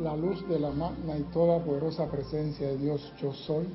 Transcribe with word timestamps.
la 0.00 0.16
luz 0.16 0.46
de 0.48 0.58
la 0.58 0.70
magna 0.70 1.18
y 1.18 1.22
toda 1.32 1.58
poderosa 1.58 2.10
presencia 2.10 2.68
de 2.68 2.78
Dios 2.78 3.12
yo 3.20 3.32
soy, 3.32 3.66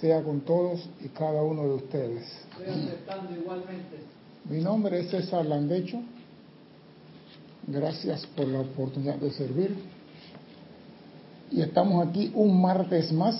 sea 0.00 0.22
con 0.22 0.40
todos 0.40 0.88
y 1.04 1.08
cada 1.08 1.42
uno 1.42 1.62
de 1.62 1.74
ustedes. 1.74 2.24
igualmente. 3.40 3.98
Mi 4.48 4.60
nombre 4.60 5.00
es 5.00 5.10
César 5.10 5.46
Landecho. 5.46 6.00
Gracias 7.66 8.26
por 8.36 8.46
la 8.48 8.60
oportunidad 8.60 9.16
de 9.16 9.30
servir. 9.30 9.74
Y 11.50 11.62
estamos 11.62 12.06
aquí 12.06 12.32
un 12.34 12.60
martes 12.60 13.12
más 13.12 13.36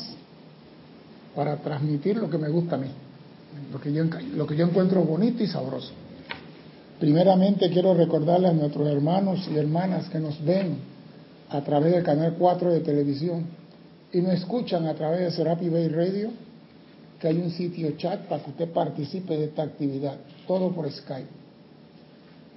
para 1.34 1.56
transmitir 1.56 2.16
lo 2.16 2.30
que 2.30 2.38
me 2.38 2.48
gusta 2.48 2.76
a 2.76 2.78
mí, 2.78 2.88
lo 3.72 3.80
que 3.80 3.92
yo, 3.92 4.04
lo 4.36 4.46
que 4.46 4.56
yo 4.56 4.66
encuentro 4.66 5.02
bonito 5.02 5.42
y 5.42 5.48
sabroso. 5.48 5.92
Primeramente 7.00 7.68
quiero 7.70 7.92
recordarle 7.92 8.48
a 8.48 8.52
nuestros 8.52 8.86
hermanos 8.86 9.48
y 9.52 9.58
hermanas 9.58 10.08
que 10.08 10.20
nos 10.20 10.42
ven 10.44 10.93
a 11.54 11.62
través 11.62 11.92
del 11.92 12.02
canal 12.02 12.34
4 12.36 12.72
de 12.72 12.80
televisión 12.80 13.44
y 14.12 14.20
nos 14.20 14.32
escuchan 14.34 14.86
a 14.86 14.94
través 14.94 15.20
de 15.20 15.30
Serapi 15.30 15.68
Bay 15.68 15.86
Radio, 15.88 16.30
que 17.20 17.28
hay 17.28 17.38
un 17.38 17.52
sitio 17.52 17.92
chat 17.96 18.22
para 18.26 18.42
que 18.42 18.50
usted 18.50 18.72
participe 18.72 19.36
de 19.36 19.44
esta 19.44 19.62
actividad, 19.62 20.16
todo 20.48 20.72
por 20.72 20.90
Skype. 20.90 21.28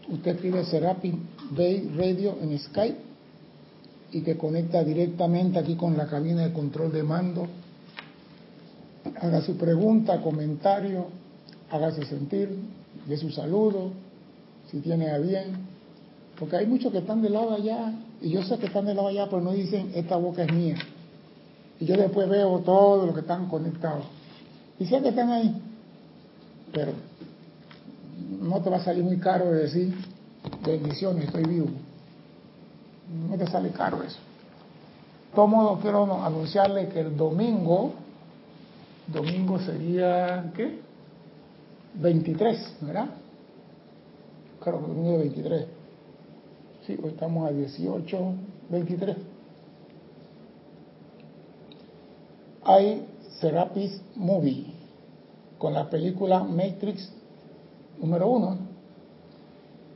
Usted 0.09 0.39
pide 0.39 0.65
Serapi 0.65 1.13
Bay 1.51 1.91
Radio 1.95 2.37
en 2.41 2.57
Skype 2.57 2.97
y 4.13 4.21
te 4.21 4.35
conecta 4.35 4.83
directamente 4.83 5.59
aquí 5.59 5.75
con 5.75 5.95
la 5.95 6.07
cabina 6.07 6.47
de 6.47 6.53
control 6.53 6.91
de 6.91 7.03
mando. 7.03 7.47
Haga 9.21 9.41
su 9.41 9.57
pregunta, 9.57 10.21
comentario, 10.23 11.05
hágase 11.69 12.03
sentir, 12.05 12.49
de 13.07 13.17
su 13.17 13.29
saludo, 13.29 13.91
si 14.71 14.79
tiene 14.79 15.11
a 15.11 15.19
bien. 15.19 15.67
Porque 16.39 16.55
hay 16.55 16.65
muchos 16.65 16.91
que 16.91 16.97
están 16.97 17.21
de 17.21 17.29
lado 17.29 17.53
allá 17.53 17.93
y 18.21 18.29
yo 18.29 18.43
sé 18.43 18.57
que 18.57 18.65
están 18.65 18.85
de 18.85 18.95
lado 18.95 19.07
allá, 19.09 19.27
pero 19.29 19.41
no 19.41 19.51
dicen, 19.51 19.91
esta 19.93 20.15
boca 20.15 20.43
es 20.43 20.51
mía. 20.51 20.77
Y 21.79 21.85
yo 21.85 21.95
después 21.95 22.27
veo 22.27 22.59
todo 22.59 23.05
lo 23.05 23.13
que 23.13 23.19
están 23.19 23.47
conectados. 23.47 24.05
Y 24.79 24.85
sé 24.85 25.01
que 25.01 25.09
están 25.09 25.29
ahí. 25.29 25.61
Pero 26.73 26.93
no 28.41 28.61
te 28.61 28.69
va 28.69 28.77
a 28.77 28.83
salir 28.83 29.03
muy 29.03 29.17
caro 29.19 29.51
de 29.51 29.63
decir, 29.63 29.93
bendiciones, 30.65 31.25
estoy 31.25 31.43
vivo. 31.43 31.67
No 33.29 33.37
te 33.37 33.47
sale 33.47 33.69
caro 33.69 34.01
eso. 34.03 34.17
Modos, 35.35 35.79
quiero 35.81 36.11
anunciarle 36.23 36.89
que 36.89 37.01
el 37.01 37.15
domingo, 37.15 37.93
domingo 39.05 39.59
sería, 39.59 40.51
¿qué? 40.55 40.79
23, 41.93 42.77
¿verdad? 42.81 43.09
Claro, 44.59 44.79
domingo 44.79 45.19
23 45.19 45.76
Sí, 46.87 46.97
hoy 47.03 47.09
estamos 47.09 47.49
a 47.49 47.51
18, 47.51 48.17
23. 48.69 49.17
Hay 52.63 53.05
Serapis 53.41 54.01
Movie 54.15 54.67
con 55.57 55.73
la 55.73 55.89
película 55.89 56.45
Matrix 56.45 57.11
número 57.99 58.29
uno, 58.29 58.57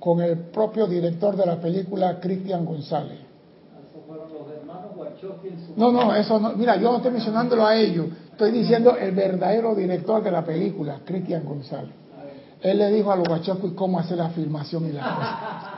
con 0.02 0.20
el 0.20 0.38
propio 0.38 0.86
director 0.86 1.38
de 1.38 1.45
la 1.45 1.61
película, 1.61 2.20
Cristian 2.20 2.66
González. 2.66 3.20
No, 5.78 5.94
no, 5.94 6.14
eso 6.14 6.39
no. 6.42 6.52
Mira, 6.58 6.76
yo 6.76 6.92
no 6.92 6.98
estoy 6.98 7.11
mencionándolo 7.11 7.66
a 7.66 7.73
ellos. 7.73 8.08
Estoy 8.31 8.52
diciendo 8.52 8.98
el 8.98 9.16
verdadero 9.16 9.76
director 9.76 10.22
de 10.22 10.31
la 10.31 10.44
película, 10.44 11.00
Cristian 11.05 11.45
González. 11.45 11.94
Él 12.61 12.80
le 12.80 12.92
dijo 12.92 13.14
a 13.14 13.16
los 13.16 13.30
Wachowski 13.30 13.70
cómo 13.76 13.98
hacer 13.98 14.17
la 14.17 14.30
filmación 14.31 14.89
y 14.89 14.92
la 14.92 15.02
cosa. 15.02 15.70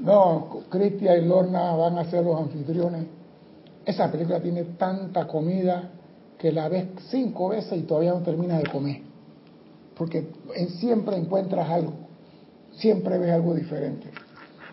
No, 0.00 0.62
Cristian 0.68 1.24
y 1.24 1.28
Lorna 1.28 1.74
van 1.76 1.98
a 1.98 2.04
ser 2.10 2.24
los 2.24 2.40
anfitriones. 2.40 3.06
Esa 3.84 4.10
película 4.10 4.40
tiene 4.40 4.64
tanta 4.76 5.26
comida 5.26 5.90
que 6.38 6.50
la 6.50 6.68
ves 6.68 6.86
cinco 7.08 7.50
veces 7.50 7.78
y 7.78 7.82
todavía 7.82 8.12
no 8.12 8.22
terminas 8.22 8.62
de 8.62 8.70
comer. 8.70 9.02
Porque 9.96 10.28
siempre 10.80 11.16
encuentras 11.16 11.68
algo, 11.68 11.92
siempre 12.72 13.18
ves 13.18 13.32
algo 13.32 13.54
diferente. 13.54 14.10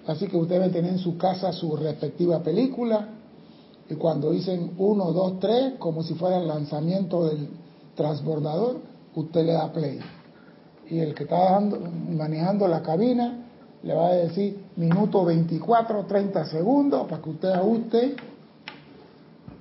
Así 0.07 0.27
que 0.27 0.37
usted 0.37 0.55
debe 0.59 0.69
tener 0.69 0.93
en 0.93 0.99
su 0.99 1.17
casa 1.17 1.51
su 1.51 1.75
respectiva 1.75 2.41
película 2.41 3.09
y 3.87 3.95
cuando 3.95 4.31
dicen 4.31 4.73
uno, 4.77 5.11
dos, 5.11 5.39
tres, 5.39 5.73
como 5.77 6.01
si 6.01 6.15
fuera 6.15 6.37
el 6.37 6.47
lanzamiento 6.47 7.27
del 7.27 7.49
transbordador, 7.95 8.77
usted 9.15 9.45
le 9.45 9.53
da 9.53 9.71
play 9.71 9.99
y 10.89 10.99
el 10.99 11.13
que 11.13 11.23
está 11.23 11.59
manejando 11.59 12.67
la 12.67 12.81
cabina 12.81 13.45
le 13.83 13.93
va 13.93 14.07
a 14.07 14.13
decir 14.13 14.65
minuto 14.75 15.23
24, 15.23 16.05
30 16.05 16.45
segundos 16.45 17.07
para 17.07 17.21
que 17.21 17.29
usted 17.29 17.49
ajuste 17.49 18.15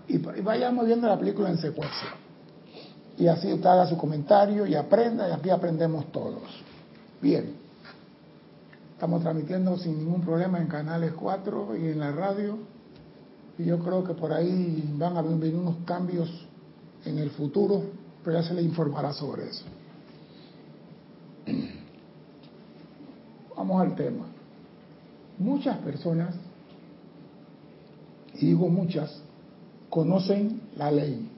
y, 0.09 0.19
vayamos 0.19 0.87
viendo 0.87 1.07
la 1.07 1.19
película 1.19 1.51
en 1.51 1.59
secuencia. 1.59 2.09
Y 3.19 3.27
así 3.27 3.53
usted 3.53 3.69
haga 3.69 3.87
su 3.87 3.99
comentario 3.99 4.67
y 4.67 4.75
aprenda 4.75 5.29
y 5.29 5.33
aquí 5.33 5.51
aprendemos 5.51 6.11
todos. 6.11 6.43
Bien, 7.21 7.53
estamos 8.95 9.23
transmitiendo 9.23 9.77
sin 9.77 9.99
ningún 9.99 10.23
problema 10.23 10.59
en 10.59 10.67
canales 10.67 11.13
4 11.13 11.77
y 11.77 11.89
en 11.89 11.99
la 12.01 12.13
radio 12.13 12.59
y 13.59 13.65
yo 13.65 13.79
creo 13.81 14.03
que 14.03 14.15
por 14.15 14.33
ahí 14.33 14.95
van 14.97 15.17
a 15.17 15.23
venir 15.23 15.55
unos 15.55 15.77
cambios 15.85 16.31
en 17.05 17.19
el 17.19 17.31
futuro, 17.31 17.83
pero 18.25 18.41
ya 18.41 18.49
se 18.49 18.55
le 18.55 18.63
informará 18.63 19.13
sobre 19.13 19.49
eso. 19.49 19.65
Vamos 23.57 23.83
al 23.83 23.95
tema. 23.95 24.27
Muchas 25.39 25.79
personas, 25.79 26.35
y 28.35 28.47
digo 28.47 28.69
muchas, 28.69 29.23
conocen 29.91 30.61
la 30.77 30.91
ley. 30.91 31.29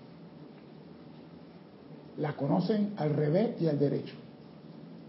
La 2.19 2.37
conocen 2.37 2.94
al 2.97 3.15
revés 3.15 3.60
y 3.60 3.66
al 3.66 3.78
derecho, 3.78 4.15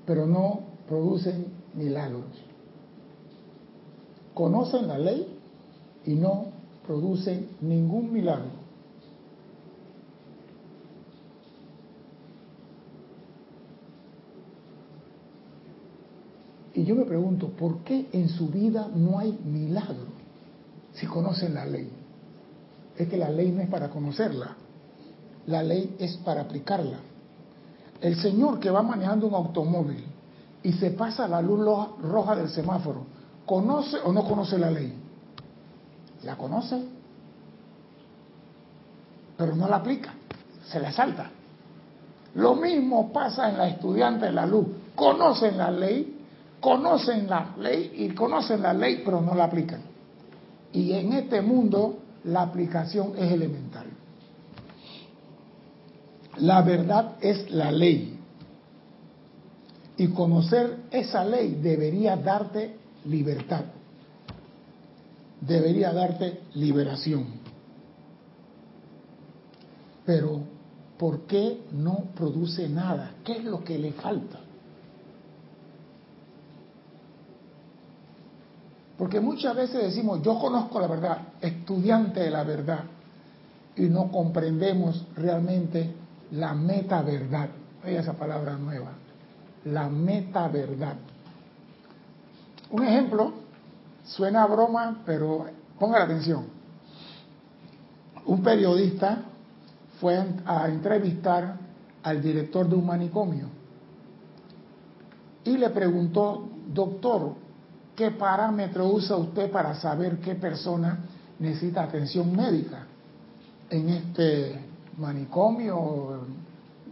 pero 0.06 0.26
no 0.26 0.62
producen 0.88 1.48
milagros. 1.76 2.26
Conocen 4.34 4.88
la 4.88 4.98
ley 4.98 5.28
y 6.06 6.16
no 6.16 6.48
producen 6.86 7.50
ningún 7.62 8.14
milagro. 8.14 8.61
Y 16.82 16.84
yo 16.84 16.96
me 16.96 17.06
pregunto, 17.06 17.50
¿por 17.50 17.84
qué 17.84 18.10
en 18.12 18.28
su 18.28 18.48
vida 18.48 18.90
no 18.96 19.20
hay 19.20 19.38
milagro 19.46 20.08
si 20.94 21.06
conocen 21.06 21.54
la 21.54 21.64
ley? 21.64 21.88
Es 22.98 23.08
que 23.08 23.18
la 23.18 23.30
ley 23.30 23.52
no 23.52 23.62
es 23.62 23.70
para 23.70 23.92
conocerla, 23.92 24.56
la 25.46 25.62
ley 25.62 25.96
es 26.00 26.18
para 26.18 26.42
aplicarla. 26.42 26.98
El 28.02 28.16
señor 28.16 28.60
que 28.60 28.72
va 28.72 28.82
manejando 28.82 29.28
un 29.28 29.36
automóvil 29.36 30.04
y 30.64 30.74
se 30.74 30.90
pasa 30.90 31.28
la 31.28 31.40
luz 31.40 31.60
roja 32.02 32.36
del 32.36 32.50
semáforo, 32.50 33.06
¿conoce 33.46 33.98
o 34.04 34.12
no 34.12 34.24
conoce 34.24 34.58
la 34.58 34.72
ley? 34.72 34.92
La 36.24 36.36
conoce, 36.36 36.82
pero 39.38 39.56
no 39.56 39.68
la 39.68 39.76
aplica, 39.76 40.16
se 40.66 40.80
la 40.80 40.92
salta. 40.92 41.30
Lo 42.34 42.56
mismo 42.56 43.14
pasa 43.14 43.52
en 43.52 43.60
la 43.60 43.68
estudiante 43.68 44.26
de 44.26 44.32
la 44.32 44.48
luz, 44.48 44.66
conocen 44.96 45.60
la 45.60 45.70
ley, 45.70 46.18
conocen 46.62 47.28
la 47.28 47.54
ley 47.58 47.92
y 47.98 48.10
conocen 48.10 48.62
la 48.62 48.74
ley 48.74 49.02
pero 49.04 49.20
no 49.20 49.36
la 49.36 49.46
aplican. 49.46 49.82
Y 50.72 50.94
en 50.94 51.12
este 51.14 51.42
mundo 51.42 52.00
la 52.24 52.44
aplicación 52.44 53.14
es 53.18 53.32
elemental. 53.32 53.88
La 56.38 56.62
verdad 56.62 57.16
es 57.20 57.52
la 57.52 57.72
ley. 57.72 58.20
Y 59.98 60.08
conocer 60.08 60.78
esa 60.92 61.26
ley 61.26 61.60
debería 61.62 62.16
darte 62.16 62.76
libertad. 63.06 63.66
Debería 65.42 65.92
darte 65.92 66.42
liberación. 66.54 67.26
Pero, 70.06 70.42
¿por 70.98 71.22
qué 71.22 71.62
no 71.72 72.06
produce 72.16 72.70
nada? 72.70 73.16
¿Qué 73.24 73.34
es 73.34 73.44
lo 73.44 73.64
que 73.64 73.78
le 73.78 73.92
falta? 73.92 74.41
Porque 79.02 79.20
muchas 79.20 79.56
veces 79.56 79.82
decimos, 79.82 80.22
yo 80.22 80.38
conozco 80.38 80.80
la 80.80 80.86
verdad, 80.86 81.18
estudiante 81.42 82.20
de 82.20 82.30
la 82.30 82.44
verdad, 82.44 82.84
y 83.76 83.90
no 83.90 84.12
comprendemos 84.12 85.08
realmente 85.16 85.92
la 86.30 86.54
meta 86.54 87.02
verdad. 87.02 87.50
Oiga 87.84 88.02
esa 88.02 88.14
palabra 88.14 88.58
nueva, 88.58 88.92
la 89.66 89.90
meta 89.90 90.48
verdad. 90.50 90.98
Un 92.70 92.84
ejemplo, 92.84 93.34
suena 94.04 94.44
a 94.44 94.46
broma, 94.46 95.02
pero 95.04 95.48
ponga 95.80 96.04
atención. 96.04 96.46
Un 98.28 98.44
periodista 98.44 99.24
fue 100.00 100.24
a 100.46 100.68
entrevistar 100.68 101.58
al 102.04 102.22
director 102.22 102.70
de 102.70 102.76
un 102.76 102.86
manicomio 102.86 103.48
y 105.44 105.58
le 105.58 105.72
preguntó, 105.72 106.48
doctor, 106.72 107.50
¿qué 108.02 108.10
parámetro 108.10 108.88
usa 108.88 109.16
usted 109.16 109.52
para 109.52 109.76
saber 109.76 110.18
qué 110.22 110.34
persona 110.34 110.98
necesita 111.38 111.84
atención 111.84 112.36
médica 112.36 112.88
en 113.70 113.90
este 113.90 114.60
manicomio, 114.98 116.22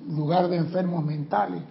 lugar 0.08 0.48
de 0.50 0.58
enfermos 0.58 1.04
mentales? 1.04 1.64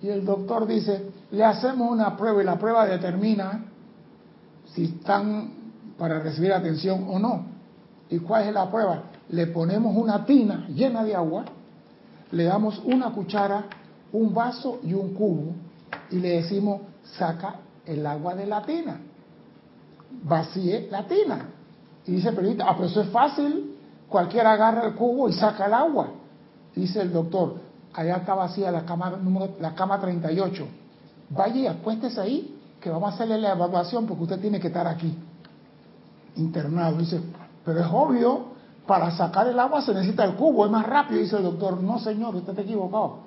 Y 0.00 0.08
el 0.08 0.24
doctor 0.24 0.66
dice, 0.66 1.10
le 1.30 1.44
hacemos 1.44 1.90
una 1.90 2.16
prueba 2.16 2.40
y 2.40 2.46
la 2.46 2.58
prueba 2.58 2.86
determina 2.86 3.66
si 4.72 4.84
están 4.84 5.50
para 5.98 6.18
recibir 6.20 6.54
atención 6.54 7.04
o 7.06 7.18
no. 7.18 7.44
¿Y 8.08 8.18
cuál 8.20 8.48
es 8.48 8.54
la 8.54 8.70
prueba? 8.70 9.02
Le 9.28 9.46
ponemos 9.48 9.94
una 9.94 10.24
tina 10.24 10.66
llena 10.68 11.04
de 11.04 11.14
agua, 11.14 11.44
le 12.32 12.44
damos 12.44 12.80
una 12.86 13.10
cuchara, 13.12 13.66
un 14.10 14.32
vaso 14.32 14.80
y 14.82 14.94
un 14.94 15.12
cubo 15.12 15.52
y 16.10 16.16
le 16.16 16.40
decimos, 16.40 16.80
saca 17.18 17.56
el 17.86 18.06
agua 18.06 18.34
de 18.34 18.46
la 18.46 18.62
tina, 18.62 19.00
vacíe 20.22 20.88
la 20.90 21.06
tina. 21.06 21.46
Y 22.06 22.12
dice, 22.12 22.32
pero, 22.32 22.50
ah, 22.64 22.74
pero 22.76 22.88
eso 22.88 23.02
es 23.02 23.10
fácil, 23.10 23.76
cualquiera 24.08 24.52
agarra 24.52 24.86
el 24.86 24.94
cubo 24.94 25.28
y 25.28 25.32
saca 25.32 25.66
el 25.66 25.74
agua. 25.74 26.08
Dice 26.74 27.00
el 27.00 27.12
doctor, 27.12 27.56
allá 27.92 28.16
está 28.16 28.34
vacía 28.34 28.70
la 28.70 28.84
cama, 28.84 29.10
número, 29.10 29.54
la 29.60 29.74
cama 29.74 30.00
38. 30.00 30.66
Vaya 31.30 31.56
y 31.56 31.66
acuéstese 31.66 32.20
ahí, 32.20 32.58
que 32.80 32.90
vamos 32.90 33.12
a 33.12 33.14
hacerle 33.14 33.38
la 33.38 33.52
evaluación 33.52 34.06
porque 34.06 34.22
usted 34.24 34.40
tiene 34.40 34.58
que 34.58 34.68
estar 34.68 34.86
aquí, 34.86 35.16
internado. 36.36 36.96
Dice, 36.98 37.20
pero 37.64 37.80
es 37.80 37.86
obvio, 37.90 38.50
para 38.86 39.10
sacar 39.12 39.46
el 39.46 39.58
agua 39.58 39.82
se 39.82 39.94
necesita 39.94 40.24
el 40.24 40.34
cubo, 40.34 40.64
es 40.64 40.70
más 40.72 40.86
rápido. 40.86 41.20
Dice 41.20 41.36
el 41.36 41.44
doctor, 41.44 41.80
no 41.82 41.98
señor, 41.98 42.34
usted 42.34 42.50
está 42.50 42.62
equivocado. 42.62 43.18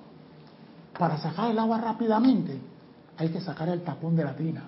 Para 0.97 1.17
sacar 1.17 1.51
el 1.51 1.59
agua 1.59 1.79
rápidamente 1.79 2.72
hay 3.17 3.29
que 3.29 3.41
sacar 3.41 3.69
el 3.69 3.81
tapón 3.81 4.15
de 4.15 4.23
la 4.23 4.35
tina. 4.35 4.63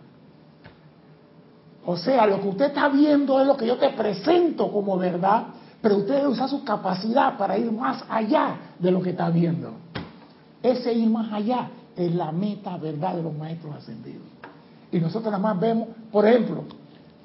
O 1.86 1.98
sea, 1.98 2.26
lo 2.26 2.42
que 2.42 2.48
usted 2.48 2.66
está 2.66 2.90
viendo 2.90 3.40
es 3.40 3.48
lo 3.48 3.56
que 3.56 3.68
yo 3.68 3.78
te 3.78 3.90
presento 3.90 4.72
como 4.72 4.98
verdad, 4.98 5.48
pero 5.82 5.98
usted 5.98 6.16
debe 6.16 6.28
usar 6.28 6.50
su 6.50 6.64
capacidad 6.64 7.38
para 7.38 7.58
ir 7.58 7.72
más 7.72 8.04
allá 8.10 8.58
de 8.80 8.92
lo 8.92 9.02
que 9.02 9.12
está 9.12 9.30
viendo. 9.30 9.74
Ese 10.64 10.94
ir 10.94 11.10
más 11.10 11.32
allá 11.32 11.70
es 11.96 12.14
la 12.16 12.32
meta 12.32 12.76
verdad 12.78 13.16
de 13.16 13.24
los 13.24 13.36
maestros 13.36 13.76
ascendidos. 13.76 14.24
Y 14.92 15.00
nosotros 15.00 15.32
nada 15.32 15.38
más 15.38 15.60
vemos, 15.60 15.90
por 16.12 16.26
ejemplo, 16.28 16.64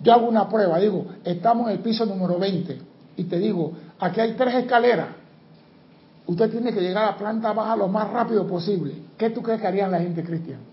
yo 0.02 0.12
hago 0.12 0.28
una 0.28 0.48
prueba, 0.48 0.78
digo, 0.78 1.06
estamos 1.24 1.68
en 1.68 1.76
el 1.76 1.78
piso 1.80 2.04
número 2.04 2.38
20 2.38 2.80
y 3.16 3.24
te 3.24 3.38
digo, 3.38 3.72
aquí 3.98 4.20
hay 4.20 4.34
tres 4.34 4.54
escaleras. 4.54 5.08
Usted 6.26 6.50
tiene 6.50 6.72
que 6.72 6.80
llegar 6.80 7.04
a 7.04 7.10
la 7.12 7.16
planta 7.16 7.52
baja 7.52 7.76
lo 7.76 7.88
más 7.88 8.10
rápido 8.10 8.46
posible. 8.46 8.94
¿Qué 9.16 9.30
tú 9.30 9.42
crees 9.42 9.60
que 9.60 9.66
haría 9.66 9.88
la 9.88 10.00
gente, 10.00 10.22
Cristian? 10.22 10.69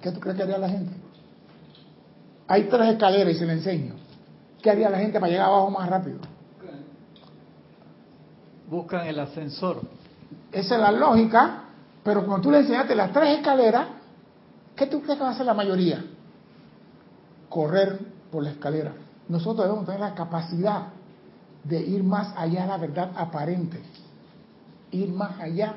¿Qué 0.00 0.12
tú 0.12 0.20
crees 0.20 0.36
que 0.36 0.42
haría 0.44 0.58
la 0.58 0.68
gente? 0.68 0.92
Hay 2.46 2.64
tres 2.64 2.92
escaleras 2.92 3.34
y 3.34 3.38
se 3.38 3.46
le 3.46 3.52
enseño. 3.54 3.94
¿Qué 4.62 4.70
haría 4.70 4.88
la 4.88 4.98
gente 4.98 5.18
para 5.20 5.30
llegar 5.30 5.48
abajo 5.48 5.70
más 5.70 5.88
rápido? 5.88 6.18
Buscan 8.68 9.06
el 9.06 9.18
ascensor. 9.18 9.82
Esa 10.52 10.74
es 10.76 10.80
la 10.80 10.92
lógica, 10.92 11.64
pero 12.02 12.24
cuando 12.24 12.42
tú 12.42 12.50
le 12.50 12.58
enseñaste 12.58 12.94
las 12.94 13.12
tres 13.12 13.38
escaleras, 13.38 13.88
¿qué 14.76 14.86
tú 14.86 15.02
crees 15.02 15.18
que 15.18 15.24
va 15.24 15.30
a 15.30 15.32
hacer 15.32 15.46
la 15.46 15.54
mayoría? 15.54 16.04
Correr 17.48 17.98
por 18.30 18.42
la 18.42 18.50
escalera. 18.50 18.92
Nosotros 19.28 19.66
debemos 19.66 19.84
tener 19.84 20.00
la 20.00 20.14
capacidad 20.14 20.88
de 21.64 21.80
ir 21.80 22.02
más 22.02 22.32
allá 22.36 22.62
de 22.62 22.68
la 22.68 22.76
verdad 22.78 23.12
aparente. 23.16 23.80
Ir 24.90 25.10
más 25.12 25.38
allá. 25.40 25.74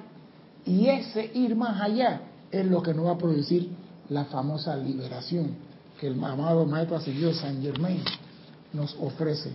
Y 0.65 0.87
ese 0.87 1.31
ir 1.33 1.55
más 1.55 1.81
allá 1.81 2.21
es 2.51 2.65
lo 2.65 2.81
que 2.81 2.93
nos 2.93 3.07
va 3.07 3.11
a 3.11 3.17
producir 3.17 3.80
la 4.11 4.25
famosa 4.25 4.75
liberación 4.75 5.51
que 5.97 6.07
el 6.07 6.21
amado 6.21 6.65
Maestro 6.65 6.97
Ascendido 6.97 7.33
San 7.33 7.61
Germain 7.61 8.03
nos 8.73 8.93
ofrece. 8.99 9.51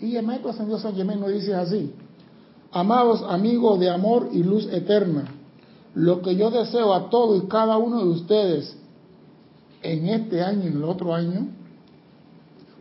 Y 0.00 0.16
el 0.16 0.24
Maestro 0.24 0.50
Ascendido 0.50 0.78
San 0.78 0.94
Germain 0.94 1.20
nos 1.20 1.30
dice 1.30 1.54
así, 1.54 1.92
amados 2.72 3.22
amigos 3.28 3.78
de 3.78 3.90
amor 3.90 4.30
y 4.32 4.42
luz 4.42 4.66
eterna, 4.72 5.26
lo 5.94 6.22
que 6.22 6.34
yo 6.34 6.50
deseo 6.50 6.94
a 6.94 7.10
todos 7.10 7.44
y 7.44 7.46
cada 7.46 7.76
uno 7.76 7.98
de 7.98 8.08
ustedes 8.08 8.74
en 9.82 10.08
este 10.08 10.42
año 10.42 10.64
y 10.64 10.68
en 10.68 10.76
el 10.78 10.84
otro 10.84 11.14
año, 11.14 11.48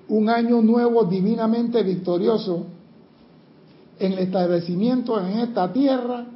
un 0.08 0.30
año 0.30 0.62
nuevo 0.62 1.04
divinamente 1.04 1.84
victorioso 1.84 2.66
en 4.00 4.14
el 4.14 4.20
establecimiento 4.20 5.20
en 5.20 5.40
esta 5.40 5.74
tierra 5.74 6.28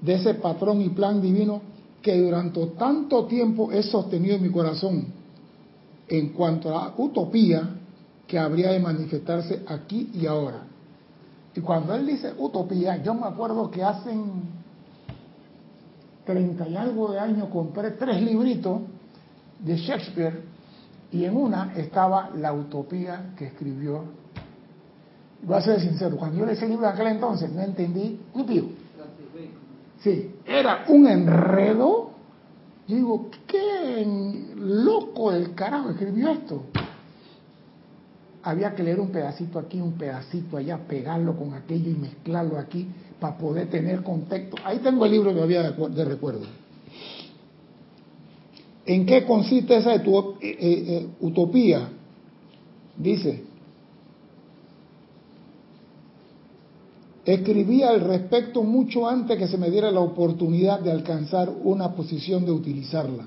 de 0.00 0.14
ese 0.14 0.34
patrón 0.34 0.82
y 0.82 0.88
plan 0.88 1.22
divino 1.22 1.75
que 2.06 2.16
durante 2.16 2.64
tanto 2.78 3.24
tiempo 3.26 3.72
he 3.72 3.82
sostenido 3.82 4.36
en 4.36 4.42
mi 4.44 4.50
corazón 4.50 5.06
en 6.06 6.28
cuanto 6.28 6.68
a 6.68 6.84
la 6.84 6.94
utopía 6.98 7.68
que 8.28 8.38
habría 8.38 8.70
de 8.70 8.78
manifestarse 8.78 9.64
aquí 9.66 10.12
y 10.14 10.24
ahora. 10.24 10.60
Y 11.56 11.60
cuando 11.62 11.96
él 11.96 12.06
dice 12.06 12.32
utopía, 12.38 13.02
yo 13.02 13.12
me 13.12 13.26
acuerdo 13.26 13.68
que 13.72 13.82
hace 13.82 14.14
treinta 16.24 16.68
y 16.68 16.76
algo 16.76 17.10
de 17.10 17.18
años 17.18 17.48
compré 17.48 17.90
tres 17.90 18.22
libritos 18.22 18.82
de 19.58 19.76
Shakespeare 19.76 20.44
y 21.10 21.24
en 21.24 21.36
una 21.36 21.72
estaba 21.74 22.30
la 22.36 22.52
utopía 22.52 23.32
que 23.36 23.46
escribió. 23.46 24.04
Voy 25.42 25.56
a 25.56 25.60
ser 25.60 25.80
sincero, 25.80 26.16
cuando 26.16 26.38
yo 26.38 26.46
leí 26.46 26.54
ese 26.54 26.68
libro 26.68 26.86
en 26.86 26.92
aquel 26.92 27.08
entonces 27.08 27.50
no 27.50 27.62
entendí 27.62 28.20
ni 28.32 28.44
pío. 28.44 28.85
Sí, 30.00 30.30
era 30.44 30.84
un 30.88 31.06
enredo. 31.06 32.10
Yo 32.86 32.96
digo, 32.96 33.30
¿qué 33.46 34.06
loco 34.56 35.32
del 35.32 35.54
carajo 35.54 35.90
escribió 35.90 36.30
esto? 36.30 36.64
Había 38.42 38.74
que 38.74 38.84
leer 38.84 39.00
un 39.00 39.10
pedacito 39.10 39.58
aquí, 39.58 39.80
un 39.80 39.94
pedacito 39.94 40.56
allá, 40.56 40.78
pegarlo 40.78 41.36
con 41.36 41.54
aquello 41.54 41.90
y 41.90 41.94
mezclarlo 41.94 42.58
aquí 42.58 42.86
para 43.18 43.36
poder 43.36 43.68
tener 43.68 44.04
contexto. 44.04 44.56
Ahí 44.64 44.78
tengo 44.78 45.04
el 45.04 45.10
libro 45.10 45.32
todavía 45.32 45.70
de, 45.72 45.88
de 45.88 46.04
recuerdo. 46.04 46.46
¿En 48.86 49.04
qué 49.04 49.24
consiste 49.24 49.76
esa 49.76 49.96
eh, 49.96 50.02
eh, 50.40 51.08
utopía? 51.20 51.88
Dice, 52.96 53.42
Escribí 57.26 57.82
al 57.82 58.02
respecto 58.02 58.62
mucho 58.62 59.08
antes 59.08 59.36
que 59.36 59.48
se 59.48 59.58
me 59.58 59.68
diera 59.68 59.90
la 59.90 59.98
oportunidad 59.98 60.78
de 60.78 60.92
alcanzar 60.92 61.52
una 61.64 61.92
posición 61.92 62.46
de 62.46 62.52
utilizarla. 62.52 63.24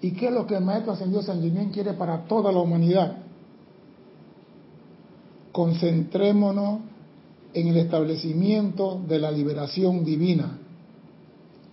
¿Y 0.00 0.12
qué 0.12 0.28
es 0.28 0.32
lo 0.32 0.46
que 0.46 0.54
el 0.54 0.64
Maestro 0.64 0.92
Ascendido 0.92 1.20
San 1.20 1.42
Germán 1.42 1.70
quiere 1.70 1.94
para 1.94 2.26
toda 2.26 2.52
la 2.52 2.60
humanidad? 2.60 3.16
Concentrémonos 5.50 6.78
en 7.54 7.68
el 7.68 7.76
establecimiento 7.76 9.00
de 9.04 9.18
la 9.18 9.32
liberación 9.32 10.04
divina. 10.04 10.56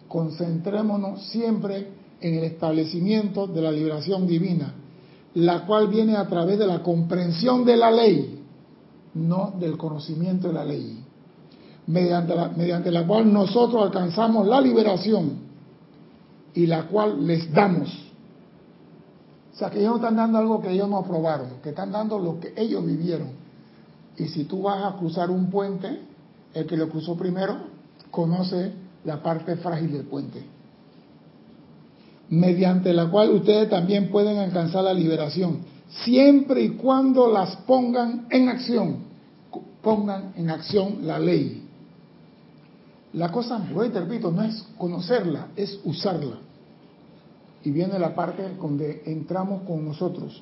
Concentrémonos 0.08 1.28
siempre 1.28 1.90
en 2.20 2.40
el 2.40 2.44
establecimiento 2.46 3.46
de 3.46 3.62
la 3.62 3.72
liberación 3.72 4.26
divina, 4.26 4.74
la 5.36 5.64
cual 5.68 5.90
viene 5.90 6.16
a 6.16 6.28
través 6.28 6.58
de 6.58 6.66
la 6.66 6.82
comprensión 6.82 7.66
de 7.66 7.78
la 7.78 7.92
ley 7.92 8.41
no 9.14 9.54
del 9.60 9.78
conocimiento 9.78 10.48
de 10.48 10.54
la 10.54 10.66
ley, 10.66 11.04
mediante 11.88 12.36
la, 12.36 12.50
mediante 12.50 12.92
la 12.92 13.06
cual 13.06 13.32
nosotros 13.32 13.84
alcanzamos 13.84 14.48
la 14.48 14.62
liberación 14.62 15.40
y 16.54 16.66
la 16.66 16.88
cual 16.88 17.26
les 17.26 17.52
damos. 17.52 17.90
O 19.54 19.58
sea, 19.58 19.70
que 19.70 19.80
ellos 19.80 19.92
no 19.92 19.98
están 19.98 20.16
dando 20.16 20.38
algo 20.38 20.62
que 20.62 20.72
ellos 20.72 20.90
no 20.90 20.98
aprobaron, 20.98 21.48
que 21.62 21.70
están 21.70 21.92
dando 21.92 22.18
lo 22.20 22.40
que 22.40 22.54
ellos 22.56 22.86
vivieron. 22.86 23.30
Y 24.18 24.28
si 24.28 24.46
tú 24.46 24.64
vas 24.64 24.84
a 24.84 24.98
cruzar 24.98 25.30
un 25.30 25.50
puente, 25.50 26.00
el 26.54 26.66
que 26.66 26.78
lo 26.78 26.90
cruzó 26.90 27.16
primero 27.16 27.58
conoce 28.10 28.74
la 29.04 29.22
parte 29.22 29.56
frágil 29.56 29.92
del 29.94 30.04
puente, 30.04 30.44
mediante 32.30 32.94
la 32.94 33.10
cual 33.10 33.32
ustedes 33.32 33.70
también 33.70 34.10
pueden 34.10 34.38
alcanzar 34.38 34.84
la 34.84 34.94
liberación 34.94 35.71
siempre 36.04 36.64
y 36.64 36.70
cuando 36.70 37.32
las 37.32 37.56
pongan 37.58 38.28
en 38.30 38.50
acción, 38.50 38.98
pongan 39.82 40.34
en 40.36 40.50
acción 40.50 41.00
la 41.02 41.20
ley. 41.20 41.64
La 43.14 43.32
cosa, 43.32 43.62
lo 43.74 43.82
repito, 43.82 44.32
no 44.32 44.44
es 44.44 44.64
conocerla, 44.78 45.50
es 45.56 45.80
usarla. 45.84 46.38
Y 47.64 47.72
viene 47.72 48.00
la 48.00 48.16
parte 48.16 48.56
donde 48.60 49.04
entramos 49.06 49.64
con 49.64 49.86
nosotros. 49.86 50.42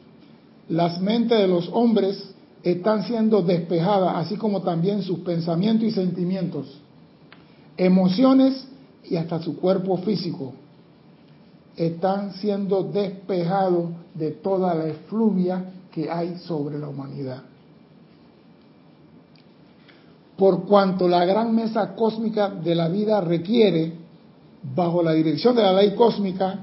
Las 0.69 1.01
mentes 1.01 1.37
de 1.37 1.47
los 1.47 1.69
hombres 1.73 2.31
están 2.63 3.03
siendo 3.03 3.41
despejadas, 3.41 4.15
así 4.17 4.35
como 4.35 4.61
también 4.61 5.01
sus 5.01 5.19
pensamientos 5.19 5.87
y 5.87 5.91
sentimientos, 5.91 6.79
emociones 7.75 8.67
y 9.03 9.15
hasta 9.15 9.41
su 9.41 9.57
cuerpo 9.57 9.97
físico 9.97 10.53
están 11.79 12.33
siendo 12.33 12.83
despejados 12.83 13.91
de 14.13 14.31
toda 14.31 14.75
la 14.75 14.87
efluvia 14.87 15.63
que 15.91 16.11
hay 16.11 16.37
sobre 16.39 16.77
la 16.77 16.89
humanidad. 16.89 17.41
Por 20.37 20.65
cuanto 20.65 21.07
la 21.07 21.23
gran 21.23 21.55
mesa 21.55 21.95
cósmica 21.95 22.49
de 22.49 22.75
la 22.75 22.89
vida 22.89 23.21
requiere, 23.21 23.93
bajo 24.75 25.01
la 25.01 25.13
dirección 25.13 25.55
de 25.55 25.63
la 25.63 25.71
ley 25.71 25.95
cósmica, 25.95 26.59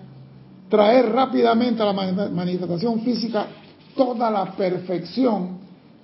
traer 0.68 1.10
rápidamente 1.10 1.82
a 1.82 1.92
la 1.92 2.28
manifestación 2.30 3.00
física 3.00 3.46
toda 3.96 4.30
la 4.30 4.54
perfección 4.54 5.58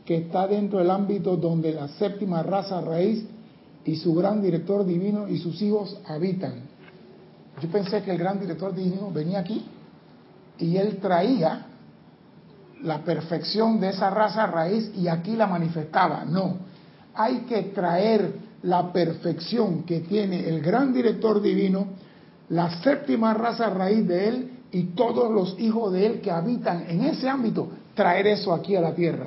que 0.07 0.17
está 0.17 0.47
dentro 0.47 0.79
del 0.79 0.91
ámbito 0.91 1.37
donde 1.37 1.73
la 1.73 1.89
séptima 1.89 2.43
raza 2.43 2.81
raíz 2.81 3.25
y 3.85 3.97
su 3.97 4.15
gran 4.15 4.41
director 4.41 4.87
divino 4.87 5.29
y 5.29 5.37
sus 5.39 5.61
hijos 5.61 5.99
habitan. 6.07 6.72
Yo 7.61 7.69
pensé 7.69 8.03
que 8.03 8.11
el 8.11 8.19
gran 8.19 8.41
director 8.41 8.75
divino 8.75 9.11
venía 9.11 9.41
aquí 9.41 9.65
y 10.59 10.77
él 10.77 10.99
traía 11.01 11.67
la 12.83 12.99
perfección 13.05 13.81
de 13.81 13.91
esa 13.91 14.11
raza 14.11 14.47
raíz 14.47 14.91
y 14.97 15.09
aquí 15.09 15.37
la 15.37 15.47
manifestaba. 15.47 16.25
No, 16.25 16.57
hay 17.15 17.41
que 17.41 17.63
traer 17.75 18.35
la 18.63 18.93
perfección 18.93 19.83
que 19.85 20.01
tiene 20.01 20.49
el 20.49 20.61
gran 20.61 20.93
director 20.93 21.41
divino, 21.41 21.87
la 22.49 22.83
séptima 22.83 23.35
raza 23.35 23.71
raíz 23.71 24.07
de 24.07 24.29
él 24.29 24.51
y 24.71 24.85
todos 24.95 25.31
los 25.31 25.59
hijos 25.59 25.93
de 25.93 26.07
él 26.07 26.21
que 26.21 26.31
habitan 26.31 26.85
en 26.89 27.05
ese 27.05 27.29
ámbito, 27.29 27.69
traer 27.95 28.27
eso 28.27 28.53
aquí 28.53 28.75
a 28.75 28.81
la 28.81 28.95
tierra. 28.95 29.27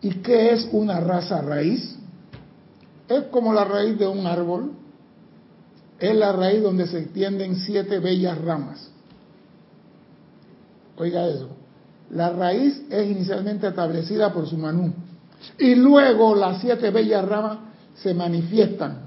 ¿Y 0.00 0.10
qué 0.16 0.52
es 0.52 0.68
una 0.70 1.00
raza 1.00 1.40
raíz? 1.40 1.96
Es 3.08 3.24
como 3.24 3.52
la 3.52 3.64
raíz 3.64 3.98
de 3.98 4.06
un 4.06 4.26
árbol, 4.26 4.72
es 5.98 6.14
la 6.16 6.32
raíz 6.32 6.62
donde 6.62 6.86
se 6.86 6.98
extienden 7.00 7.56
siete 7.56 7.98
bellas 7.98 8.38
ramas. 8.38 8.90
Oiga 10.96 11.26
eso. 11.26 11.48
La 12.10 12.30
raíz 12.30 12.82
es 12.90 13.10
inicialmente 13.10 13.68
establecida 13.68 14.32
por 14.32 14.46
su 14.46 14.56
manú. 14.56 14.92
Y 15.58 15.74
luego 15.74 16.34
las 16.34 16.60
siete 16.60 16.90
bellas 16.90 17.24
ramas 17.26 17.58
se 17.96 18.14
manifiestan. 18.14 19.04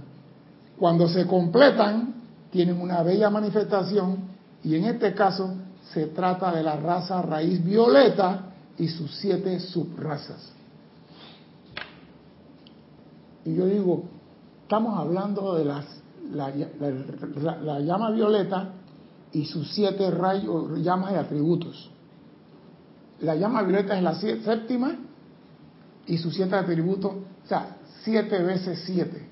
Cuando 0.77 1.08
se 1.08 1.25
completan, 1.25 2.15
tienen 2.51 2.79
una 2.79 3.03
bella 3.03 3.29
manifestación 3.29 4.17
y 4.63 4.75
en 4.75 4.86
este 4.86 5.13
caso 5.13 5.56
se 5.94 6.08
trata 6.08 6.51
de 6.51 6.63
la 6.63 6.75
raza 6.75 7.22
raíz 7.22 7.63
violeta 7.63 8.53
y 8.77 8.88
sus 8.88 9.15
siete 9.15 9.60
subrazas. 9.60 10.51
Y 13.46 13.56
yo 13.56 13.65
digo, 13.65 14.03
estamos 14.63 15.00
hablando 15.00 15.56
de 15.56 15.65
las, 15.65 15.86
la 16.31 17.79
llama 17.79 18.12
violeta 18.12 18.74
y 19.31 19.46
sus 19.46 19.72
siete 19.74 20.10
rayos, 20.12 20.79
llamas 20.79 21.13
y 21.13 21.15
atributos. 21.15 21.89
La 23.22 23.36
llama 23.36 23.63
violeta 23.63 23.98
es 23.98 24.03
la 24.03 24.15
séptima 24.15 24.96
y 26.05 26.17
sus 26.17 26.34
siete 26.36 26.55
atributos, 26.55 27.12
o 27.12 27.48
sea, 27.48 27.77
siete 28.03 28.41
veces 28.43 28.84
siete. 28.86 29.27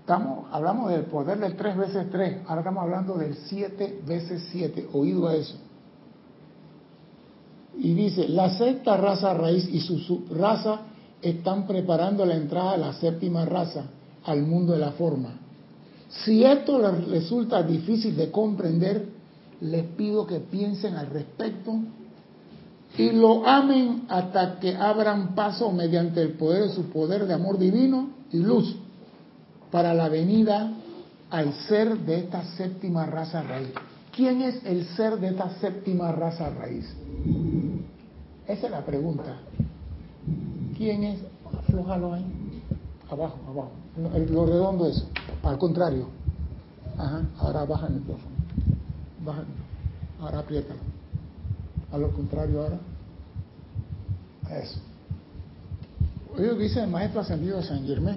Estamos, 0.00 0.46
hablamos 0.52 0.90
del 0.90 1.02
poder 1.02 1.38
del 1.38 1.56
tres 1.56 1.76
veces 1.76 2.10
tres, 2.10 2.42
ahora 2.46 2.60
estamos 2.62 2.82
hablando 2.82 3.14
del 3.14 3.34
siete 3.34 4.00
veces 4.06 4.48
siete, 4.50 4.88
oído 4.92 5.28
a 5.28 5.34
eso. 5.34 5.56
Y 7.76 7.94
dice, 7.94 8.28
la 8.28 8.50
sexta 8.50 8.96
raza 8.96 9.34
raíz 9.34 9.68
y 9.68 9.80
su 9.80 9.98
subraza 9.98 10.80
están 11.22 11.66
preparando 11.66 12.24
la 12.26 12.34
entrada 12.34 12.72
de 12.72 12.78
la 12.78 12.92
séptima 12.94 13.44
raza 13.44 13.84
al 14.28 14.42
mundo 14.42 14.72
de 14.72 14.78
la 14.78 14.92
forma 14.92 15.48
si 16.08 16.42
esto 16.42 16.78
les 16.78 17.08
resulta 17.08 17.62
difícil 17.62 18.16
de 18.16 18.30
comprender, 18.30 19.06
les 19.60 19.84
pido 19.84 20.26
que 20.26 20.40
piensen 20.40 20.94
al 20.94 21.08
respecto 21.10 21.74
y 22.96 23.10
lo 23.10 23.46
amen 23.46 24.04
hasta 24.08 24.58
que 24.58 24.74
abran 24.74 25.34
paso 25.34 25.70
mediante 25.70 26.22
el 26.22 26.32
poder 26.32 26.68
de 26.68 26.74
su 26.74 26.84
poder 26.84 27.26
de 27.26 27.34
amor 27.34 27.58
divino 27.58 28.10
y 28.32 28.38
luz 28.38 28.76
para 29.70 29.92
la 29.92 30.08
venida 30.08 30.72
al 31.30 31.52
ser 31.68 31.98
de 31.98 32.20
esta 32.20 32.42
séptima 32.56 33.04
raza 33.04 33.42
raíz. 33.42 33.68
¿Quién 34.16 34.40
es 34.40 34.64
el 34.64 34.86
ser 34.96 35.18
de 35.18 35.28
esta 35.28 35.50
séptima 35.60 36.10
raza 36.12 36.48
raíz? 36.50 36.86
Esa 38.46 38.66
es 38.66 38.70
la 38.70 38.84
pregunta. 38.84 39.36
¿Quién 40.76 41.04
es? 41.04 41.20
Aflójalo 41.52 42.14
ahí. 42.14 42.24
Abajo, 43.10 43.38
abajo. 43.48 43.70
Lo 44.30 44.46
redondo 44.46 44.86
es. 44.86 45.04
Al 45.42 45.58
contrario. 45.58 46.08
Ahora 47.38 47.64
baja 47.64 47.86
el 47.86 47.94
micrófono. 47.94 48.34
Baja. 49.24 49.44
Ahora 50.20 50.40
apriétalo. 50.40 50.80
A 51.92 51.98
lo 51.98 52.10
contrario 52.12 52.62
ahora. 52.62 52.78
Eso. 54.50 54.80
Oye 56.34 56.46
lo 56.46 56.54
dice 56.56 56.82
el 56.82 56.90
maestro 56.90 57.20
ascendido 57.20 57.56
de 57.58 57.62
San 57.62 57.86
Germán. 57.86 58.16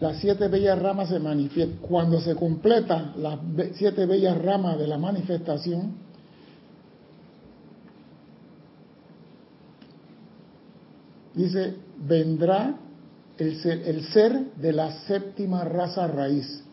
Las 0.00 0.20
siete 0.20 0.46
bellas 0.46 0.78
ramas 0.80 1.08
se 1.08 1.18
manifiestan. 1.18 1.78
Cuando 1.78 2.20
se 2.20 2.36
completan 2.36 3.14
las 3.20 3.40
siete 3.74 4.06
bellas 4.06 4.38
ramas 4.40 4.78
de 4.78 4.86
la 4.86 4.96
manifestación, 4.96 6.07
dice, 11.38 11.74
vendrá 11.98 12.74
el 13.38 14.02
ser, 14.12 14.54
de 14.56 14.72
la 14.72 14.90
séptima 15.06 15.64
raza 15.64 16.06
raíz 16.08 16.64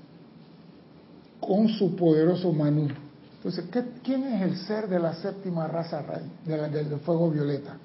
con 1.39 1.67
su 1.69 1.95
poderoso 1.95 2.51
manú. 2.51 2.88
Entonces, 3.38 3.65
¿quién 4.03 4.24
es 4.24 4.41
el 4.41 4.57
ser 4.57 4.89
de 4.89 5.00
la 5.00 5.13
séptima 5.13 5.67
raza 5.67 6.01
raíz, 6.01 6.25
del 6.45 7.00
fuego 7.01 7.29
violeta? 7.29 7.77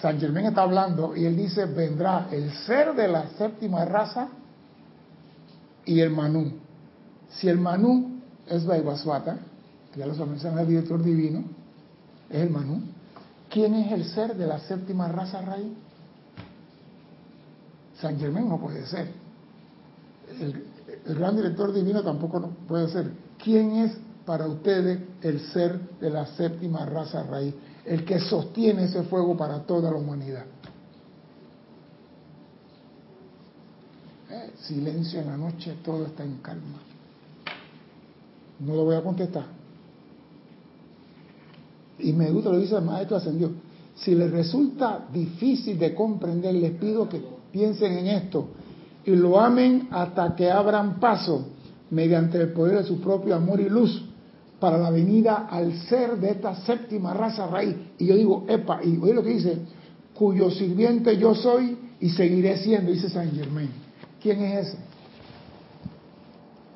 San 0.00 0.20
Germán 0.20 0.46
está 0.46 0.62
hablando 0.62 1.16
y 1.16 1.24
él 1.26 1.36
dice, 1.36 1.66
vendrá 1.66 2.28
el 2.30 2.50
ser 2.66 2.94
de 2.94 3.08
la 3.08 3.28
séptima 3.36 3.84
raza 3.84 4.28
y 5.84 6.00
el 6.00 6.10
manú. 6.10 6.52
Si 7.28 7.48
el 7.48 7.58
manú 7.58 8.20
es 8.46 8.64
Vaivasvata, 8.64 9.38
ya 9.96 10.06
lo 10.06 10.26
menciona 10.26 10.62
el 10.62 10.68
director 10.68 11.02
divino, 11.02 11.42
es 12.30 12.40
el 12.40 12.50
manú. 12.50 12.82
¿Quién 13.50 13.74
es 13.74 13.92
el 13.92 14.04
ser 14.04 14.36
de 14.36 14.46
la 14.46 14.60
séptima 14.60 15.08
raza 15.08 15.42
raíz? 15.42 15.72
San 18.00 18.18
Germán 18.18 18.48
no 18.48 18.58
puede 18.60 18.86
ser. 18.86 19.10
El, 20.40 20.64
gran 21.18 21.34
director 21.34 21.72
divino 21.72 22.02
tampoco 22.02 22.48
puede 22.68 22.88
ser. 22.88 23.10
¿Quién 23.42 23.72
es 23.72 23.96
para 24.24 24.46
ustedes 24.46 25.00
el 25.22 25.40
ser 25.52 25.80
de 25.98 26.10
la 26.10 26.26
séptima 26.26 26.86
raza 26.86 27.24
raíz? 27.24 27.54
El 27.84 28.04
que 28.04 28.20
sostiene 28.20 28.84
ese 28.84 29.02
fuego 29.02 29.36
para 29.36 29.60
toda 29.60 29.90
la 29.90 29.96
humanidad. 29.96 30.44
Eh, 34.30 34.52
silencio 34.60 35.20
en 35.20 35.26
la 35.26 35.36
noche, 35.36 35.76
todo 35.84 36.06
está 36.06 36.22
en 36.22 36.36
calma. 36.36 36.78
No 38.60 38.76
lo 38.76 38.84
voy 38.84 38.94
a 38.94 39.02
contestar. 39.02 39.59
Y 42.02 42.12
me 42.12 42.30
gusta 42.30 42.50
lo 42.50 42.56
que 42.56 42.62
dice 42.62 42.76
el 42.76 42.84
maestro 42.84 43.16
ascendió. 43.16 43.50
Si 43.94 44.14
les 44.14 44.30
resulta 44.30 45.06
difícil 45.12 45.78
de 45.78 45.94
comprender, 45.94 46.54
les 46.54 46.72
pido 46.72 47.08
que 47.08 47.20
piensen 47.52 47.98
en 47.98 48.06
esto 48.06 48.48
y 49.04 49.16
lo 49.16 49.40
amen 49.40 49.88
hasta 49.90 50.34
que 50.36 50.50
abran 50.50 51.00
paso 51.00 51.48
mediante 51.90 52.40
el 52.40 52.52
poder 52.52 52.78
de 52.78 52.84
su 52.84 53.00
propio 53.00 53.34
amor 53.34 53.60
y 53.60 53.68
luz 53.68 54.04
para 54.60 54.78
la 54.78 54.90
venida 54.90 55.48
al 55.50 55.72
ser 55.88 56.18
de 56.18 56.30
esta 56.30 56.54
séptima 56.54 57.14
raza 57.14 57.46
raíz. 57.46 57.74
Y 57.98 58.06
yo 58.06 58.16
digo, 58.16 58.44
epa, 58.48 58.80
y 58.84 58.98
oye 58.98 59.14
lo 59.14 59.22
que 59.22 59.30
dice, 59.30 59.58
cuyo 60.14 60.50
sirviente 60.50 61.16
yo 61.16 61.34
soy 61.34 61.76
y 61.98 62.10
seguiré 62.10 62.58
siendo, 62.58 62.92
dice 62.92 63.08
San 63.08 63.32
Germain. 63.32 63.70
¿Quién 64.22 64.42
es 64.42 64.68
ese? 64.68 64.78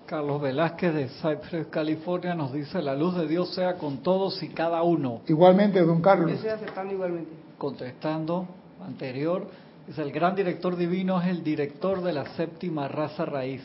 Carlos 0.06 0.42
Velázquez 0.42 0.94
de 0.94 1.08
Cypress, 1.08 1.68
California, 1.68 2.34
nos 2.34 2.52
dice, 2.52 2.82
la 2.82 2.94
luz 2.94 3.16
de 3.16 3.26
Dios 3.26 3.54
sea 3.54 3.74
con 3.74 3.98
todos 3.98 4.42
y 4.42 4.48
cada 4.48 4.82
uno. 4.82 5.22
Igualmente, 5.26 5.80
don 5.80 6.02
Carlos. 6.02 6.44
aceptando 6.44 6.92
igualmente. 6.92 7.30
Contestando 7.56 8.46
anterior, 8.84 9.46
dice, 9.86 10.02
el 10.02 10.12
gran 10.12 10.34
director 10.34 10.76
divino 10.76 11.20
es 11.22 11.28
el 11.28 11.42
director 11.42 12.02
de 12.02 12.12
la 12.12 12.26
séptima 12.36 12.86
raza 12.86 13.24
raíz, 13.24 13.62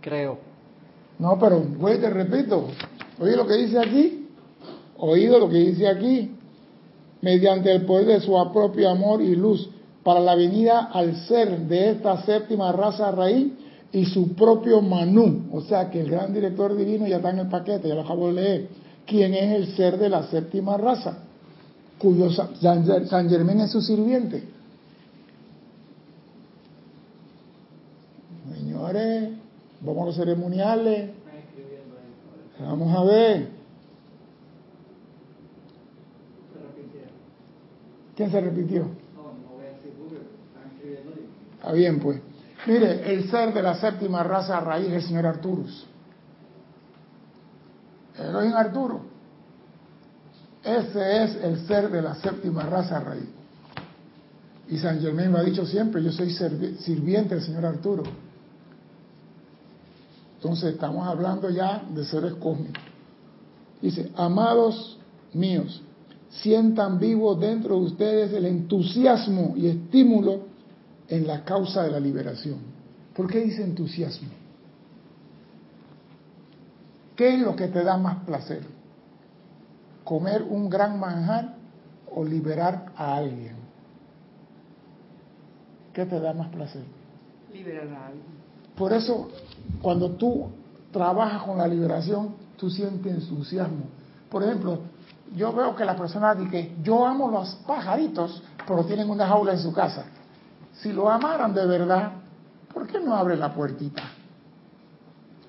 creo. 0.00 0.38
No, 1.18 1.38
pero, 1.38 1.62
pues 1.78 2.00
te 2.00 2.10
repito, 2.10 2.68
oye 3.20 3.36
lo 3.36 3.46
que 3.46 3.54
dice 3.54 3.78
aquí, 3.78 4.28
oído 4.96 5.38
lo 5.38 5.48
que 5.48 5.58
dice 5.58 5.86
aquí, 5.86 6.34
mediante 7.20 7.70
el 7.70 7.84
poder 7.84 8.06
de 8.06 8.20
su 8.20 8.32
propio 8.52 8.90
amor 8.90 9.22
y 9.22 9.36
luz, 9.36 9.70
para 10.02 10.18
la 10.18 10.34
venida 10.34 10.90
al 10.92 11.14
ser 11.26 11.60
de 11.60 11.90
esta 11.90 12.22
séptima 12.22 12.72
raza 12.72 13.12
raíz, 13.12 13.52
y 13.92 14.04
su 14.06 14.34
propio 14.34 14.80
Manú, 14.80 15.48
o 15.52 15.60
sea 15.62 15.90
que 15.90 16.00
el 16.00 16.10
gran 16.10 16.32
director 16.32 16.76
divino 16.76 17.06
ya 17.06 17.16
está 17.16 17.30
en 17.30 17.40
el 17.40 17.48
paquete, 17.48 17.88
ya 17.88 17.94
lo 17.94 18.02
acabo 18.02 18.28
de 18.28 18.32
leer, 18.34 18.68
quien 19.06 19.34
es 19.34 19.56
el 19.56 19.76
ser 19.76 19.98
de 19.98 20.08
la 20.08 20.22
séptima 20.24 20.76
raza, 20.76 21.18
cuyo 21.98 22.30
San 22.30 23.28
Germán 23.28 23.60
es 23.60 23.70
su 23.70 23.80
sirviente. 23.80 24.44
Señores, 28.54 29.30
vamos 29.80 30.02
a 30.02 30.06
los 30.06 30.16
ceremoniales. 30.16 31.10
Vamos 32.60 32.94
a 32.94 33.04
ver. 33.04 33.48
¿Quién 38.14 38.30
se 38.30 38.40
repitió? 38.40 38.86
Está 41.58 41.72
bien, 41.72 42.00
pues. 42.00 42.20
Mire, 42.66 43.12
el 43.12 43.30
ser 43.30 43.54
de 43.54 43.62
la 43.62 43.74
séptima 43.74 44.22
raza 44.22 44.60
raíz 44.60 44.88
es 44.88 44.92
el 44.92 45.02
señor 45.02 45.26
Arturus. 45.26 45.86
Elohim 48.18 48.54
Arturo. 48.54 49.00
Ese 50.62 51.24
es 51.24 51.36
el 51.42 51.66
ser 51.66 51.90
de 51.90 52.02
la 52.02 52.14
séptima 52.16 52.64
raza 52.64 53.00
raíz. 53.00 53.28
Y 54.68 54.78
San 54.78 55.00
Germain 55.00 55.32
lo 55.32 55.38
ha 55.38 55.42
dicho 55.42 55.64
siempre, 55.64 56.02
yo 56.02 56.12
soy 56.12 56.30
sirviente 56.30 57.34
del 57.34 57.44
señor 57.44 57.66
Arturo. 57.66 58.02
Entonces 60.36 60.74
estamos 60.74 61.06
hablando 61.08 61.50
ya 61.50 61.82
de 61.92 62.04
seres 62.04 62.34
cósmicos. 62.34 62.82
Dice, 63.80 64.12
amados 64.16 64.98
míos, 65.32 65.82
sientan 66.28 66.98
vivo 66.98 67.34
dentro 67.34 67.76
de 67.76 67.86
ustedes 67.86 68.32
el 68.32 68.44
entusiasmo 68.44 69.54
y 69.56 69.68
estímulo 69.68 70.49
en 71.10 71.26
la 71.26 71.44
causa 71.44 71.82
de 71.82 71.90
la 71.90 72.00
liberación. 72.00 72.58
¿Por 73.14 73.26
qué 73.26 73.40
dice 73.40 73.62
entusiasmo? 73.62 74.28
¿Qué 77.16 77.34
es 77.34 77.40
lo 77.40 77.54
que 77.54 77.68
te 77.68 77.82
da 77.82 77.98
más 77.98 78.24
placer? 78.24 78.62
¿Comer 80.04 80.42
un 80.42 80.70
gran 80.70 80.98
manjar 80.98 81.56
o 82.14 82.24
liberar 82.24 82.86
a 82.96 83.16
alguien? 83.16 83.56
¿Qué 85.92 86.06
te 86.06 86.18
da 86.18 86.32
más 86.32 86.48
placer? 86.48 86.84
Liberar 87.52 87.88
a 87.88 88.06
alguien. 88.06 88.24
Por 88.76 88.92
eso, 88.92 89.28
cuando 89.82 90.12
tú 90.12 90.46
trabajas 90.92 91.42
con 91.42 91.58
la 91.58 91.66
liberación, 91.66 92.36
tú 92.56 92.70
sientes 92.70 93.12
entusiasmo. 93.12 93.84
Por 94.30 94.44
ejemplo, 94.44 94.78
yo 95.34 95.52
veo 95.52 95.74
que 95.74 95.84
la 95.84 95.96
persona 95.96 96.34
dice 96.36 96.72
yo 96.82 97.04
amo 97.04 97.30
los 97.30 97.56
pajaritos, 97.66 98.42
pero 98.66 98.84
tienen 98.84 99.10
una 99.10 99.26
jaula 99.26 99.52
en 99.52 99.58
su 99.58 99.72
casa. 99.72 100.04
Si 100.82 100.92
lo 100.92 101.10
amaran 101.10 101.52
de 101.54 101.66
verdad, 101.66 102.12
¿por 102.72 102.86
qué 102.86 103.00
no 103.00 103.14
abre 103.14 103.36
la 103.36 103.52
puertita? 103.52 104.02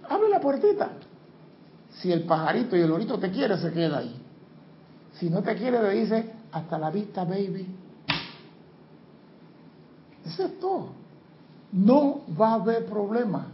Abre 0.10 0.30
la 0.30 0.40
puertita. 0.40 0.90
Si 2.00 2.12
el 2.12 2.24
pajarito 2.24 2.76
y 2.76 2.82
el 2.82 2.90
lorito 2.90 3.18
te 3.18 3.32
quiere, 3.32 3.58
se 3.58 3.72
queda 3.72 4.00
ahí. 4.00 4.22
Si 5.14 5.30
no 5.30 5.42
te 5.42 5.56
quiere, 5.56 5.82
le 5.82 6.02
dice, 6.02 6.34
hasta 6.52 6.78
la 6.78 6.90
vista, 6.90 7.24
baby. 7.24 7.68
Eso 10.26 10.46
es 10.46 10.60
todo. 10.60 10.90
No 11.72 12.22
va 12.40 12.50
a 12.50 12.54
haber 12.56 12.86
problema. 12.86 13.48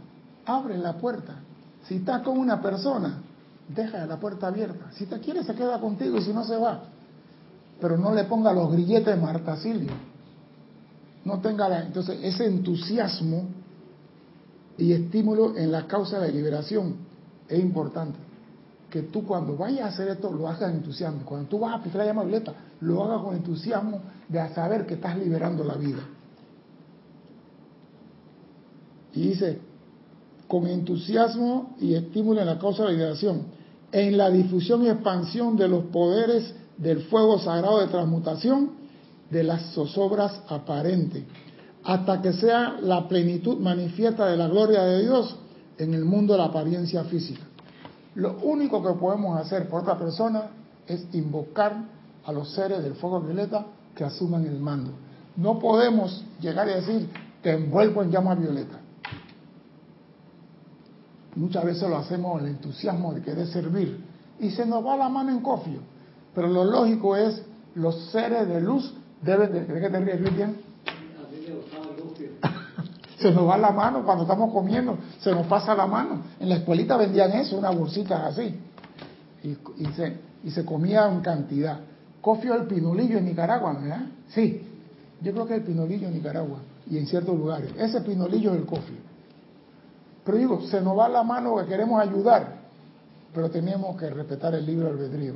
Abre 0.46 0.78
la 0.78 0.94
puerta. 0.94 1.34
Si 1.84 1.96
estás 1.96 2.22
con 2.22 2.38
una 2.38 2.60
persona, 2.60 3.18
deja 3.68 4.04
la 4.06 4.16
puerta 4.16 4.48
abierta. 4.48 4.90
Si 4.92 5.06
te 5.06 5.20
quiere, 5.20 5.44
se 5.44 5.54
queda 5.54 5.78
contigo 5.78 6.16
y 6.16 6.22
si 6.22 6.32
no, 6.32 6.44
se 6.44 6.56
va. 6.56 6.80
Pero 7.80 7.96
no 7.96 8.12
le 8.12 8.24
ponga 8.24 8.52
los 8.52 8.72
grilletes 8.72 9.20
Marta 9.20 9.56
Silvio. 9.56 9.92
No 11.28 11.40
tenga 11.40 11.68
la... 11.68 11.82
Entonces, 11.82 12.18
ese 12.22 12.46
entusiasmo 12.46 13.48
y 14.78 14.92
estímulo 14.94 15.58
en 15.58 15.70
la 15.70 15.86
causa 15.86 16.18
de 16.20 16.32
liberación 16.32 16.96
es 17.46 17.60
importante 17.60 18.18
que 18.88 19.02
tú 19.02 19.26
cuando 19.26 19.54
vayas 19.54 19.82
a 19.82 19.88
hacer 19.88 20.08
esto 20.08 20.32
lo 20.32 20.48
hagas 20.48 20.72
entusiasmo. 20.72 21.20
Cuando 21.26 21.46
tú 21.46 21.58
vas 21.58 21.72
a 21.72 21.76
aplicar 21.76 21.98
la 21.98 22.06
llama 22.06 22.22
violeta, 22.22 22.54
lo 22.80 23.04
hagas 23.04 23.22
con 23.22 23.36
entusiasmo 23.36 24.00
de 24.26 24.48
saber 24.54 24.86
que 24.86 24.94
estás 24.94 25.18
liberando 25.18 25.64
la 25.64 25.74
vida. 25.74 26.00
Y 29.12 29.28
dice, 29.28 29.58
con 30.46 30.66
entusiasmo 30.66 31.76
y 31.78 31.92
estímulo 31.92 32.40
en 32.40 32.46
la 32.46 32.58
causa 32.58 32.84
de 32.84 32.88
la 32.88 32.94
liberación, 32.94 33.42
en 33.92 34.16
la 34.16 34.30
difusión 34.30 34.82
y 34.82 34.88
expansión 34.88 35.58
de 35.58 35.68
los 35.68 35.84
poderes 35.86 36.54
del 36.78 37.02
fuego 37.02 37.38
sagrado 37.38 37.80
de 37.80 37.88
transmutación 37.88 38.78
de 39.30 39.42
las 39.42 39.72
zozobras 39.72 40.42
aparentes, 40.48 41.24
hasta 41.84 42.20
que 42.22 42.32
sea 42.32 42.78
la 42.80 43.08
plenitud 43.08 43.58
manifiesta 43.58 44.26
de 44.26 44.36
la 44.36 44.48
gloria 44.48 44.82
de 44.84 45.02
Dios 45.02 45.36
en 45.78 45.94
el 45.94 46.04
mundo 46.04 46.34
de 46.34 46.38
la 46.38 46.46
apariencia 46.46 47.04
física. 47.04 47.42
Lo 48.14 48.38
único 48.42 48.82
que 48.82 48.98
podemos 48.98 49.38
hacer 49.38 49.68
por 49.68 49.82
otra 49.82 49.98
persona 49.98 50.50
es 50.86 51.06
invocar 51.12 51.84
a 52.24 52.32
los 52.32 52.52
seres 52.52 52.82
del 52.82 52.94
fuego 52.94 53.20
violeta 53.20 53.66
que 53.94 54.04
asuman 54.04 54.44
el 54.46 54.58
mando. 54.58 54.90
No 55.36 55.58
podemos 55.58 56.24
llegar 56.40 56.68
y 56.68 56.72
decir, 56.72 57.08
te 57.42 57.52
envuelvo 57.52 58.02
en 58.02 58.10
llama 58.10 58.34
violeta. 58.34 58.80
Muchas 61.36 61.64
veces 61.64 61.88
lo 61.88 61.96
hacemos 61.96 62.40
el 62.42 62.48
entusiasmo 62.48 63.14
de 63.14 63.22
querer 63.22 63.46
servir 63.46 64.04
y 64.40 64.50
se 64.50 64.66
nos 64.66 64.84
va 64.84 64.96
la 64.96 65.08
mano 65.08 65.30
en 65.30 65.40
cofio. 65.40 65.80
Pero 66.34 66.48
lo 66.48 66.64
lógico 66.64 67.14
es, 67.16 67.42
los 67.74 68.10
seres 68.10 68.48
de 68.48 68.60
luz 68.60 68.92
deben 69.22 69.52
de... 69.52 69.64
¿De 69.64 69.80
qué 69.80 69.90
te 69.90 70.00
ríes, 70.00 70.20
se 73.18 73.32
nos 73.32 73.48
va 73.48 73.58
la 73.58 73.72
mano 73.72 74.04
cuando 74.04 74.22
estamos 74.22 74.52
comiendo, 74.52 74.96
se 75.20 75.32
nos 75.32 75.46
pasa 75.46 75.74
la 75.74 75.86
mano. 75.86 76.22
En 76.38 76.48
la 76.48 76.56
escuelita 76.56 76.96
vendían 76.96 77.32
eso, 77.32 77.58
unas 77.58 77.76
bolsitas 77.76 78.20
así. 78.24 78.54
Y, 79.42 79.84
se, 79.96 80.16
y 80.44 80.50
se 80.50 80.64
comía 80.64 81.10
en 81.10 81.20
cantidad. 81.20 81.80
Cofio 82.20 82.54
el 82.54 82.66
pinolillo 82.66 83.18
en 83.18 83.24
Nicaragua, 83.24 83.72
¿verdad? 83.72 84.06
Sí, 84.28 84.62
yo 85.20 85.32
creo 85.32 85.46
que 85.46 85.54
el 85.56 85.62
pinolillo 85.62 86.08
en 86.08 86.14
Nicaragua 86.14 86.58
y 86.88 86.98
en 86.98 87.06
ciertos 87.06 87.36
lugares. 87.36 87.72
Ese 87.76 88.00
pinolillo 88.02 88.52
es 88.52 88.60
el 88.60 88.66
cofio. 88.66 88.98
Pero 90.24 90.38
digo, 90.38 90.62
se 90.62 90.80
nos 90.80 90.96
va 90.96 91.08
la 91.08 91.22
mano 91.22 91.56
que 91.56 91.66
queremos 91.66 92.00
ayudar, 92.00 92.58
pero 93.34 93.50
tenemos 93.50 93.96
que 93.96 94.10
respetar 94.10 94.54
el 94.54 94.64
libre 94.64 94.88
albedrío. 94.88 95.34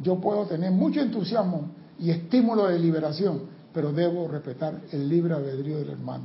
Yo 0.00 0.20
puedo 0.20 0.46
tener 0.46 0.70
mucho 0.70 1.00
entusiasmo 1.00 1.68
y 2.00 2.10
estímulo 2.10 2.66
de 2.66 2.78
liberación, 2.78 3.42
pero 3.72 3.92
debo 3.92 4.26
respetar 4.26 4.80
el 4.90 5.08
libre 5.08 5.34
albedrío 5.34 5.78
del 5.78 5.90
hermano. 5.90 6.24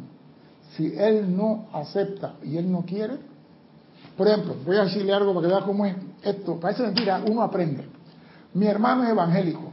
Si 0.76 0.94
él 0.98 1.36
no 1.36 1.68
acepta 1.74 2.36
y 2.44 2.58
él 2.58 2.72
no 2.72 2.84
quiere, 2.86 3.18
por 4.18 4.28
ejemplo, 4.28 4.56
voy 4.66 4.78
a 4.78 4.86
decirle 4.86 5.14
algo 5.14 5.34
para 5.34 5.48
que 5.48 5.54
vea 5.54 5.64
cómo 5.64 5.86
es 5.86 5.96
esto. 6.24 6.60
Parece 6.60 6.84
mentira, 6.84 7.22
uno 7.30 7.42
aprende. 7.42 7.86
Mi 8.54 8.66
hermano 8.68 9.04
es 9.04 9.10
evangélico. 9.10 9.72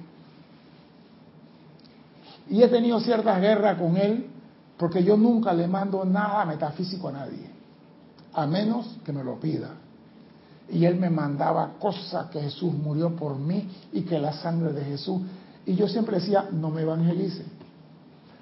Y 2.50 2.62
he 2.62 2.68
tenido 2.68 2.98
ciertas 3.00 3.40
guerras 3.40 3.78
con 3.78 3.96
él 3.96 4.26
porque 4.76 5.04
yo 5.04 5.16
nunca 5.16 5.52
le 5.52 5.68
mando 5.68 6.04
nada 6.04 6.44
metafísico 6.44 7.08
a 7.08 7.12
nadie, 7.12 7.46
a 8.34 8.46
menos 8.46 8.98
que 9.04 9.12
me 9.12 9.22
lo 9.22 9.38
pida. 9.38 9.70
Y 10.68 10.84
él 10.84 10.96
me 10.96 11.08
mandaba 11.08 11.74
cosas 11.78 12.26
que 12.30 12.40
Jesús 12.40 12.72
murió 12.74 13.14
por 13.14 13.38
mí 13.38 13.68
y 13.92 14.02
que 14.02 14.18
la 14.18 14.32
sangre 14.32 14.72
de 14.72 14.84
Jesús. 14.84 15.20
Y 15.66 15.74
yo 15.74 15.88
siempre 15.88 16.18
decía, 16.18 16.48
no 16.50 16.70
me 16.70 16.82
evangelice, 16.82 17.44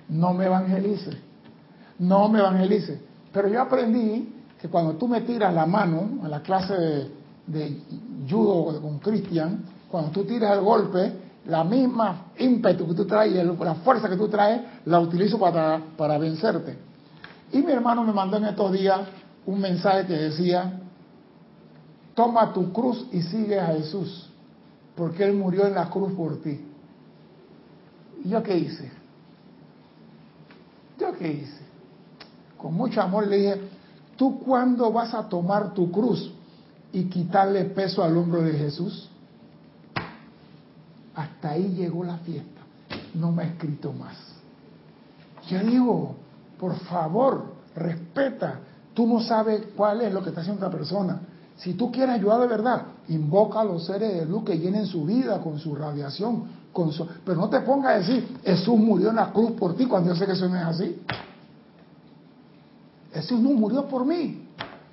no 0.09 0.33
me 0.33 0.47
evangelice 0.47 1.31
no 2.01 2.29
me 2.29 2.41
evangelice. 2.41 3.01
Pero 3.33 3.49
yo 3.49 3.63
aprendí 3.63 4.35
que 4.61 4.69
cuando 4.69 4.95
tú 4.95 5.07
me 5.07 5.21
tiras 5.21 5.55
la 5.55 5.67
mano 5.67 6.25
a 6.25 6.29
la 6.29 6.41
clase 6.41 7.09
de, 7.47 7.83
judo 8.29 8.81
con 8.81 8.99
Cristian, 8.99 9.65
cuando 9.89 10.11
tú 10.11 10.25
tiras 10.25 10.57
el 10.57 10.65
golpe, 10.65 11.13
la 11.47 11.63
misma 11.65 12.27
ímpetu 12.39 12.87
que 12.89 12.95
tú 12.95 13.07
traes, 13.07 13.33
la 13.35 13.75
fuerza 13.77 14.09
que 14.09 14.17
tú 14.17 14.29
traes, 14.29 14.63
la 14.87 15.01
utilizo 15.01 15.39
para, 15.39 15.81
para 15.97 16.19
vencerte. 16.19 16.77
Y 17.53 17.59
mi 17.59 17.73
hermano 17.73 18.03
me 18.05 18.13
mandó 18.13 18.37
en 18.37 18.47
estos 18.47 18.73
días 18.73 19.01
un 19.47 19.61
mensaje 19.61 20.07
que 20.07 20.15
decía, 20.15 20.81
toma 22.15 22.53
tu 22.53 22.73
cruz 22.73 23.07
y 23.13 23.23
sigue 23.23 23.59
a 23.59 23.67
Jesús, 23.69 24.29
porque 24.95 25.25
Él 25.25 25.35
murió 25.35 25.67
en 25.67 25.75
la 25.75 25.91
cruz 25.91 26.13
por 26.13 26.41
ti. 26.41 26.61
¿Y 28.25 28.29
yo 28.29 28.43
qué 28.43 28.57
hice? 28.57 28.91
¿Yo 30.99 31.13
qué 31.17 31.33
hice? 31.33 31.61
con 32.61 32.75
mucho 32.75 33.01
amor 33.01 33.27
le 33.27 33.37
dije, 33.37 33.61
¿tú 34.17 34.39
cuándo 34.41 34.93
vas 34.93 35.15
a 35.15 35.29
tomar 35.29 35.73
tu 35.73 35.91
cruz 35.91 36.31
y 36.93 37.05
quitarle 37.05 37.65
peso 37.65 38.05
al 38.05 38.17
hombro 38.17 38.43
de 38.43 38.53
Jesús? 38.53 39.09
Hasta 41.15 41.51
ahí 41.51 41.69
llegó 41.75 42.05
la 42.05 42.19
fiesta. 42.19 42.61
No 43.15 43.33
me 43.33 43.43
ha 43.43 43.47
escrito 43.47 43.93
más. 43.93 44.17
Yo 45.49 45.61
digo, 45.61 46.17
por 46.59 46.79
favor, 46.81 47.55
respeta. 47.75 48.61
Tú 48.95 49.07
no 49.07 49.21
sabes 49.21 49.63
cuál 49.75 50.03
es 50.03 50.13
lo 50.13 50.23
que 50.23 50.29
está 50.29 50.43
haciendo 50.43 50.67
otra 50.67 50.79
persona. 50.79 51.21
Si 51.61 51.75
tú 51.75 51.93
quieres 51.93 52.15
ayudar 52.15 52.41
de 52.41 52.47
verdad, 52.47 52.83
invoca 53.09 53.61
a 53.61 53.65
los 53.65 53.85
seres 53.85 54.15
de 54.15 54.25
luz 54.25 54.45
que 54.45 54.59
llenen 54.59 54.87
su 54.87 55.05
vida 55.05 55.41
con 55.41 55.59
su 55.59 55.75
radiación. 55.75 56.45
Pero 57.25 57.39
no 57.39 57.51
te 57.51 57.61
pongas 57.61 57.95
a 57.95 57.99
decir, 57.99 58.39
Jesús 58.43 58.79
murió 58.79 59.11
en 59.11 59.17
la 59.17 59.31
cruz 59.31 59.53
por 59.53 59.77
ti 59.77 59.87
cuando 59.87 60.11
yo 60.11 60.17
sé 60.17 60.25
que 60.25 60.33
eso 60.33 60.49
no 60.49 60.57
es 60.57 60.63
así. 60.63 61.03
Jesús 63.13 63.41
no 63.41 63.51
murió 63.51 63.87
por 63.87 64.07
mí. 64.07 64.47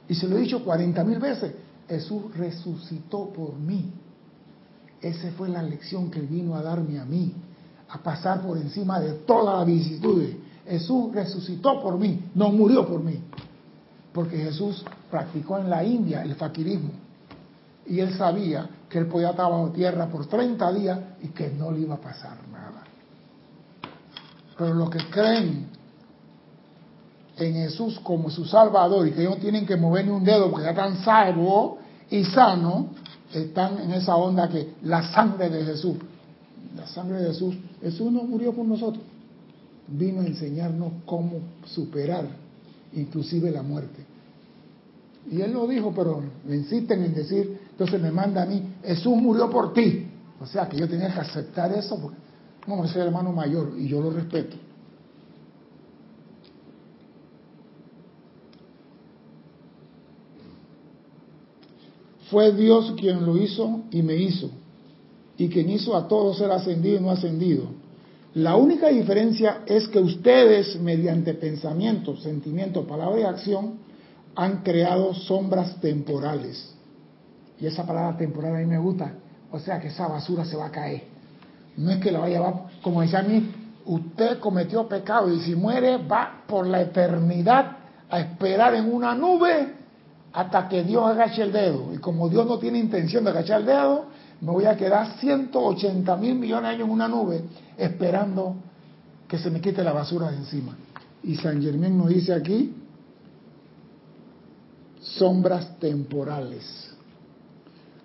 Y 0.10 0.16
se 0.16 0.28
lo 0.28 0.38
he 0.38 0.42
dicho 0.42 0.64
40 0.64 1.04
mil 1.06 1.20
veces. 1.20 1.54
Jesús 1.88 2.36
resucitó 2.36 3.30
por 3.30 3.56
mí. 3.56 3.94
Esa 5.02 5.32
fue 5.38 5.48
la 5.48 5.64
lección 5.64 6.12
que 6.12 6.20
vino 6.20 6.56
a 6.56 6.64
darme 6.64 7.00
a 7.00 7.06
mí, 7.06 7.34
a 7.88 8.00
pasar 8.00 8.42
por 8.42 8.58
encima 8.58 9.00
de 9.00 9.14
todas 9.14 9.60
las 9.60 9.66
vicisitudes. 9.68 10.36
Jesús 10.68 11.14
resucitó 11.14 11.82
por 11.82 11.98
mí, 11.98 12.30
no 12.36 12.50
murió 12.50 12.86
por 12.86 13.02
mí. 13.02 13.22
Porque 14.18 14.38
Jesús 14.40 14.84
practicó 15.12 15.60
en 15.60 15.70
la 15.70 15.84
India 15.84 16.24
el 16.24 16.34
faquirismo. 16.34 16.90
Y 17.86 18.00
él 18.00 18.16
sabía 18.18 18.68
que 18.90 18.98
él 18.98 19.06
podía 19.06 19.30
estar 19.30 19.52
bajo 19.52 19.70
tierra 19.70 20.08
por 20.08 20.26
30 20.26 20.74
días 20.74 21.00
y 21.22 21.28
que 21.28 21.52
no 21.52 21.70
le 21.70 21.82
iba 21.82 21.94
a 21.94 22.02
pasar 22.02 22.36
nada. 22.52 22.84
Pero 24.58 24.74
los 24.74 24.90
que 24.90 25.08
creen 25.12 25.68
en 27.38 27.54
Jesús 27.54 28.00
como 28.00 28.32
su 28.32 28.44
Salvador 28.46 29.08
y 29.08 29.12
que 29.12 29.22
ellos 29.22 29.38
tienen 29.38 29.68
que 29.68 29.76
mover 29.76 30.06
ni 30.06 30.12
un 30.12 30.24
dedo 30.24 30.50
porque 30.50 30.66
ya 30.66 30.72
están 30.72 30.98
salvos 31.04 31.74
y 32.10 32.24
sanos, 32.24 32.88
están 33.32 33.78
en 33.78 33.92
esa 33.92 34.16
onda 34.16 34.50
que 34.50 34.74
la 34.82 35.14
sangre 35.14 35.52
de 35.52 35.64
Jesús, 35.64 35.96
la 36.76 36.88
sangre 36.88 37.20
de 37.20 37.28
Jesús, 37.28 37.56
Jesús 37.84 38.12
no 38.12 38.24
murió 38.24 38.52
por 38.52 38.66
nosotros, 38.66 39.04
vino 39.88 40.22
a 40.22 40.26
enseñarnos 40.26 40.92
cómo 41.06 41.34
superar 41.66 42.47
inclusive 42.94 43.52
la 43.52 43.62
muerte. 43.62 44.06
Y 45.30 45.42
él 45.42 45.52
lo 45.52 45.68
dijo, 45.68 45.94
pero 45.94 46.24
me 46.46 46.56
insisten 46.56 47.04
en 47.04 47.14
decir, 47.14 47.60
entonces 47.72 48.02
me 48.02 48.12
manda 48.12 48.44
a 48.44 48.46
mí, 48.46 48.62
Jesús 48.84 49.16
murió 49.18 49.50
por 49.50 49.74
ti. 49.74 50.08
O 50.40 50.46
sea 50.46 50.70
que 50.70 50.78
yo 50.78 50.88
tenía 50.88 51.14
que 51.14 51.20
aceptar 51.20 51.72
eso, 51.74 52.00
porque 52.00 52.18
no, 52.68 52.88
soy 52.88 53.02
el 53.02 53.08
hermano 53.08 53.32
mayor 53.32 53.74
y 53.78 53.88
yo 53.88 54.02
lo 54.02 54.12
respeto. 54.12 54.56
Fue 62.30 62.52
Dios 62.52 62.94
quien 63.00 63.26
lo 63.26 63.38
hizo 63.38 63.84
y 63.90 64.02
me 64.02 64.16
hizo, 64.16 64.50
y 65.38 65.48
quien 65.48 65.70
hizo 65.70 65.96
a 65.96 66.08
todos 66.08 66.38
ser 66.38 66.52
ascendido 66.52 66.98
y 66.98 67.00
no 67.00 67.10
ascendido. 67.10 67.77
La 68.38 68.56
única 68.56 68.90
diferencia 68.90 69.62
es 69.66 69.88
que 69.88 69.98
ustedes, 69.98 70.80
mediante 70.80 71.34
pensamiento, 71.34 72.16
sentimiento, 72.18 72.86
palabra 72.86 73.20
y 73.20 73.24
acción, 73.24 73.80
han 74.36 74.62
creado 74.62 75.16
sombras 75.16 75.82
temporales. 75.82 76.72
Y 77.60 77.66
esa 77.66 77.84
palabra 77.84 78.16
temporal 78.16 78.56
a 78.56 78.60
mí 78.60 78.66
me 78.68 78.78
gusta. 78.78 79.12
O 79.52 79.58
sea 79.58 79.80
que 79.80 79.88
esa 79.88 80.08
basura 80.08 80.46
se 80.46 80.56
va 80.56 80.68
a 80.68 80.72
caer. 80.72 81.06
No 81.78 81.90
es 81.90 81.98
que 81.98 82.12
la 82.12 82.20
vaya 82.20 82.38
a 82.38 82.40
llevar, 82.42 82.64
como 82.84 83.02
decía 83.02 83.20
a 83.20 83.24
mí, 83.24 83.52
usted 83.88 84.38
cometió 84.38 84.88
pecado 84.88 85.34
y 85.34 85.40
si 85.40 85.56
muere 85.56 85.98
va 85.98 86.44
por 86.46 86.68
la 86.68 86.82
eternidad 86.82 87.78
a 88.08 88.20
esperar 88.20 88.76
en 88.76 88.94
una 88.94 89.16
nube 89.16 89.74
hasta 90.32 90.70
que 90.70 90.84
Dios 90.84 91.04
agache 91.08 91.42
el 91.42 91.52
dedo. 91.52 91.92
Y 91.92 91.98
como 91.98 92.30
Dios 92.30 92.46
no 92.46 92.60
tiene 92.60 92.78
intención 92.78 93.24
de 93.24 93.32
agachar 93.32 93.62
el 93.62 93.66
dedo, 93.66 94.06
me 94.42 94.52
voy 94.52 94.66
a 94.66 94.78
quedar 94.78 95.18
180 95.20 96.16
mil 96.18 96.36
millones 96.36 96.70
de 96.70 96.76
años 96.76 96.88
en 96.88 96.94
una 96.94 97.08
nube 97.08 97.42
esperando 97.78 98.56
que 99.28 99.38
se 99.38 99.50
me 99.50 99.62
quite 99.62 99.84
la 99.84 99.94
basura 99.94 100.32
de 100.32 100.38
encima. 100.38 100.76
Y 101.24 101.36
San 101.36 101.62
Germán 101.62 101.98
nos 101.98 102.10
dice 102.10 102.34
aquí, 102.34 102.74
sombras 105.02 105.78
temporales. 105.80 106.94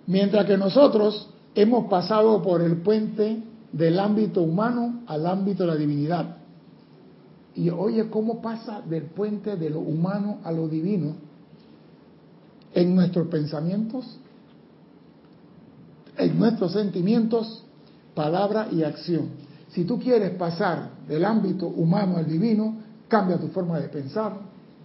Mientras 0.07 0.45
que 0.45 0.57
nosotros 0.57 1.29
hemos 1.55 1.89
pasado 1.89 2.41
por 2.41 2.61
el 2.61 2.77
puente 2.77 3.43
del 3.71 3.99
ámbito 3.99 4.41
humano 4.41 5.01
al 5.07 5.25
ámbito 5.25 5.63
de 5.63 5.67
la 5.67 5.75
divinidad. 5.75 6.37
Y 7.55 7.69
oye, 7.69 8.09
¿cómo 8.09 8.41
pasa 8.41 8.81
del 8.81 9.03
puente 9.03 9.55
de 9.55 9.69
lo 9.69 9.79
humano 9.79 10.39
a 10.43 10.51
lo 10.51 10.67
divino? 10.67 11.15
en 12.73 12.95
nuestros 12.95 13.27
pensamientos, 13.27 14.05
en 16.17 16.39
nuestros 16.39 16.73
sentimientos, 16.73 17.63
palabra 18.15 18.67
y 18.71 18.83
acción. 18.83 19.29
Si 19.73 19.85
tú 19.85 19.99
quieres 19.99 20.31
pasar 20.35 20.91
del 21.07 21.25
ámbito 21.25 21.67
humano 21.67 22.17
al 22.17 22.27
divino, 22.27 22.75
cambia 23.07 23.37
tu 23.39 23.47
forma 23.47 23.79
de 23.79 23.89
pensar, 23.89 24.33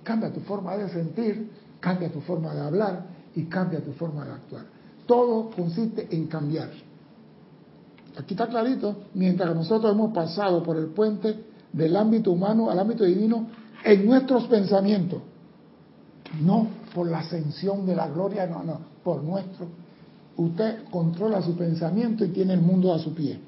cambia 0.03 0.33
tu 0.33 0.41
forma 0.41 0.77
de 0.77 0.89
sentir, 0.89 1.51
cambia 1.79 2.11
tu 2.11 2.21
forma 2.21 2.55
de 2.55 2.61
hablar 2.61 3.07
y 3.35 3.45
cambia 3.45 3.85
tu 3.85 3.93
forma 3.93 4.25
de 4.25 4.33
actuar. 4.33 4.65
Todo 5.07 5.51
consiste 5.51 6.09
en 6.11 6.27
cambiar. 6.27 6.71
Aquí 8.17 8.35
está 8.35 8.49
clarito, 8.49 8.97
mientras 9.15 9.55
nosotros 9.55 9.93
hemos 9.93 10.13
pasado 10.13 10.63
por 10.63 10.77
el 10.77 10.87
puente 10.87 11.45
del 11.73 11.95
ámbito 11.95 12.33
humano 12.33 12.71
al 12.71 12.79
ámbito 12.79 13.05
divino 13.05 13.47
en 13.85 14.07
nuestros 14.07 14.45
pensamientos. 14.47 15.21
No 16.41 16.67
por 16.95 17.07
la 17.09 17.19
ascensión 17.19 17.85
de 17.85 17.95
la 17.95 18.09
gloria, 18.09 18.47
no, 18.47 18.65
no, 18.65 18.81
por 19.05 19.23
nuestro. 19.23 19.67
Usted 20.37 20.85
controla 20.91 21.43
su 21.43 21.55
pensamiento 21.57 22.25
y 22.25 22.29
tiene 22.29 22.55
el 22.55 22.61
mundo 22.61 22.93
a 22.93 22.99
su 22.99 23.15
pie. 23.15 23.48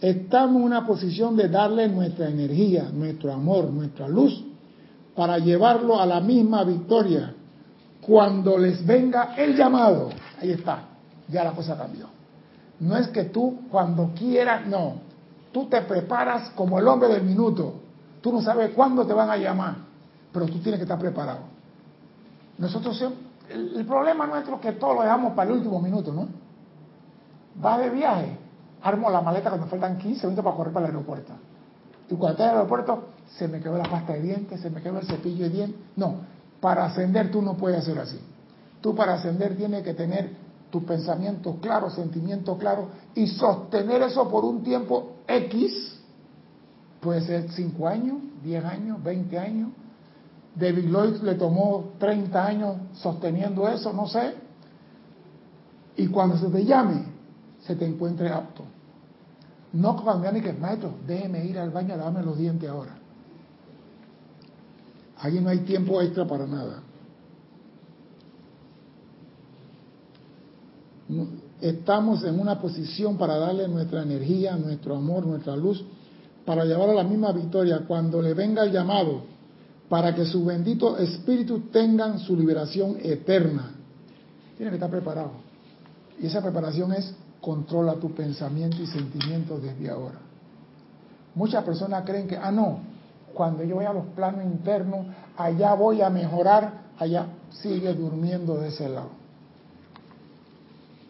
Estamos 0.00 0.56
en 0.56 0.62
una 0.62 0.86
posición 0.86 1.36
de 1.36 1.48
darle 1.48 1.88
nuestra 1.88 2.28
energía, 2.28 2.88
nuestro 2.92 3.32
amor, 3.32 3.70
nuestra 3.70 4.08
luz, 4.08 4.44
para 5.14 5.38
llevarlo 5.38 6.00
a 6.00 6.06
la 6.06 6.20
misma 6.20 6.64
victoria. 6.64 7.34
Cuando 8.00 8.56
les 8.56 8.84
venga 8.86 9.34
el 9.36 9.54
llamado, 9.54 10.08
ahí 10.40 10.52
está, 10.52 10.84
ya 11.28 11.44
la 11.44 11.52
cosa 11.52 11.76
cambió. 11.76 12.06
No 12.80 12.96
es 12.96 13.08
que 13.08 13.24
tú 13.24 13.60
cuando 13.70 14.12
quieras, 14.14 14.66
no, 14.66 14.94
tú 15.52 15.66
te 15.66 15.82
preparas 15.82 16.50
como 16.50 16.78
el 16.78 16.88
hombre 16.88 17.10
del 17.10 17.22
minuto. 17.22 17.74
Tú 18.22 18.32
no 18.32 18.40
sabes 18.40 18.70
cuándo 18.74 19.06
te 19.06 19.12
van 19.12 19.28
a 19.28 19.36
llamar, 19.36 19.76
pero 20.32 20.46
tú 20.46 20.58
tienes 20.60 20.78
que 20.78 20.84
estar 20.84 20.98
preparado. 20.98 21.40
Nosotros, 22.56 23.02
el, 23.50 23.84
problema 23.84 24.26
nuestro 24.26 24.56
es 24.56 24.60
que 24.60 24.72
todo 24.72 24.94
lo 24.94 25.02
dejamos 25.02 25.34
para 25.34 25.50
el 25.50 25.56
último 25.58 25.80
minuto, 25.80 26.12
¿no? 26.12 26.28
Va 27.62 27.78
de 27.78 27.90
viaje, 27.90 28.36
armo 28.82 29.10
la 29.10 29.20
maleta 29.20 29.50
cuando 29.50 29.66
faltan 29.66 29.98
15 29.98 30.26
minutos 30.26 30.44
para 30.44 30.56
correr 30.56 30.72
para 30.72 30.86
el 30.86 30.92
aeropuerto. 30.92 31.32
Y 32.08 32.14
cuando 32.14 32.30
estoy 32.30 32.44
en 32.44 32.50
el 32.50 32.56
aeropuerto, 32.56 33.04
se 33.36 33.48
me 33.48 33.60
quedó 33.60 33.78
la 33.78 33.84
pasta 33.84 34.14
de 34.14 34.22
dientes, 34.22 34.60
se 34.60 34.70
me 34.70 34.82
quedó 34.82 34.98
el 34.98 35.06
cepillo 35.06 35.44
de 35.44 35.50
dientes. 35.50 35.80
No, 35.96 36.16
para 36.60 36.86
ascender 36.86 37.30
tú 37.30 37.42
no 37.42 37.56
puedes 37.56 37.78
hacer 37.78 37.98
así. 37.98 38.20
Tú 38.80 38.94
para 38.94 39.14
ascender 39.14 39.56
tienes 39.56 39.82
que 39.82 39.94
tener 39.94 40.30
tus 40.70 40.84
pensamientos 40.84 41.56
claros, 41.60 41.94
sentimientos 41.94 42.58
claros 42.58 42.86
y 43.14 43.26
sostener 43.26 44.02
eso 44.02 44.28
por 44.28 44.44
un 44.44 44.62
tiempo 44.62 45.16
X. 45.26 45.98
Puede 47.00 47.22
ser 47.22 47.50
5 47.50 47.88
años, 47.88 48.18
10 48.42 48.64
años, 48.64 49.02
20 49.02 49.38
años, 49.38 49.70
David 50.54 50.90
Lloyd 50.90 51.16
le 51.22 51.34
tomó 51.34 51.92
30 51.98 52.44
años 52.44 52.76
sosteniendo 52.94 53.68
eso, 53.68 53.92
no 53.92 54.06
sé. 54.06 54.34
Y 55.96 56.06
cuando 56.08 56.36
se 56.38 56.48
te 56.48 56.64
llame, 56.64 57.04
se 57.60 57.76
te 57.76 57.86
encuentre 57.86 58.30
apto. 58.30 58.64
No 59.72 59.96
que, 60.42 60.52
maestro, 60.52 60.94
déjeme 61.06 61.44
ir 61.44 61.58
al 61.58 61.70
baño 61.70 61.94
a 61.94 61.96
lavarme 61.96 62.22
los 62.22 62.36
dientes 62.36 62.68
ahora. 62.68 62.96
Allí 65.18 65.40
no 65.40 65.50
hay 65.50 65.60
tiempo 65.60 66.00
extra 66.00 66.26
para 66.26 66.46
nada. 66.46 66.82
Estamos 71.60 72.24
en 72.24 72.40
una 72.40 72.58
posición 72.58 73.16
para 73.16 73.36
darle 73.36 73.68
nuestra 73.68 74.02
energía, 74.02 74.56
nuestro 74.56 74.96
amor, 74.96 75.26
nuestra 75.26 75.56
luz, 75.56 75.84
para 76.44 76.64
llevar 76.64 76.90
a 76.90 76.94
la 76.94 77.04
misma 77.04 77.32
victoria. 77.32 77.84
Cuando 77.86 78.22
le 78.22 78.34
venga 78.34 78.64
el 78.64 78.72
llamado, 78.72 79.22
para 79.88 80.14
que 80.14 80.24
su 80.24 80.44
bendito 80.44 80.96
espíritu 80.96 81.68
tengan 81.72 82.18
su 82.20 82.36
liberación 82.36 82.96
eterna. 83.02 83.72
Tiene 84.56 84.70
que 84.70 84.76
estar 84.76 84.90
preparado. 84.90 85.32
Y 86.20 86.26
esa 86.26 86.40
preparación 86.40 86.92
es 86.92 87.12
controla 87.40 87.94
tu 87.94 88.12
pensamiento 88.14 88.82
y 88.82 88.86
sentimiento 88.86 89.58
desde 89.58 89.90
ahora. 89.90 90.18
Muchas 91.34 91.64
personas 91.64 92.04
creen 92.04 92.26
que, 92.26 92.36
ah, 92.36 92.50
no, 92.50 92.80
cuando 93.34 93.62
yo 93.64 93.76
voy 93.76 93.84
a 93.84 93.92
los 93.92 94.06
planos 94.06 94.44
internos, 94.44 95.06
allá 95.36 95.74
voy 95.74 96.02
a 96.02 96.10
mejorar, 96.10 96.90
allá 96.98 97.26
sigue 97.50 97.94
durmiendo 97.94 98.56
de 98.56 98.68
ese 98.68 98.88
lado. 98.88 99.10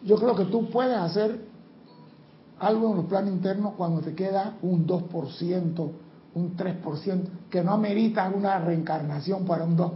Yo 0.03 0.15
creo 0.17 0.35
que 0.35 0.45
tú 0.45 0.69
puedes 0.69 0.97
hacer 0.97 1.45
algo 2.59 2.91
en 2.91 2.97
los 2.97 3.05
planos 3.05 3.31
internos 3.31 3.73
cuando 3.75 4.01
te 4.01 4.13
queda 4.13 4.57
un 4.61 4.87
2% 4.87 5.91
un 6.33 6.55
3%, 6.55 7.23
que 7.49 7.63
no 7.63 7.73
amerita 7.73 8.31
una 8.33 8.59
reencarnación 8.59 9.45
para 9.45 9.63
un 9.63 9.77
2%. 9.77 9.91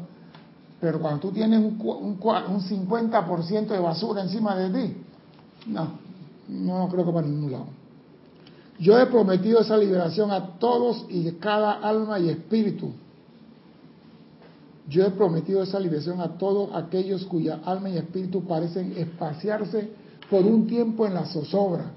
Pero 0.81 0.99
cuando 0.99 1.21
tú 1.21 1.31
tienes 1.31 1.59
un, 1.59 1.79
un, 1.79 2.19
un 2.19 2.61
50% 2.61 3.67
de 3.67 3.79
basura 3.79 4.21
encima 4.21 4.55
de 4.55 4.69
ti, 4.69 4.97
no, 5.67 6.04
no 6.47 6.87
creo 6.89 7.05
que 7.05 7.11
para 7.11 7.27
ningún 7.27 7.51
lado. 7.51 7.67
Yo 8.79 8.99
he 8.99 9.05
prometido 9.05 9.61
esa 9.61 9.77
liberación 9.77 10.31
a 10.31 10.57
todos 10.59 11.05
y 11.09 11.31
cada 11.33 11.71
alma 11.73 12.19
y 12.19 12.29
espíritu. 12.29 12.91
Yo 14.89 15.05
he 15.05 15.11
prometido 15.11 15.63
esa 15.63 15.79
liberación 15.79 16.19
a 16.21 16.37
todos 16.37 16.69
aquellos 16.75 17.25
cuya 17.25 17.61
alma 17.65 17.89
y 17.89 17.97
espíritu 17.97 18.43
parecen 18.43 18.93
espaciarse 18.97 19.89
por 20.29 20.45
un 20.45 20.67
tiempo 20.67 21.05
en 21.05 21.13
la 21.13 21.25
zozobra 21.25 21.91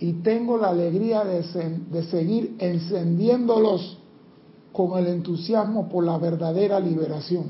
y 0.00 0.14
tengo 0.14 0.56
la 0.56 0.68
alegría 0.68 1.24
de, 1.24 1.42
de, 1.90 2.02
seguir 2.04 2.56
encendiéndolos 2.58 3.98
con 4.72 4.98
el 4.98 5.06
entusiasmo 5.08 5.90
por 5.90 6.04
la 6.04 6.16
verdadera 6.16 6.80
liberación. 6.80 7.44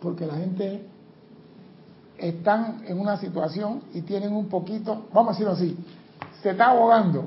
Porque 0.00 0.26
la 0.26 0.36
gente 0.36 0.86
está 2.22 2.76
en 2.86 3.00
una 3.00 3.16
situación 3.16 3.82
y 3.92 4.02
tienen 4.02 4.32
un 4.32 4.48
poquito, 4.48 5.06
vamos 5.12 5.30
a 5.30 5.32
decirlo 5.32 5.52
así, 5.52 5.76
se 6.40 6.50
está 6.50 6.66
ahogando, 6.66 7.24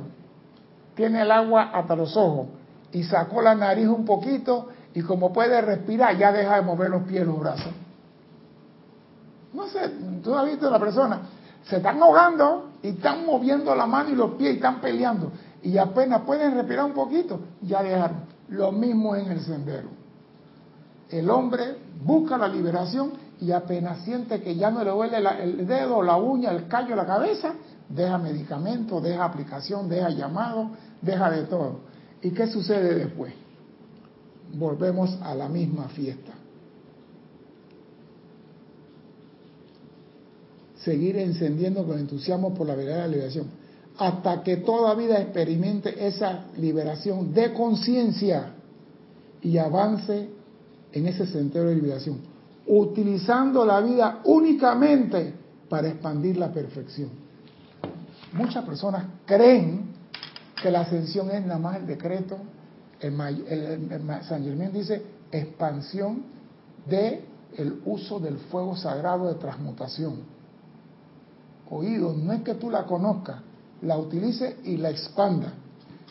tiene 0.96 1.22
el 1.22 1.32
agua 1.32 1.72
hasta 1.74 1.96
los 1.96 2.16
ojos 2.16 2.48
y 2.94 3.04
sacó 3.04 3.42
la 3.42 3.54
nariz 3.56 3.88
un 3.88 4.06
poquito 4.06 4.70
y 4.94 5.02
como 5.02 5.34
puede 5.34 5.60
respirar 5.62 6.18
ya 6.18 6.32
deja 6.32 6.56
de 6.56 6.62
mover 6.62 6.90
los 6.90 7.04
pies 7.04 7.24
y 7.24 7.26
los 7.26 7.40
brazos. 7.40 7.74
No 9.54 9.68
sé, 9.68 9.90
tú 10.24 10.34
has 10.34 10.46
visto 10.46 10.70
a 10.70 10.72
la 10.72 10.80
persona, 10.80 11.20
se 11.66 11.78
están 11.78 12.02
ahogando 12.02 12.70
y 12.82 12.90
están 12.90 13.26
moviendo 13.26 13.76
la 13.76 13.86
mano 13.86 14.10
y 14.10 14.16
los 14.16 14.32
pies 14.32 14.54
y 14.54 14.56
están 14.56 14.80
peleando. 14.80 15.32
Y 15.62 15.78
apenas 15.78 16.22
pueden 16.22 16.54
respirar 16.56 16.86
un 16.86 16.94
poquito, 16.94 17.40
ya 17.62 17.84
dejaron. 17.84 18.18
Lo 18.50 18.72
mismo 18.72 19.16
en 19.16 19.32
el 19.32 19.42
sendero. 19.42 19.90
El 21.10 21.30
hombre 21.30 21.78
busca 22.04 22.38
la 22.38 22.48
liberación 22.48 23.25
y 23.42 23.52
apenas 23.52 24.04
siente 24.04 24.42
que 24.42 24.56
ya 24.56 24.72
no 24.72 24.84
le 24.84 24.92
duele 24.92 25.18
el 25.18 25.68
dedo, 25.68 26.02
la 26.02 26.16
uña, 26.18 26.52
el 26.52 26.68
callo, 26.68 26.96
la 26.96 27.06
cabeza, 27.06 27.54
deja 27.90 28.18
medicamento, 28.18 29.02
deja 29.02 29.26
aplicación, 29.26 29.90
deja 29.90 30.10
llamado, 30.10 30.72
deja 31.02 31.30
de 31.32 31.44
todo. 31.44 31.80
¿Y 32.22 32.32
qué 32.32 32.48
sucede 32.48 32.96
después? 32.96 33.34
Volvemos 34.54 35.20
a 35.22 35.36
la 35.36 35.50
misma 35.50 35.90
fiesta. 35.90 36.32
Seguir 40.78 41.18
encendiendo 41.18 41.86
con 41.86 42.00
entusiasmo 42.00 42.54
por 42.54 42.68
la 42.68 42.76
verdadera 42.76 43.08
liberación. 43.08 43.48
Hasta 43.98 44.44
que 44.44 44.58
toda 44.58 44.94
vida 44.94 45.20
experimente 45.22 46.06
esa 46.08 46.46
liberación 46.58 47.34
de 47.34 47.54
conciencia 47.54 48.54
y 49.42 49.58
avance 49.58 50.30
en 50.92 51.08
ese 51.08 51.26
sendero 51.28 51.70
de 51.70 51.76
liberación. 51.76 52.35
Utilizando 52.68 53.66
la 53.66 53.80
vida 53.82 54.22
únicamente 54.26 55.34
para 55.70 55.88
expandir 55.88 56.38
la 56.38 56.52
perfección. 56.52 57.10
Muchas 58.34 58.66
personas 58.66 59.06
creen 59.26 59.94
que 60.62 60.72
la 60.72 60.82
ascensión 60.82 61.30
es 61.32 61.46
nada 61.46 61.60
más 61.60 61.78
el 61.78 61.88
decreto. 61.88 62.38
San 63.00 64.44
Germán 64.44 64.74
dice 64.74 65.04
expansión 65.32 66.24
de 66.88 67.24
el 67.58 67.82
uso 67.86 68.20
del 68.20 68.38
fuego 68.38 68.76
sagrado 68.76 69.28
de 69.28 69.36
transmutación. 69.36 70.16
Oído, 71.70 72.14
no 72.14 72.34
es 72.34 72.42
que 72.42 72.56
tú 72.56 72.70
la 72.70 72.86
conozcas, 72.86 73.38
la 73.82 73.98
utilices 73.98 74.56
y 74.64 74.78
la 74.78 74.90
expanda. 74.90 75.54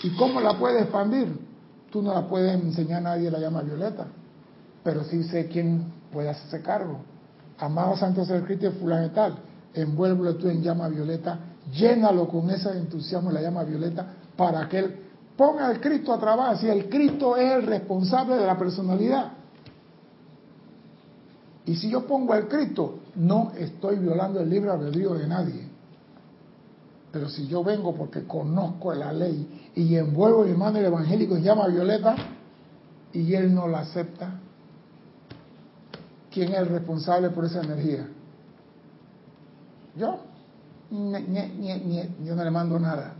¿Y 0.02 0.16
cómo 0.16 0.40
la 0.40 0.58
puedes 0.58 0.82
expandir? 0.82 1.28
Tú 1.90 2.02
no 2.02 2.12
la 2.12 2.26
puedes 2.26 2.54
enseñar 2.60 2.98
a 2.98 3.10
nadie 3.10 3.30
la 3.30 3.38
llama 3.38 3.62
violeta, 3.62 4.06
pero 4.82 5.04
sí 5.04 5.22
sé 5.24 5.46
quién 5.46 5.92
puede 6.14 6.30
hacerse 6.30 6.62
cargo. 6.62 7.00
Amado 7.58 7.96
Santo 7.96 8.24
Ser 8.24 8.44
Cristo 8.44 8.72
Fulanetal, 8.80 9.36
envuélvelo 9.74 10.36
tú 10.36 10.48
en 10.48 10.62
llama 10.62 10.88
violeta, 10.88 11.38
llénalo 11.72 12.28
con 12.28 12.48
ese 12.50 12.70
entusiasmo 12.70 13.30
la 13.30 13.42
llama 13.42 13.64
violeta 13.64 14.06
para 14.36 14.68
que 14.68 14.78
él 14.78 14.96
ponga 15.36 15.66
al 15.66 15.80
Cristo 15.80 16.12
a 16.12 16.18
trabajar, 16.18 16.58
si 16.58 16.68
el 16.68 16.88
Cristo 16.88 17.36
es 17.36 17.52
el 17.52 17.66
responsable 17.66 18.36
de 18.36 18.46
la 18.46 18.56
personalidad. 18.56 19.32
Y 21.66 21.76
si 21.76 21.90
yo 21.90 22.06
pongo 22.06 22.32
al 22.32 22.46
Cristo, 22.46 23.00
no 23.16 23.52
estoy 23.58 23.96
violando 23.96 24.40
el 24.40 24.50
libre 24.50 24.70
albedrío 24.70 25.14
de 25.14 25.26
nadie. 25.26 25.68
Pero 27.10 27.28
si 27.28 27.46
yo 27.46 27.62
vengo 27.62 27.94
porque 27.94 28.24
conozco 28.24 28.92
la 28.92 29.12
ley 29.12 29.70
y 29.74 29.96
envuelvo 29.96 30.42
a 30.42 30.44
mi 30.44 30.50
hermano 30.50 30.78
el 30.78 30.84
evangélico 30.84 31.38
y 31.38 31.42
llama 31.42 31.68
Violeta 31.68 32.16
y 33.12 33.34
él 33.34 33.54
no 33.54 33.68
la 33.68 33.80
acepta, 33.80 34.40
¿quién 36.34 36.52
es 36.52 36.58
el 36.58 36.66
responsable 36.66 37.30
por 37.30 37.46
esa 37.46 37.62
energía? 37.62 38.08
Yo. 39.96 40.18
Yo 40.90 42.34
no 42.34 42.44
le 42.44 42.50
mando 42.50 42.78
nada 42.78 43.14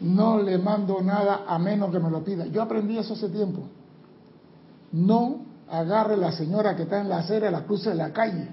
no 0.00 0.42
le 0.42 0.58
mando 0.58 1.00
nada 1.00 1.44
a 1.46 1.58
menos 1.58 1.90
que 1.90 1.98
me 1.98 2.10
lo 2.10 2.22
pida. 2.22 2.46
Yo 2.46 2.62
aprendí 2.62 2.98
eso 2.98 3.14
hace 3.14 3.28
tiempo. 3.28 3.62
No 4.92 5.40
agarre 5.70 6.16
la 6.16 6.32
señora 6.32 6.76
que 6.76 6.82
está 6.82 7.00
en 7.00 7.08
la 7.08 7.18
acera, 7.18 7.50
la 7.50 7.64
cruce 7.64 7.90
de 7.90 7.96
la 7.96 8.12
calle. 8.12 8.48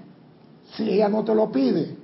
Si 0.74 0.88
ella 0.88 1.08
no 1.08 1.24
te 1.24 1.34
lo 1.34 1.50
pide. 1.50 1.96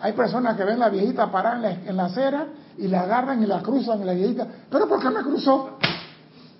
Hay 0.00 0.12
personas 0.12 0.56
que 0.56 0.64
ven 0.64 0.78
la 0.78 0.88
viejita 0.88 1.30
parada 1.32 1.70
en 1.70 1.96
la, 1.96 2.04
acera 2.04 2.46
y 2.78 2.86
la 2.86 3.02
agarran 3.02 3.42
y 3.42 3.46
la 3.46 3.62
cruzan 3.62 4.00
en 4.00 4.06
la 4.06 4.12
viejita. 4.12 4.46
¿Pero 4.70 4.88
por 4.88 5.00
qué 5.00 5.10
me 5.10 5.22
cruzó? 5.22 5.70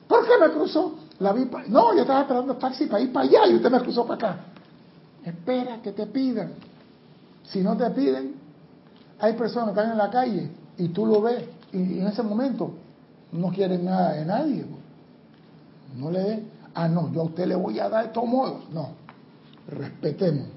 ¿Por 0.09 0.27
qué 0.27 0.33
me 0.41 0.51
cruzó? 0.53 0.95
La 1.21 1.33
vi 1.33 1.49
no, 1.69 1.95
yo 1.95 2.03
estaba 2.03 2.23
esperando 2.23 2.57
taxi 2.57 2.87
para 2.87 3.03
ir 3.03 3.13
para 3.13 3.27
allá 3.27 3.47
y 3.49 3.55
usted 3.55 3.71
me 3.71 3.81
cruzó 3.81 4.07
para 4.07 4.33
acá. 4.33 4.45
Espera 5.25 5.81
que 5.83 5.93
te 5.93 6.07
pidan. 6.07 6.53
Si 7.45 7.61
no 7.61 7.77
te 7.77 7.89
piden, 7.91 8.35
hay 9.19 9.33
personas 9.35 9.73
que 9.73 9.81
están 9.81 9.93
en 9.93 9.99
la 9.99 10.11
calle 10.11 10.51
y 10.77 10.89
tú 10.89 11.07
lo 11.07 11.23
ves 11.23 11.45
y 11.73 12.01
en 12.01 12.07
ese 12.07 12.23
momento 12.23 12.73
no 13.33 13.49
quieren 13.51 13.85
nada 13.85 14.13
de 14.13 14.25
nadie. 14.25 14.67
No 15.97 16.11
le 16.11 16.21
den, 16.21 16.51
ah, 16.75 16.89
no, 16.89 17.13
yo 17.13 17.23
a 17.23 17.25
usted 17.25 17.47
le 17.47 17.55
voy 17.55 17.79
a 17.79 17.89
dar 17.89 18.07
de 18.07 18.13
todos 18.13 18.29
modos. 18.29 18.71
No, 18.73 18.91
respetemos. 19.69 20.49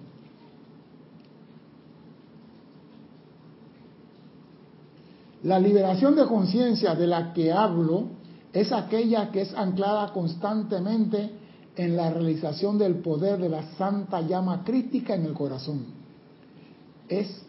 La 5.43 5.57
liberación 5.57 6.15
de 6.15 6.25
conciencia 6.25 6.95
de 6.95 7.07
la 7.07 7.31
que 7.31 7.53
hablo 7.53 8.18
es 8.53 8.71
aquella 8.71 9.31
que 9.31 9.41
es 9.41 9.53
anclada 9.53 10.11
constantemente 10.11 11.31
en 11.75 11.95
la 11.95 12.09
realización 12.09 12.77
del 12.77 12.95
poder 12.95 13.39
de 13.39 13.49
la 13.49 13.63
santa 13.77 14.21
llama 14.21 14.63
crítica 14.63 15.15
en 15.15 15.25
el 15.25 15.33
corazón. 15.33 15.85
Es 17.07 17.43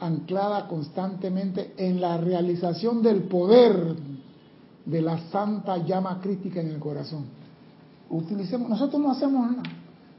anclada 0.00 0.66
constantemente 0.66 1.74
en 1.76 2.00
la 2.00 2.16
realización 2.16 3.02
del 3.02 3.24
poder 3.24 3.96
de 4.84 5.02
la 5.02 5.18
santa 5.30 5.78
llama 5.78 6.20
crítica 6.20 6.60
en 6.60 6.68
el 6.68 6.78
corazón. 6.78 7.24
Utilicemos, 8.08 8.68
nosotros 8.68 9.00
no 9.00 9.10
hacemos 9.10 9.50
nada. 9.50 9.62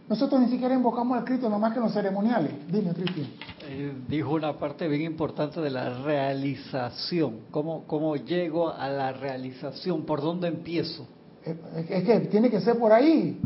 Nosotros 0.09 0.39
ni 0.39 0.47
siquiera 0.47 0.73
invocamos 0.73 1.17
al 1.17 1.25
Cristo, 1.25 1.49
nomás 1.49 1.73
que 1.73 1.79
en 1.79 1.85
los 1.85 1.93
ceremoniales. 1.93 2.51
Dime, 2.71 2.93
Cristian. 2.93 3.27
Eh, 3.67 3.93
dijo 4.07 4.31
una 4.31 4.57
parte 4.57 4.87
bien 4.87 5.01
importante 5.01 5.59
de 5.59 5.69
la 5.69 6.01
realización. 6.01 7.39
¿Cómo, 7.51 7.83
¿Cómo 7.87 8.15
llego 8.15 8.71
a 8.71 8.87
la 8.87 9.11
realización? 9.11 10.05
¿Por 10.05 10.21
dónde 10.21 10.47
empiezo? 10.47 11.05
Es 11.43 12.03
que 12.03 12.19
tiene 12.31 12.49
que 12.49 12.61
ser 12.61 12.77
por 12.77 12.93
ahí. 12.93 13.39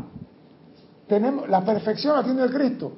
Tenemos, 1.08 1.48
la 1.48 1.64
perfección 1.64 2.16
la 2.16 2.22
tiene 2.22 2.42
el 2.42 2.52
Cristo. 2.52 2.92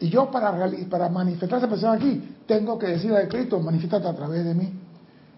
Y 0.00 0.08
yo 0.08 0.30
para, 0.30 0.68
para 0.90 1.08
manifestar 1.08 1.58
esa 1.58 1.68
persona 1.68 1.92
aquí, 1.92 2.20
tengo 2.46 2.78
que 2.78 2.88
decirle 2.88 3.18
a 3.18 3.28
Cristo, 3.28 3.60
manifiéstate 3.60 4.08
a 4.08 4.14
través 4.14 4.44
de 4.44 4.54
mí. 4.54 4.72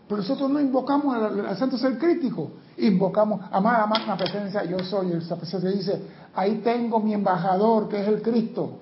Pero 0.08 0.18
nosotros 0.18 0.50
no 0.50 0.60
invocamos 0.60 1.16
al, 1.16 1.56
santo 1.56 1.76
ser 1.76 1.98
crítico, 1.98 2.50
invocamos, 2.78 3.40
amada 3.50 3.86
magna 3.86 4.16
presencia, 4.16 4.64
yo 4.64 4.78
soy, 4.80 5.12
esa 5.12 5.36
presencia 5.36 5.70
dice, 5.70 6.02
ahí 6.34 6.60
tengo 6.62 7.00
mi 7.00 7.12
embajador, 7.12 7.88
que 7.88 8.00
es 8.00 8.08
el 8.08 8.22
Cristo, 8.22 8.78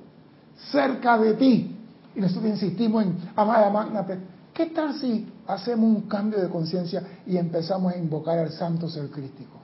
cerca 0.70 1.16
de 1.18 1.34
ti. 1.34 1.76
Y 2.14 2.20
nosotros 2.20 2.46
insistimos 2.46 3.04
en, 3.04 3.16
amada 3.34 3.70
magna 3.70 4.04
presencia. 4.04 4.34
¿Qué 4.52 4.66
tal 4.66 4.94
si 5.00 5.26
hacemos 5.46 5.84
un 5.84 6.02
cambio 6.02 6.40
de 6.40 6.48
conciencia 6.48 7.02
y 7.26 7.36
empezamos 7.36 7.92
a 7.92 7.96
invocar 7.96 8.38
al 8.38 8.52
santo 8.52 8.88
ser 8.88 9.10
crítico? 9.10 9.58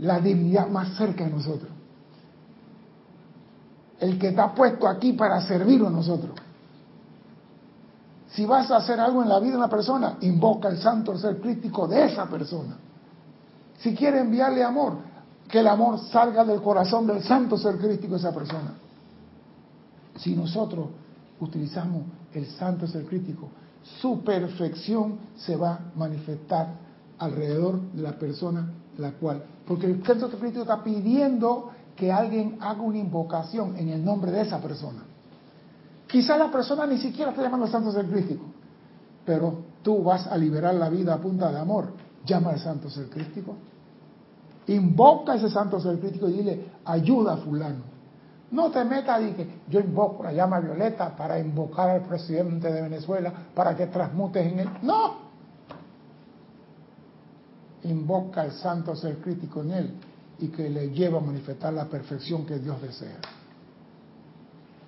La 0.00 0.18
divinidad 0.18 0.68
más 0.68 0.96
cerca 0.96 1.24
de 1.24 1.30
nosotros 1.30 1.70
el 4.00 4.18
que 4.18 4.28
está 4.28 4.54
puesto 4.54 4.86
aquí 4.88 5.12
para 5.12 5.40
servir 5.42 5.82
a 5.84 5.90
nosotros. 5.90 6.34
Si 8.36 8.44
vas 8.44 8.70
a 8.70 8.76
hacer 8.76 9.00
algo 9.00 9.22
en 9.22 9.30
la 9.30 9.40
vida 9.40 9.52
de 9.52 9.56
una 9.56 9.70
persona, 9.70 10.18
invoca 10.20 10.68
el 10.68 10.76
santo 10.76 11.16
ser 11.16 11.40
crítico 11.40 11.88
de 11.88 12.04
esa 12.04 12.28
persona. 12.28 12.76
Si 13.78 13.94
quiere 13.94 14.20
enviarle 14.20 14.62
amor, 14.62 14.98
que 15.48 15.60
el 15.60 15.66
amor 15.66 15.98
salga 16.10 16.44
del 16.44 16.60
corazón 16.60 17.06
del 17.06 17.22
santo 17.22 17.56
ser 17.56 17.78
crítico 17.78 18.12
de 18.12 18.18
esa 18.18 18.34
persona. 18.34 18.74
Si 20.16 20.36
nosotros 20.36 20.88
utilizamos 21.40 22.02
el 22.34 22.44
santo 22.46 22.86
ser 22.86 23.06
crítico, 23.06 23.48
su 24.00 24.20
perfección 24.22 25.18
se 25.36 25.56
va 25.56 25.72
a 25.72 25.80
manifestar 25.94 26.74
alrededor 27.18 27.80
de 27.92 28.02
la 28.02 28.18
persona 28.18 28.70
la 28.98 29.12
cual, 29.12 29.44
porque 29.66 29.86
el 29.86 30.04
santo 30.04 30.28
ser 30.28 30.40
crítico 30.40 30.60
está 30.60 30.84
pidiendo 30.84 31.70
que 31.96 32.12
alguien 32.12 32.58
haga 32.60 32.82
una 32.82 32.98
invocación 32.98 33.78
en 33.78 33.88
el 33.88 34.04
nombre 34.04 34.30
de 34.30 34.42
esa 34.42 34.60
persona. 34.60 35.05
Quizá 36.06 36.36
la 36.36 36.50
persona 36.50 36.86
ni 36.86 36.98
siquiera 36.98 37.30
está 37.30 37.42
llamando 37.42 37.66
al 37.66 37.72
santo 37.72 37.90
ser 37.90 38.06
crístico, 38.06 38.44
pero 39.24 39.64
tú 39.82 40.02
vas 40.02 40.26
a 40.26 40.36
liberar 40.36 40.74
la 40.74 40.88
vida 40.88 41.14
a 41.14 41.18
punta 41.18 41.50
de 41.50 41.58
amor. 41.58 41.88
Llama 42.24 42.50
al 42.50 42.60
santo 42.60 42.88
ser 42.90 43.08
crístico. 43.08 43.56
Invoca 44.68 45.32
a 45.32 45.36
ese 45.36 45.48
santo 45.48 45.80
ser 45.80 45.98
crístico 45.98 46.28
y 46.28 46.32
dile, 46.32 46.66
ayuda 46.84 47.34
a 47.34 47.36
fulano. 47.38 47.96
No 48.50 48.70
te 48.70 48.84
metas 48.84 49.22
y 49.22 49.32
que 49.32 49.48
yo 49.68 49.80
invoco 49.80 50.22
la 50.22 50.32
llama 50.32 50.60
violeta 50.60 51.16
para 51.16 51.38
invocar 51.38 51.90
al 51.90 52.02
presidente 52.02 52.72
de 52.72 52.82
Venezuela 52.82 53.32
para 53.54 53.76
que 53.76 53.86
transmutes 53.88 54.52
en 54.52 54.60
él. 54.60 54.68
No. 54.82 55.26
Invoca 57.82 58.42
al 58.42 58.52
santo 58.52 58.94
ser 58.94 59.18
crítico 59.18 59.62
en 59.62 59.70
él 59.72 59.94
y 60.38 60.48
que 60.48 60.68
le 60.70 60.90
lleva 60.90 61.18
a 61.18 61.22
manifestar 61.22 61.72
la 61.72 61.86
perfección 61.86 62.46
que 62.46 62.58
Dios 62.58 62.80
desea. 62.80 63.18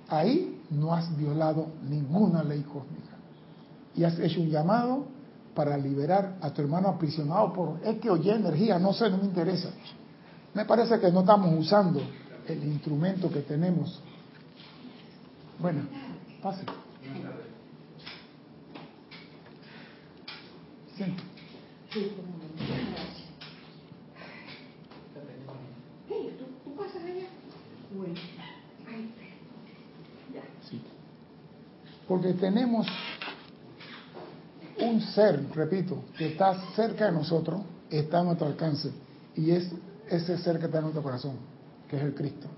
Ahí 0.08 0.57
no 0.70 0.94
has 0.94 1.16
violado 1.16 1.68
ninguna 1.88 2.42
ley 2.42 2.62
cósmica 2.62 3.16
y 3.94 4.04
has 4.04 4.18
hecho 4.18 4.40
un 4.40 4.50
llamado 4.50 5.06
para 5.54 5.76
liberar 5.76 6.36
a 6.40 6.50
tu 6.50 6.62
hermano 6.62 6.88
aprisionado 6.88 7.52
por 7.52 7.80
es 7.84 7.98
que 7.98 8.10
oye 8.10 8.32
energía, 8.32 8.78
no 8.78 8.92
sé, 8.92 9.10
no 9.10 9.18
me 9.18 9.24
interesa. 9.24 9.70
Me 10.54 10.64
parece 10.64 11.00
que 11.00 11.10
no 11.10 11.20
estamos 11.20 11.52
usando 11.58 12.00
el 12.46 12.64
instrumento 12.64 13.30
que 13.30 13.40
tenemos. 13.40 14.00
Bueno, 15.58 15.82
pase. 16.40 16.64
Sí. 20.96 22.12
Porque 32.08 32.32
tenemos 32.32 32.86
un 34.80 35.00
ser, 35.00 35.44
repito, 35.54 36.04
que 36.16 36.28
está 36.28 36.58
cerca 36.74 37.06
de 37.06 37.12
nosotros, 37.12 37.60
está 37.90 38.20
a 38.20 38.24
nuestro 38.24 38.46
alcance, 38.46 38.90
y 39.36 39.50
es 39.50 39.70
ese 40.08 40.38
ser 40.38 40.58
que 40.58 40.66
está 40.66 40.78
en 40.78 40.84
nuestro 40.84 41.02
corazón, 41.02 41.36
que 41.88 41.96
es 41.96 42.02
el 42.02 42.14
Cristo. 42.14 42.48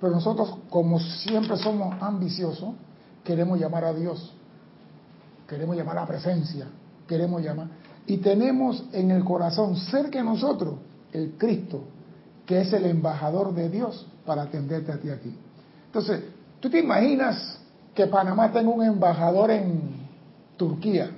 Pero 0.00 0.12
nosotros, 0.12 0.58
como 0.68 1.00
siempre 1.00 1.56
somos 1.56 1.94
ambiciosos, 2.02 2.74
queremos 3.24 3.58
llamar 3.58 3.84
a 3.84 3.94
Dios, 3.94 4.32
queremos 5.48 5.76
llamar 5.76 5.96
a 5.98 6.00
la 6.02 6.06
presencia, 6.06 6.66
queremos 7.06 7.40
llamar. 7.40 7.68
Y 8.06 8.18
tenemos 8.18 8.84
en 8.92 9.12
el 9.12 9.24
corazón 9.24 9.76
cerca 9.76 10.18
de 10.18 10.24
nosotros 10.24 10.74
el 11.12 11.34
Cristo, 11.38 11.84
que 12.44 12.60
es 12.60 12.72
el 12.72 12.84
embajador 12.84 13.54
de 13.54 13.68
Dios 13.70 14.06
para 14.26 14.42
atenderte 14.42 14.92
a 14.92 14.98
ti 14.98 15.08
aquí. 15.08 15.34
Entonces, 15.86 16.20
¿tú 16.58 16.68
te 16.68 16.80
imaginas 16.80 17.61
que 17.94 18.06
Panamá 18.06 18.52
tenga 18.52 18.70
un 18.70 18.82
embajador 18.82 19.50
en 19.50 19.80
Turquía 20.56 21.10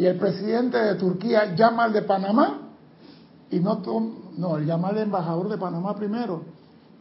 y 0.00 0.06
el 0.06 0.16
presidente 0.16 0.78
de 0.78 0.94
Turquía 0.94 1.54
llama 1.54 1.84
al 1.84 1.92
de 1.92 2.00
Panamá 2.00 2.60
y 3.50 3.60
no, 3.60 3.82
no, 4.38 4.58
llama 4.58 4.88
al 4.88 4.96
embajador 4.96 5.50
de 5.50 5.58
Panamá 5.58 5.94
primero. 5.94 6.42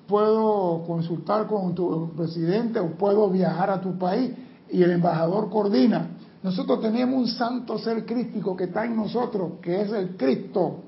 Puedo 0.05 0.83
consultar 0.85 1.47
con 1.47 1.73
tu 1.73 2.11
presidente 2.13 2.77
o 2.77 2.97
puedo 2.97 3.29
viajar 3.29 3.69
a 3.69 3.79
tu 3.79 3.97
país 3.97 4.33
y 4.69 4.83
el 4.83 4.91
embajador 4.91 5.49
coordina. 5.49 6.09
Nosotros 6.43 6.81
tenemos 6.81 7.15
un 7.15 7.27
santo 7.27 7.77
ser 7.77 8.05
crístico 8.05 8.53
que 8.57 8.65
está 8.65 8.83
en 8.83 8.97
nosotros, 8.97 9.53
que 9.61 9.81
es 9.81 9.91
el 9.93 10.17
Cristo. 10.17 10.81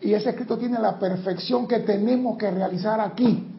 Y 0.00 0.14
ese 0.14 0.34
Cristo 0.34 0.56
tiene 0.56 0.78
la 0.78 0.98
perfección 0.98 1.68
que 1.68 1.80
tenemos 1.80 2.38
que 2.38 2.50
realizar 2.50 3.00
aquí. 3.00 3.54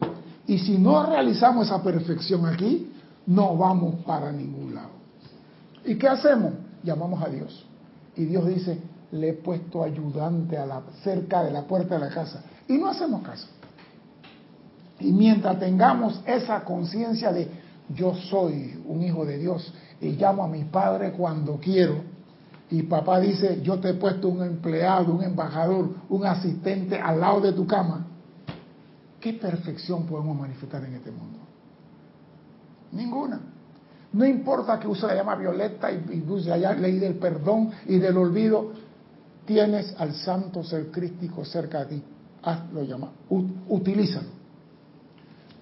Y 0.50 0.58
si 0.58 0.78
no 0.78 1.06
realizamos 1.06 1.68
esa 1.68 1.80
perfección 1.80 2.44
aquí, 2.44 2.90
no 3.24 3.56
vamos 3.56 4.04
para 4.04 4.32
ningún 4.32 4.74
lado. 4.74 4.90
¿Y 5.84 5.94
qué 5.94 6.08
hacemos? 6.08 6.54
Llamamos 6.82 7.22
a 7.22 7.28
Dios. 7.28 7.64
Y 8.16 8.24
Dios 8.24 8.48
dice, 8.48 8.80
le 9.12 9.28
he 9.28 9.32
puesto 9.34 9.84
ayudante 9.84 10.58
a 10.58 10.66
la, 10.66 10.82
cerca 11.04 11.44
de 11.44 11.52
la 11.52 11.62
puerta 11.62 11.94
de 11.94 12.00
la 12.00 12.08
casa. 12.08 12.42
Y 12.66 12.78
no 12.78 12.88
hacemos 12.88 13.22
caso. 13.22 13.46
Y 14.98 15.12
mientras 15.12 15.60
tengamos 15.60 16.20
esa 16.26 16.64
conciencia 16.64 17.32
de 17.32 17.48
yo 17.94 18.16
soy 18.16 18.82
un 18.88 19.04
hijo 19.04 19.24
de 19.24 19.38
Dios 19.38 19.72
y 20.00 20.16
llamo 20.16 20.42
a 20.42 20.48
mi 20.48 20.64
padre 20.64 21.12
cuando 21.12 21.58
quiero, 21.58 22.02
y 22.72 22.82
papá 22.82 23.20
dice, 23.20 23.60
yo 23.62 23.78
te 23.78 23.90
he 23.90 23.94
puesto 23.94 24.26
un 24.26 24.42
empleado, 24.42 25.14
un 25.14 25.22
embajador, 25.22 25.90
un 26.08 26.26
asistente 26.26 26.98
al 26.98 27.20
lado 27.20 27.40
de 27.40 27.52
tu 27.52 27.68
cama, 27.68 28.08
¿qué 29.20 29.34
perfección 29.34 30.06
podemos 30.06 30.36
manifestar 30.38 30.84
en 30.84 30.94
este 30.94 31.10
mundo? 31.10 31.38
Ninguna. 32.92 33.40
No 34.12 34.26
importa 34.26 34.80
que 34.80 34.88
use 34.88 35.06
la 35.06 35.14
llama 35.14 35.36
violeta 35.36 35.92
y, 35.92 36.24
use 36.28 36.48
la 36.48 36.72
ley 36.72 36.98
del 36.98 37.14
perdón 37.14 37.70
y 37.86 37.98
del 37.98 38.16
olvido, 38.16 38.72
tienes 39.44 39.94
al 39.98 40.14
santo 40.14 40.64
ser 40.64 40.90
crístico 40.90 41.44
cerca 41.44 41.84
de 41.84 41.96
ti. 41.96 42.04
Hazlo 42.42 42.82
llamar, 42.82 43.10
utilízalo. 43.68 44.28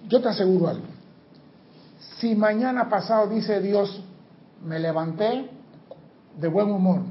Yo 0.07 0.21
te 0.21 0.29
aseguro 0.29 0.69
algo. 0.69 0.85
Si 2.17 2.35
mañana 2.35 2.89
pasado 2.89 3.27
dice 3.27 3.61
Dios, 3.61 4.03
me 4.65 4.79
levanté 4.79 5.49
de 6.39 6.47
buen 6.47 6.71
humor 6.71 7.01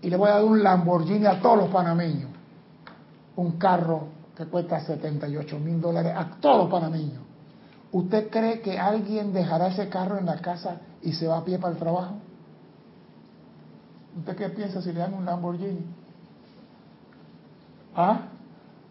y 0.00 0.08
le 0.08 0.16
voy 0.16 0.28
a 0.28 0.34
dar 0.34 0.44
un 0.44 0.62
Lamborghini 0.62 1.26
a 1.26 1.40
todos 1.40 1.58
los 1.58 1.68
panameños, 1.68 2.30
un 3.36 3.52
carro 3.52 4.19
que 4.36 4.46
cuesta 4.46 4.80
78 4.80 5.58
mil 5.58 5.80
dólares 5.80 6.12
a 6.16 6.40
todos 6.40 6.58
los 6.58 6.70
panameños, 6.70 7.30
¿Usted 7.92 8.30
cree 8.30 8.60
que 8.60 8.78
alguien 8.78 9.32
dejará 9.32 9.68
ese 9.68 9.88
carro 9.88 10.18
en 10.18 10.26
la 10.26 10.40
casa 10.40 10.80
y 11.02 11.12
se 11.12 11.26
va 11.26 11.38
a 11.38 11.44
pie 11.44 11.58
para 11.58 11.72
el 11.72 11.78
trabajo? 11.78 12.14
¿Usted 14.18 14.36
qué 14.36 14.48
piensa 14.50 14.80
si 14.80 14.92
le 14.92 15.00
dan 15.00 15.14
un 15.14 15.24
Lamborghini? 15.24 15.84
¿Ah? 17.96 18.28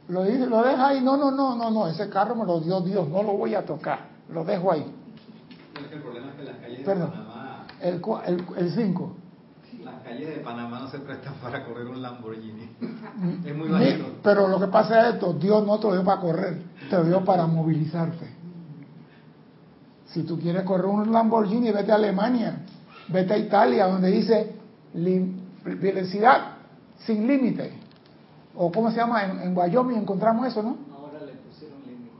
Lo, 0.10 0.23
dice, 0.23 0.45
lo 0.47 0.63
deja 0.63 0.88
ahí. 0.88 1.02
No, 1.02 1.15
no, 1.15 1.32
no, 1.32 1.56
no, 1.56 1.69
no. 1.69 1.88
Ese 1.88 2.10
carro 2.10 2.36
me 2.36 2.45
lo 2.45 2.60
dio 2.60 2.82
Dios. 2.82 3.08
No 3.08 3.23
lo 3.23 3.34
voy 3.34 3.56
a 3.56 3.65
tocar. 3.65 4.10
Lo 4.30 4.43
dejo 4.43 4.71
ahí. 4.71 4.93
El 5.91 6.02
problema 6.02 6.32
es 6.32 6.36
que 6.36 6.43
las 6.43 6.58
calles 6.58 6.80
de 6.80 6.84
Panamá. 6.84 7.67
El 7.82 8.71
5. 8.71 9.15
Las 10.09 10.17
calles 10.17 10.37
de 10.37 10.43
Panamá 10.43 10.79
no 10.79 10.89
se 10.89 10.99
prestan 10.99 11.33
para 11.41 11.63
correr 11.63 11.87
un 11.87 12.01
Lamborghini. 12.01 12.69
es 13.45 13.55
muy 13.55 13.69
bajito. 13.69 14.05
Pero 14.23 14.47
lo 14.47 14.59
que 14.59 14.67
pasa 14.67 15.09
es 15.09 15.15
esto: 15.15 15.33
Dios 15.33 15.65
no 15.65 15.79
te 15.79 15.87
lo 15.87 15.93
dio 15.93 16.03
para 16.03 16.21
correr, 16.21 16.63
te 16.89 16.95
lo 16.95 17.03
dio 17.03 17.23
para 17.23 17.45
movilizarte. 17.45 18.39
Si 20.07 20.23
tú 20.23 20.39
quieres 20.39 20.63
correr 20.63 20.87
un 20.87 21.11
Lamborghini, 21.11 21.71
vete 21.71 21.91
a 21.91 21.95
Alemania, 21.95 22.65
vete 23.09 23.33
a 23.33 23.37
Italia, 23.37 23.85
donde 23.85 24.09
dice 24.09 24.55
velocidad 25.63 26.53
sin 27.05 27.27
límite. 27.27 27.73
O 28.55 28.71
cómo 28.71 28.89
se 28.89 28.97
llama, 28.97 29.23
en, 29.23 29.55
Wyoming 29.55 29.97
encontramos 29.97 30.47
eso, 30.47 30.63
¿no? 30.63 30.75
Ahora 30.91 31.19
le 31.23 31.33
pusieron 31.33 31.77
límite. 31.85 32.11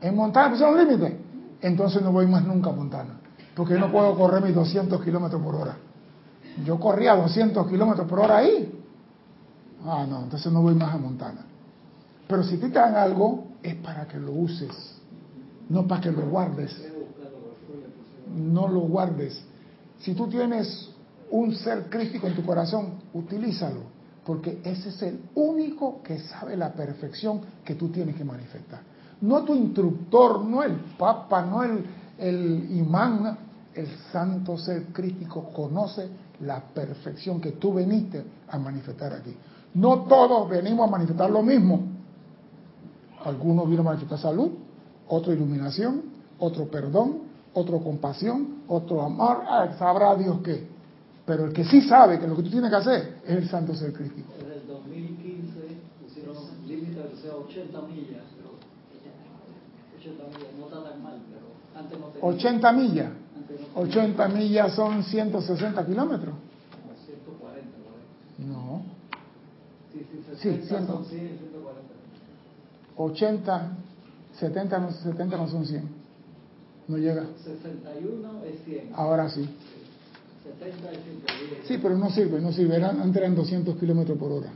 En 0.00 0.16
Montana. 0.16 0.46
¿En 0.46 0.50
pusieron 0.50 0.76
límite? 0.76 1.20
Entonces 1.62 2.02
no 2.02 2.10
voy 2.10 2.26
más 2.26 2.44
nunca 2.44 2.70
a 2.70 2.72
Montana. 2.72 3.20
Porque 3.54 3.74
yo 3.74 3.78
no 3.80 3.92
puedo 3.92 4.16
correr 4.16 4.42
mis 4.42 4.54
200 4.54 5.00
kilómetros 5.02 5.40
por 5.40 5.54
hora. 5.54 5.76
Yo 6.64 6.78
corría 6.78 7.14
200 7.14 7.66
kilómetros 7.68 8.06
por 8.08 8.20
hora 8.20 8.38
ahí. 8.38 8.72
Ah, 9.84 10.06
no, 10.08 10.24
entonces 10.24 10.52
no 10.52 10.62
voy 10.62 10.74
más 10.74 10.94
a 10.94 10.98
Montana. 10.98 11.46
Pero 12.28 12.42
si 12.42 12.58
te 12.58 12.68
dan 12.68 12.94
algo, 12.94 13.44
es 13.62 13.76
para 13.76 14.06
que 14.06 14.18
lo 14.18 14.32
uses 14.32 15.00
no 15.70 15.86
para 15.86 16.02
que 16.02 16.10
lo 16.10 16.28
guardes. 16.28 16.76
No 18.36 18.68
lo 18.68 18.80
guardes. 18.80 19.40
Si 20.00 20.14
tú 20.14 20.26
tienes 20.28 20.90
un 21.30 21.54
ser 21.54 21.88
crítico 21.88 22.26
en 22.26 22.34
tu 22.34 22.44
corazón, 22.44 22.94
utilízalo, 23.14 23.80
porque 24.26 24.60
ese 24.64 24.90
es 24.90 25.02
el 25.02 25.20
único 25.36 26.02
que 26.02 26.18
sabe 26.18 26.56
la 26.56 26.72
perfección 26.72 27.40
que 27.64 27.76
tú 27.76 27.88
tienes 27.88 28.16
que 28.16 28.24
manifestar. 28.24 28.80
No 29.20 29.44
tu 29.44 29.54
instructor, 29.54 30.44
no 30.44 30.62
el 30.62 30.74
papa, 30.98 31.42
no 31.42 31.62
el, 31.62 31.84
el 32.18 32.76
imán, 32.76 33.38
el 33.74 33.88
santo 34.12 34.58
ser 34.58 34.86
crítico 34.86 35.50
conoce 35.52 36.08
la 36.40 36.60
perfección 36.60 37.40
que 37.40 37.52
tú 37.52 37.74
veniste 37.74 38.24
a 38.48 38.58
manifestar 38.58 39.12
aquí. 39.12 39.34
No 39.74 40.04
todos 40.04 40.48
venimos 40.48 40.88
a 40.88 40.90
manifestar 40.90 41.30
lo 41.30 41.42
mismo. 41.42 41.80
Algunos 43.24 43.66
vienen 43.66 43.86
a 43.86 43.90
manifestar 43.90 44.18
salud, 44.18 44.50
otra 45.08 45.32
iluminación, 45.32 46.02
otro 46.38 46.70
perdón, 46.70 47.30
otro 47.52 47.80
compasión, 47.80 48.62
otro 48.68 49.02
amor, 49.02 49.42
ah, 49.46 49.74
sabrá 49.78 50.14
Dios 50.14 50.38
qué. 50.42 50.66
Pero 51.26 51.44
el 51.44 51.52
que 51.52 51.64
sí 51.64 51.82
sabe 51.82 52.18
que 52.18 52.26
lo 52.26 52.34
que 52.36 52.42
tú 52.42 52.50
tienes 52.50 52.70
que 52.70 52.76
hacer 52.76 53.18
es 53.24 53.36
el 53.36 53.48
santo 53.48 53.74
ser 53.74 53.92
crítico. 53.92 54.32
Desde 54.38 54.62
el 54.62 54.66
2015 54.66 55.60
pusieron 56.02 56.36
límite 56.66 56.96
de 56.96 57.30
80 57.30 57.82
millas, 57.82 58.24
80 60.00 60.24
millas, 60.24 60.50
no 60.58 60.64
está 60.66 60.90
tan 60.90 61.02
mal, 61.02 61.20
pero 61.30 61.46
antes 61.78 62.00
no 62.00 62.06
tenía. 62.06 62.28
80 62.28 62.72
millas. 62.72 63.10
80 63.74 64.28
millas 64.28 64.74
son 64.74 65.02
160 65.02 65.86
kilómetros. 65.86 66.34
140, 67.06 67.68
No. 68.38 68.82
Sí, 69.92 70.06
sí, 70.10 70.22
60 70.36 70.62
sí, 70.62 70.86
son 70.86 71.04
100, 71.04 71.38
140. 71.38 71.80
80 72.96 73.70
70 74.40 74.78
no, 74.78 74.90
70 74.90 75.36
no 75.36 75.48
son 75.48 75.66
100. 75.66 75.88
No 76.88 76.96
llega. 76.96 77.26
61 77.44 78.44
es 78.44 78.64
100. 78.64 78.90
Ahora 78.94 79.28
sí. 79.28 79.48
70 80.44 80.90
es 80.90 80.98
110. 81.04 81.68
Sí, 81.68 81.78
pero 81.82 81.96
no 81.96 82.10
sirve, 82.10 82.40
no 82.40 82.52
sirve. 82.52 82.82
antes 82.82 83.16
eran 83.16 83.34
200 83.34 83.76
kilómetros 83.76 84.18
por 84.18 84.32
hora. 84.32 84.50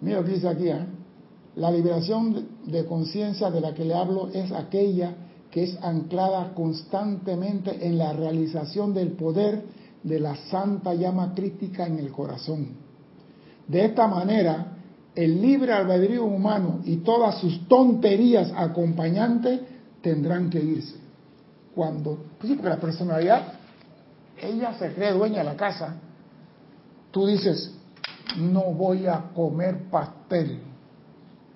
Mira 0.00 0.20
lo 0.20 0.26
que 0.26 0.32
dice 0.32 0.48
aquí. 0.48 0.68
¿eh? 0.68 0.84
La 1.56 1.70
liberación 1.70 2.48
de 2.66 2.86
conciencia 2.86 3.50
de 3.50 3.60
la 3.60 3.74
que 3.74 3.84
le 3.84 3.94
hablo 3.94 4.28
es 4.32 4.50
aquella 4.52 5.14
que 5.50 5.64
es 5.64 5.78
anclada 5.82 6.54
constantemente 6.54 7.86
en 7.86 7.98
la 7.98 8.14
realización 8.14 8.94
del 8.94 9.12
poder 9.12 9.62
de 10.02 10.18
la 10.18 10.34
santa 10.50 10.94
llama 10.94 11.34
crítica 11.34 11.86
en 11.86 11.98
el 11.98 12.10
corazón. 12.10 12.68
De 13.68 13.84
esta 13.84 14.08
manera, 14.08 14.78
el 15.14 15.42
libre 15.42 15.72
albedrío 15.72 16.24
humano 16.24 16.80
y 16.84 16.96
todas 16.98 17.38
sus 17.38 17.68
tonterías 17.68 18.50
acompañantes 18.56 19.60
tendrán 20.00 20.48
que 20.48 20.58
irse. 20.58 20.96
Cuando, 21.74 22.24
sí, 22.40 22.54
porque 22.54 22.68
la 22.68 22.80
personalidad, 22.80 23.52
ella 24.40 24.74
se 24.78 24.92
cree 24.94 25.12
dueña 25.12 25.38
de 25.38 25.44
la 25.44 25.56
casa, 25.56 25.96
tú 27.10 27.26
dices, 27.26 27.74
no 28.38 28.72
voy 28.72 29.06
a 29.06 29.30
comer 29.34 29.90
pastel. 29.90 30.71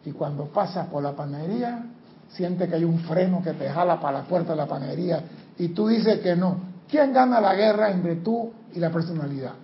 Y 0.06 0.12
cuando 0.12 0.44
pasas 0.46 0.86
por 0.86 1.02
la 1.02 1.12
panadería, 1.12 1.84
siente 2.28 2.68
que 2.68 2.76
hay 2.76 2.84
un 2.84 3.00
freno 3.00 3.42
que 3.42 3.52
te 3.52 3.68
jala 3.68 4.00
para 4.00 4.20
la 4.20 4.24
puerta 4.24 4.52
de 4.52 4.56
la 4.56 4.66
panadería 4.66 5.20
y 5.58 5.68
tú 5.68 5.88
dices 5.88 6.20
que 6.20 6.36
no. 6.36 6.58
¿Quién 6.88 7.12
gana 7.12 7.40
la 7.40 7.54
guerra 7.56 7.90
entre 7.90 8.16
tú 8.16 8.52
y 8.72 8.78
la 8.78 8.90
personalidad? 8.90 9.54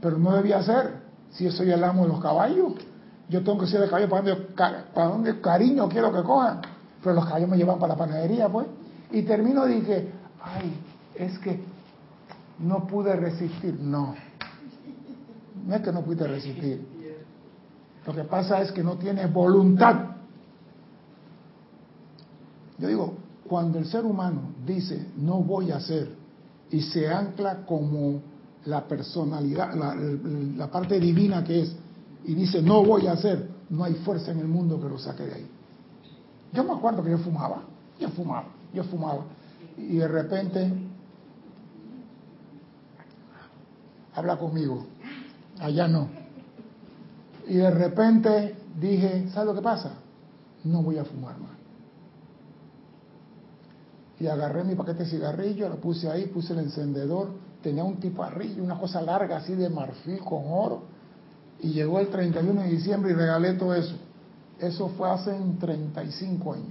Pero 0.00 0.18
no 0.18 0.36
debía 0.36 0.62
ser 0.62 1.00
si 1.32 1.44
yo 1.44 1.50
soy 1.50 1.72
el 1.72 1.82
amo 1.82 2.02
de 2.02 2.08
los 2.08 2.20
caballos, 2.20 2.74
yo 3.28 3.42
tengo 3.42 3.58
que 3.58 3.66
ser 3.66 3.82
el 3.82 3.90
caballo 3.90 4.08
para 4.08 4.22
donde, 4.22 4.46
para 4.94 5.08
donde 5.08 5.40
cariño 5.40 5.88
quiero 5.88 6.12
que 6.12 6.22
cojan. 6.22 6.60
Pero 7.02 7.16
los 7.16 7.24
caballos 7.24 7.48
me 7.48 7.56
llevan 7.56 7.80
para 7.80 7.94
la 7.94 7.98
panadería, 7.98 8.48
pues. 8.48 8.68
Y 9.10 9.22
termino 9.22 9.66
y 9.68 9.80
dije, 9.80 10.10
ay, 10.42 10.80
es 11.16 11.38
que 11.40 11.60
no 12.60 12.86
pude 12.86 13.16
resistir. 13.16 13.78
No, 13.80 14.14
no 15.66 15.74
es 15.74 15.82
que 15.82 15.92
no 15.92 16.02
pude 16.02 16.26
resistir. 16.26 16.86
Lo 18.06 18.14
que 18.14 18.24
pasa 18.24 18.62
es 18.62 18.72
que 18.72 18.82
no 18.82 18.96
tienes 18.96 19.32
voluntad. 19.32 20.10
Yo 22.78 22.88
digo, 22.88 23.14
cuando 23.46 23.78
el 23.78 23.86
ser 23.86 24.04
humano 24.04 24.54
dice 24.64 25.08
no 25.16 25.42
voy 25.42 25.70
a 25.70 25.76
hacer 25.76 26.08
y 26.70 26.80
se 26.80 27.08
ancla 27.12 27.66
como 27.66 28.22
la 28.64 28.86
personalidad, 28.86 29.74
la, 29.74 30.70
parte 30.70 31.00
divina 31.00 31.42
que 31.42 31.62
es, 31.62 31.76
y 32.24 32.34
dice 32.34 32.62
no 32.62 32.84
voy 32.84 33.06
a 33.06 33.12
hacer, 33.12 33.48
no 33.70 33.84
hay 33.84 33.94
fuerza 33.94 34.30
en 34.30 34.38
el 34.38 34.48
mundo 34.48 34.80
que 34.80 34.88
lo 34.88 34.98
saque 34.98 35.24
de 35.24 35.34
ahí. 35.34 35.50
Yo 36.52 36.64
me 36.64 36.72
acuerdo 36.72 37.02
que 37.02 37.10
yo 37.10 37.18
fumaba, 37.18 37.62
yo 37.98 38.08
fumaba, 38.10 38.46
yo 38.72 38.84
fumaba, 38.84 39.24
y 39.76 39.96
de 39.96 40.08
repente 40.08 40.72
habla 44.14 44.36
conmigo, 44.38 44.86
allá 45.58 45.88
no. 45.88 46.19
Y 47.50 47.56
de 47.56 47.68
repente 47.68 48.54
dije, 48.78 49.28
¿sabes 49.30 49.48
lo 49.48 49.54
que 49.56 49.60
pasa? 49.60 49.94
No 50.62 50.84
voy 50.84 50.98
a 50.98 51.04
fumar 51.04 51.36
más. 51.36 51.50
Y 54.20 54.28
agarré 54.28 54.62
mi 54.62 54.76
paquete 54.76 55.02
de 55.02 55.10
cigarrillos, 55.10 55.68
lo 55.68 55.80
puse 55.80 56.08
ahí, 56.08 56.26
puse 56.26 56.52
el 56.52 56.60
encendedor, 56.60 57.30
tenía 57.60 57.82
un 57.82 57.96
tiparrillo, 57.96 58.62
una 58.62 58.78
cosa 58.78 59.02
larga 59.02 59.38
así 59.38 59.56
de 59.56 59.68
marfil 59.68 60.20
con 60.20 60.44
oro. 60.46 60.82
Y 61.58 61.70
llegó 61.70 61.98
el 61.98 62.06
31 62.06 62.62
de 62.62 62.68
diciembre 62.68 63.10
y 63.10 63.14
regalé 63.14 63.54
todo 63.54 63.74
eso. 63.74 63.96
Eso 64.60 64.90
fue 64.90 65.10
hace 65.10 65.36
35 65.58 66.52
años. 66.52 66.68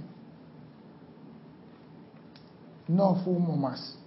No 2.88 3.16
fumo 3.16 3.54
más. 3.54 3.98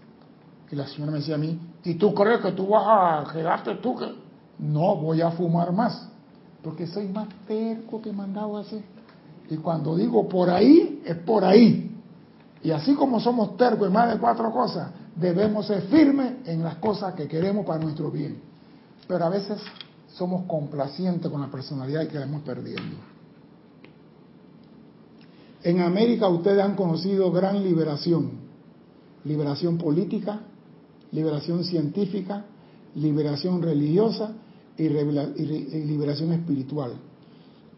Y 0.71 0.76
la 0.76 0.88
señora 0.88 1.11
me 1.11 1.19
decía 1.19 1.36
a 1.36 1.38
mí, 1.38 1.59
¿y 1.84 1.93
tú 1.95 2.15
crees 2.15 2.41
que 2.41 2.51
tú 2.53 2.69
vas 2.69 3.28
a 3.30 3.32
quedarte 3.32 3.76
tú? 3.76 3.95
Que... 3.95 4.24
No 4.57 4.95
voy 4.95 5.21
a 5.21 5.30
fumar 5.30 5.71
más, 5.71 6.09
porque 6.64 6.88
soy 6.88 7.07
más 7.07 7.28
terco 7.45 8.01
que 8.01 8.14
mandado 8.14 8.57
así. 8.57 8.82
Y 9.49 9.57
cuando 9.57 9.95
digo 9.95 10.28
por 10.30 10.49
ahí, 10.49 11.01
es 11.05 11.18
por 11.18 11.43
ahí. 11.43 11.91
Y 12.64 12.72
así 12.72 12.95
como 12.95 13.20
somos 13.20 13.57
tercos 13.57 13.88
en 13.88 13.93
más 13.93 14.14
de 14.14 14.20
cuatro 14.20 14.49
cosas, 14.51 14.89
debemos 15.16 15.68
ser 15.68 15.82
firmes 15.84 16.47
en 16.47 16.64
las 16.64 16.76
cosas 16.76 17.14
que 17.14 17.28
queremos 17.28 17.66
para 17.66 17.84
nuestro 17.84 18.09
bien. 18.09 18.38
Pero 19.05 19.26
a 19.26 19.30
veces 19.30 19.59
somos 20.14 20.45
complacientes 20.45 21.30
con 21.30 21.41
la 21.41 21.47
personalidad 21.47 22.03
y 22.03 22.07
quedamos 22.07 22.41
perdiendo. 22.43 22.95
En 25.64 25.82
América 25.82 26.28
ustedes 26.30 26.64
han 26.64 26.76
conocido 26.76 27.32
gran 27.32 27.61
liberación. 27.61 28.43
Liberación 29.26 29.78
política, 29.78 30.41
liberación 31.11 31.64
científica, 31.64 32.45
liberación 32.95 33.61
religiosa 33.61 34.34
y 34.78 34.89
liberación 34.89 36.34
espiritual. 36.34 36.93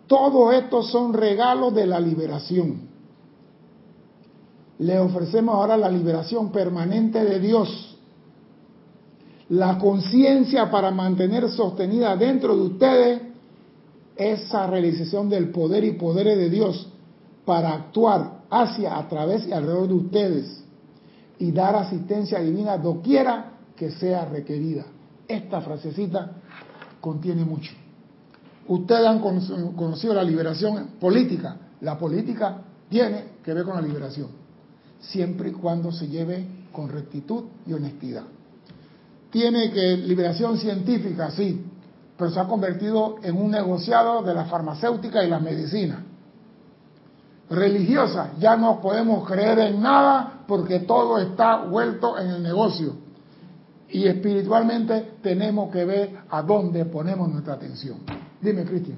Todo 0.07 0.51
esto 0.51 0.83
son 0.83 1.13
regalos 1.13 1.73
de 1.73 1.87
la 1.87 1.99
liberación 1.99 2.95
le 4.79 4.99
ofrecemos 4.99 5.55
ahora 5.55 5.77
la 5.77 5.89
liberación 5.89 6.51
permanente 6.51 7.23
de 7.23 7.39
Dios, 7.39 7.97
la 9.49 9.77
conciencia 9.77 10.69
para 10.69 10.91
mantener 10.91 11.49
sostenida 11.49 12.15
dentro 12.15 12.55
de 12.55 12.61
ustedes 12.61 13.21
esa 14.15 14.67
realización 14.67 15.29
del 15.29 15.49
poder 15.49 15.83
y 15.83 15.91
poderes 15.93 16.37
de 16.37 16.49
Dios 16.49 16.87
para 17.45 17.73
actuar 17.73 18.39
hacia, 18.49 18.97
a 18.97 19.07
través 19.07 19.47
y 19.47 19.53
alrededor 19.53 19.87
de 19.87 19.93
ustedes 19.93 20.63
y 21.37 21.51
dar 21.51 21.75
asistencia 21.75 22.39
divina 22.39 22.77
doquiera 22.77 23.53
que 23.75 23.91
sea 23.91 24.25
requerida. 24.25 24.85
Esta 25.27 25.61
frasecita 25.61 26.31
contiene 27.05 27.45
mucho. 27.45 27.71
Ustedes 28.67 29.05
han 29.05 29.19
conocido 29.19 30.15
la 30.15 30.23
liberación 30.23 30.87
política. 30.99 31.55
La 31.81 31.99
política 31.99 32.63
tiene 32.89 33.25
que 33.43 33.53
ver 33.53 33.63
con 33.63 33.75
la 33.75 33.81
liberación 33.83 34.29
siempre 34.99 35.49
y 35.49 35.51
cuando 35.51 35.91
se 35.91 36.07
lleve 36.07 36.47
con 36.71 36.89
rectitud 36.89 37.43
y 37.67 37.73
honestidad. 37.73 38.23
Tiene 39.29 39.71
que 39.71 39.97
liberación 39.97 40.57
científica, 40.57 41.29
sí, 41.29 41.63
pero 42.17 42.31
se 42.31 42.39
ha 42.39 42.45
convertido 42.45 43.17
en 43.21 43.37
un 43.37 43.51
negociado 43.51 44.23
de 44.23 44.33
la 44.33 44.45
farmacéutica 44.45 45.23
y 45.23 45.29
la 45.29 45.39
medicina. 45.39 46.03
Religiosa, 47.51 48.31
ya 48.39 48.57
no 48.57 48.81
podemos 48.81 49.27
creer 49.27 49.59
en 49.59 49.79
nada 49.79 50.43
porque 50.47 50.79
todo 50.79 51.19
está 51.19 51.65
vuelto 51.65 52.17
en 52.17 52.29
el 52.31 52.41
negocio. 52.41 53.04
Y 53.95 54.09
espiritualmente 54.09 55.13
tenemos 55.21 55.71
que 55.71 55.85
ver 55.85 56.09
a 56.29 56.41
dónde 56.41 56.83
ponemos 56.83 57.31
nuestra 57.31 57.53
atención. 57.53 57.99
Dime, 58.41 58.65
Cristian. 58.65 58.97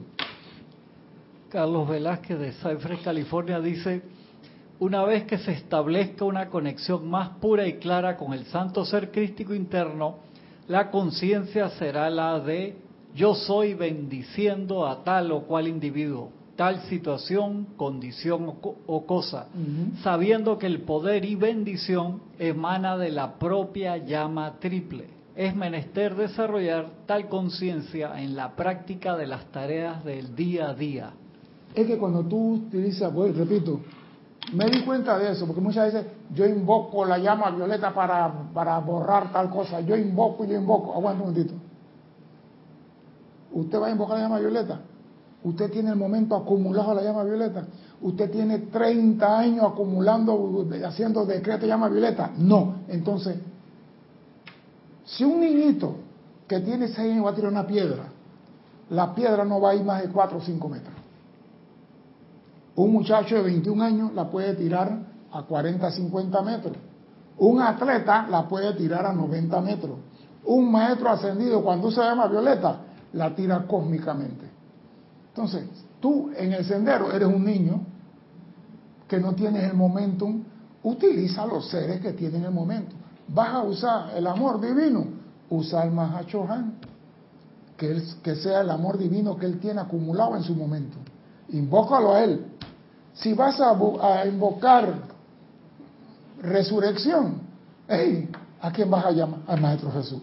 Carlos 1.49 1.87
Velázquez 1.87 2.39
de 2.39 2.51
Cypress, 2.53 3.01
California 3.03 3.59
dice, 3.59 4.01
una 4.79 5.03
vez 5.03 5.25
que 5.25 5.37
se 5.37 5.51
establezca 5.51 6.25
una 6.25 6.49
conexión 6.49 7.07
más 7.07 7.29
pura 7.37 7.67
y 7.67 7.73
clara 7.73 8.17
con 8.17 8.33
el 8.33 8.47
santo 8.47 8.85
ser 8.85 9.11
crístico 9.11 9.53
interno, 9.53 10.15
la 10.67 10.89
conciencia 10.89 11.69
será 11.69 12.09
la 12.09 12.39
de 12.39 12.77
yo 13.13 13.35
soy 13.35 13.75
bendiciendo 13.75 14.87
a 14.87 15.03
tal 15.03 15.31
o 15.31 15.43
cual 15.43 15.67
individuo, 15.67 16.31
tal 16.57 16.81
situación, 16.89 17.67
condición 17.77 18.55
o, 18.87 19.05
cosa, 19.05 19.45
sabiendo 20.03 20.57
que 20.57 20.65
el 20.65 20.81
poder 20.81 21.23
y 21.23 21.35
bendición 21.35 22.21
emana 22.39 22.97
de 22.97 23.11
la 23.11 23.35
propia 23.35 23.97
llama 23.97 24.55
triple. 24.59 25.05
Es 25.35 25.55
menester 25.55 26.15
desarrollar 26.15 26.87
tal 27.05 27.29
conciencia 27.29 28.19
en 28.19 28.35
la 28.35 28.55
práctica 28.55 29.15
de 29.15 29.27
las 29.27 29.45
tareas 29.51 30.03
del 30.03 30.35
día 30.35 30.69
a 30.69 30.73
día. 30.73 31.11
Es 31.75 31.85
que 31.85 31.97
cuando 31.97 32.23
tú 32.23 32.53
utilizas, 32.53 33.13
pues, 33.13 33.37
repito, 33.37 33.79
me 34.51 34.65
di 34.65 34.83
cuenta 34.83 35.15
de 35.19 35.33
eso, 35.33 35.45
porque 35.45 35.61
muchas 35.61 35.93
veces 35.93 36.11
yo 36.33 36.43
invoco 36.47 37.05
la 37.05 37.19
llama 37.19 37.51
violeta 37.51 37.93
para, 37.93 38.33
para 38.51 38.79
borrar 38.79 39.31
tal 39.31 39.51
cosa. 39.51 39.81
Yo 39.81 39.95
invoco, 39.95 40.43
yo 40.43 40.55
invoco. 40.55 40.95
Aguanta 40.95 41.23
un 41.23 41.29
momentito. 41.29 41.53
Usted 43.51 43.79
va 43.79 43.87
a 43.87 43.91
invocar 43.91 44.17
la 44.17 44.23
llama 44.23 44.39
violeta. 44.39 44.79
Usted 45.43 45.71
tiene 45.71 45.91
el 45.91 45.95
momento 45.95 46.35
acumulado 46.35 46.93
la 46.93 47.03
llama 47.03 47.23
violeta. 47.23 47.65
Usted 48.01 48.31
tiene 48.31 48.59
30 48.59 49.39
años 49.39 49.65
acumulando, 49.65 50.67
haciendo 50.85 51.25
decreto 51.25 51.61
de 51.61 51.67
llama 51.67 51.89
violeta. 51.89 52.31
No. 52.37 52.77
Entonces, 52.87 53.37
si 55.05 55.23
un 55.23 55.39
niñito 55.39 55.95
que 56.47 56.59
tiene 56.59 56.87
6 56.87 56.99
años 57.11 57.25
va 57.25 57.31
a 57.31 57.35
tirar 57.35 57.51
una 57.51 57.67
piedra, 57.67 58.03
la 58.89 59.13
piedra 59.13 59.45
no 59.45 59.61
va 59.61 59.71
a 59.71 59.75
ir 59.75 59.83
más 59.83 60.01
de 60.01 60.09
4 60.09 60.37
o 60.37 60.41
5 60.41 60.69
metros. 60.69 60.93
Un 62.75 62.91
muchacho 62.91 63.35
de 63.35 63.41
21 63.41 63.83
años 63.83 64.13
la 64.13 64.29
puede 64.29 64.53
tirar 64.55 64.99
a 65.31 65.43
40, 65.43 65.91
50 65.91 66.41
metros. 66.41 66.77
Un 67.37 67.61
atleta 67.61 68.27
la 68.29 68.47
puede 68.47 68.73
tirar 68.73 69.05
a 69.05 69.13
90 69.13 69.61
metros. 69.61 69.97
Un 70.45 70.71
maestro 70.71 71.09
ascendido, 71.09 71.61
cuando 71.63 71.91
se 71.91 72.01
llama 72.01 72.27
violeta, 72.27 72.81
la 73.13 73.35
tira 73.35 73.65
cósmicamente. 73.67 74.56
Entonces, 75.37 75.69
tú 75.99 76.31
en 76.35 76.51
el 76.51 76.65
sendero 76.65 77.11
eres 77.11 77.27
un 77.27 77.45
niño 77.45 77.85
que 79.07 79.19
no 79.19 79.35
tienes 79.35 79.65
el 79.65 79.75
momentum, 79.75 80.43
utiliza 80.81 81.45
los 81.45 81.69
seres 81.69 82.01
que 82.01 82.13
tienen 82.13 82.43
el 82.43 82.51
momento. 82.51 82.95
Vas 83.27 83.49
a 83.49 83.61
usar 83.61 84.17
el 84.17 84.25
amor 84.25 84.59
divino, 84.59 85.05
usa 85.51 85.83
el 85.83 85.91
Mahachohan, 85.91 86.73
que, 87.77 88.01
que 88.23 88.35
sea 88.35 88.61
el 88.61 88.71
amor 88.71 88.97
divino 88.97 89.37
que 89.37 89.45
él 89.45 89.59
tiene 89.59 89.79
acumulado 89.79 90.35
en 90.35 90.41
su 90.41 90.55
momento. 90.55 90.97
Invócalo 91.49 92.15
a 92.15 92.23
él, 92.23 92.43
si 93.13 93.33
vas 93.33 93.61
a, 93.61 94.25
invocar 94.25 94.91
resurrección, 96.41 97.41
hey, 97.87 98.27
¿a 98.59 98.71
quién 98.71 98.89
vas 98.89 99.05
a 99.05 99.11
llamar? 99.11 99.41
Al 99.45 99.61
Maestro 99.61 99.91
Jesús. 99.91 100.21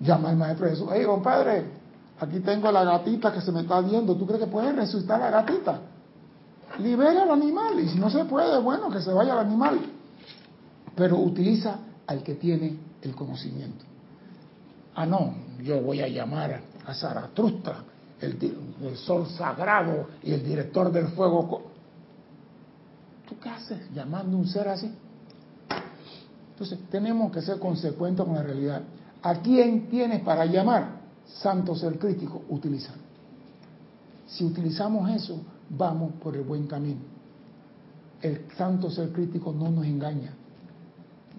Llama 0.00 0.30
al 0.30 0.36
Maestro 0.36 0.68
Jesús. 0.68 0.88
Hey, 0.92 1.04
compadre, 1.04 1.79
aquí 2.20 2.40
tengo 2.40 2.70
la 2.70 2.84
gatita 2.84 3.32
que 3.32 3.40
se 3.40 3.50
me 3.50 3.62
está 3.62 3.80
viendo. 3.80 4.14
¿Tú 4.14 4.26
crees 4.26 4.42
que 4.42 4.50
puedes 4.50 4.74
resucitar 4.74 5.18
la 5.18 5.30
gatita? 5.30 5.80
Libera 6.78 7.22
al 7.22 7.30
animal. 7.30 7.80
Y 7.80 7.88
si 7.88 7.98
no 7.98 8.10
se 8.10 8.24
puede, 8.24 8.60
bueno, 8.60 8.90
que 8.90 9.00
se 9.00 9.12
vaya 9.12 9.32
al 9.32 9.40
animal. 9.40 9.80
Pero 10.94 11.16
utiliza 11.16 11.78
al 12.06 12.22
que 12.22 12.34
tiene 12.34 12.78
el 13.02 13.14
conocimiento. 13.14 13.84
Ah, 14.94 15.06
no, 15.06 15.34
yo 15.62 15.80
voy 15.80 16.00
a 16.00 16.08
llamar 16.08 16.60
a 16.86 16.94
Zaratustra, 16.94 17.84
el, 18.20 18.36
el 18.82 18.96
sol 18.96 19.26
sagrado 19.28 20.08
y 20.22 20.32
el 20.32 20.44
director 20.44 20.92
del 20.92 21.08
fuego 21.08 21.70
¿Tú 23.28 23.38
qué 23.40 23.48
haces 23.48 23.78
llamando 23.94 24.36
un 24.36 24.46
ser 24.46 24.68
así? 24.68 24.92
Entonces, 26.52 26.80
tenemos 26.90 27.30
que 27.30 27.40
ser 27.40 27.60
consecuentes 27.60 28.26
con 28.26 28.34
la 28.34 28.42
realidad. 28.42 28.82
¿A 29.22 29.36
quién 29.36 29.88
tienes 29.88 30.22
para 30.22 30.44
llamar? 30.46 30.99
Santo 31.38 31.74
ser 31.74 31.98
crítico, 31.98 32.42
utilizar. 32.48 32.94
Si 34.26 34.44
utilizamos 34.44 35.10
eso, 35.10 35.40
vamos 35.70 36.12
por 36.22 36.36
el 36.36 36.42
buen 36.42 36.66
camino. 36.66 37.00
El 38.20 38.46
santo 38.56 38.90
ser 38.90 39.10
crítico 39.12 39.52
no 39.52 39.70
nos 39.70 39.84
engaña, 39.86 40.32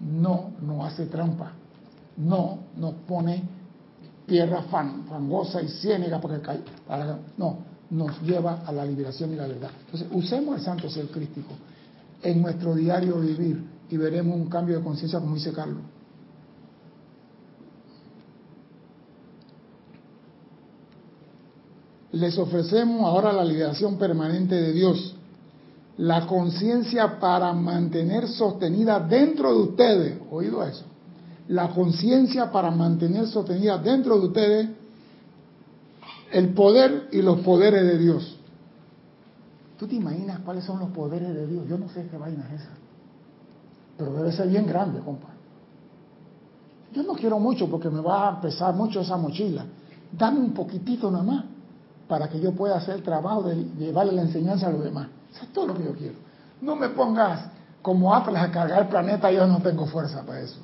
no 0.01 0.51
nos 0.61 0.85
hace 0.85 1.05
trampa, 1.05 1.51
no 2.17 2.59
nos 2.75 2.93
pone 3.07 3.43
tierra 4.25 4.63
fangosa 4.63 5.61
y 5.61 5.67
ciénega 5.67 6.19
para 6.19 6.41
que 6.41 6.63
para, 6.87 7.19
no, 7.37 7.57
nos 7.91 8.21
lleva 8.21 8.63
a 8.65 8.71
la 8.71 8.85
liberación 8.85 9.33
y 9.33 9.35
la 9.35 9.47
verdad. 9.47 9.69
Entonces, 9.85 10.07
usemos 10.11 10.57
el 10.57 10.63
santo 10.63 10.89
ser 10.89 11.07
crítico 11.07 11.51
en 12.23 12.41
nuestro 12.41 12.73
diario 12.73 13.19
vivir 13.19 13.63
y 13.89 13.97
veremos 13.97 14.35
un 14.35 14.47
cambio 14.47 14.77
de 14.77 14.83
conciencia 14.83 15.19
como 15.19 15.35
dice 15.35 15.51
Carlos. 15.51 15.83
Les 22.13 22.37
ofrecemos 22.37 23.05
ahora 23.05 23.31
la 23.31 23.45
liberación 23.45 23.97
permanente 23.97 24.55
de 24.55 24.73
Dios, 24.73 25.15
la 25.97 26.27
conciencia 26.27 27.19
para 27.19 27.53
mantener 27.53 28.27
sostenida 28.27 28.99
dentro 28.99 29.53
de 29.53 29.61
ustedes, 29.61 30.19
oído 30.29 30.63
eso, 30.63 30.83
la 31.47 31.69
conciencia 31.69 32.51
para 32.51 32.69
mantener 32.69 33.27
sostenida 33.27 33.77
dentro 33.77 34.19
de 34.19 34.27
ustedes 34.27 34.69
el 36.33 36.49
poder 36.49 37.09
y 37.11 37.21
los 37.21 37.39
poderes 37.41 37.83
de 37.83 37.97
Dios. 37.97 38.37
¿Tú 39.77 39.87
te 39.87 39.95
imaginas 39.95 40.39
cuáles 40.39 40.63
son 40.63 40.79
los 40.79 40.89
poderes 40.89 41.33
de 41.33 41.47
Dios? 41.47 41.67
Yo 41.67 41.77
no 41.77 41.89
sé 41.89 42.07
qué 42.09 42.17
vaina 42.17 42.45
es 42.53 42.61
esa, 42.61 42.71
pero 43.97 44.13
debe 44.13 44.31
ser 44.31 44.47
bien 44.49 44.67
grande, 44.67 44.99
compa. 44.99 45.29
Yo 46.93 47.03
no 47.03 47.13
quiero 47.13 47.39
mucho 47.39 47.69
porque 47.69 47.89
me 47.89 48.01
va 48.01 48.27
a 48.27 48.41
pesar 48.41 48.75
mucho 48.75 48.99
esa 48.99 49.15
mochila. 49.15 49.65
Dame 50.11 50.39
un 50.39 50.53
poquitito 50.53 51.09
nada 51.09 51.23
más 51.23 51.45
para 52.11 52.27
que 52.27 52.41
yo 52.41 52.51
pueda 52.51 52.75
hacer 52.75 52.95
el 52.95 53.03
trabajo 53.03 53.43
de 53.43 53.55
llevarle 53.79 54.11
la 54.11 54.23
enseñanza 54.23 54.67
a 54.67 54.71
los 54.71 54.83
demás. 54.83 55.07
Eso 55.33 55.45
es 55.45 55.53
todo 55.53 55.67
lo 55.67 55.75
que 55.75 55.85
yo 55.85 55.93
quiero. 55.93 56.15
No 56.61 56.75
me 56.75 56.89
pongas 56.89 57.45
como 57.81 58.13
Atlas 58.13 58.49
a 58.49 58.51
cargar 58.51 58.81
el 58.81 58.89
planeta, 58.89 59.31
yo 59.31 59.47
no 59.47 59.61
tengo 59.61 59.85
fuerza 59.85 60.21
para 60.25 60.41
eso. 60.41 60.57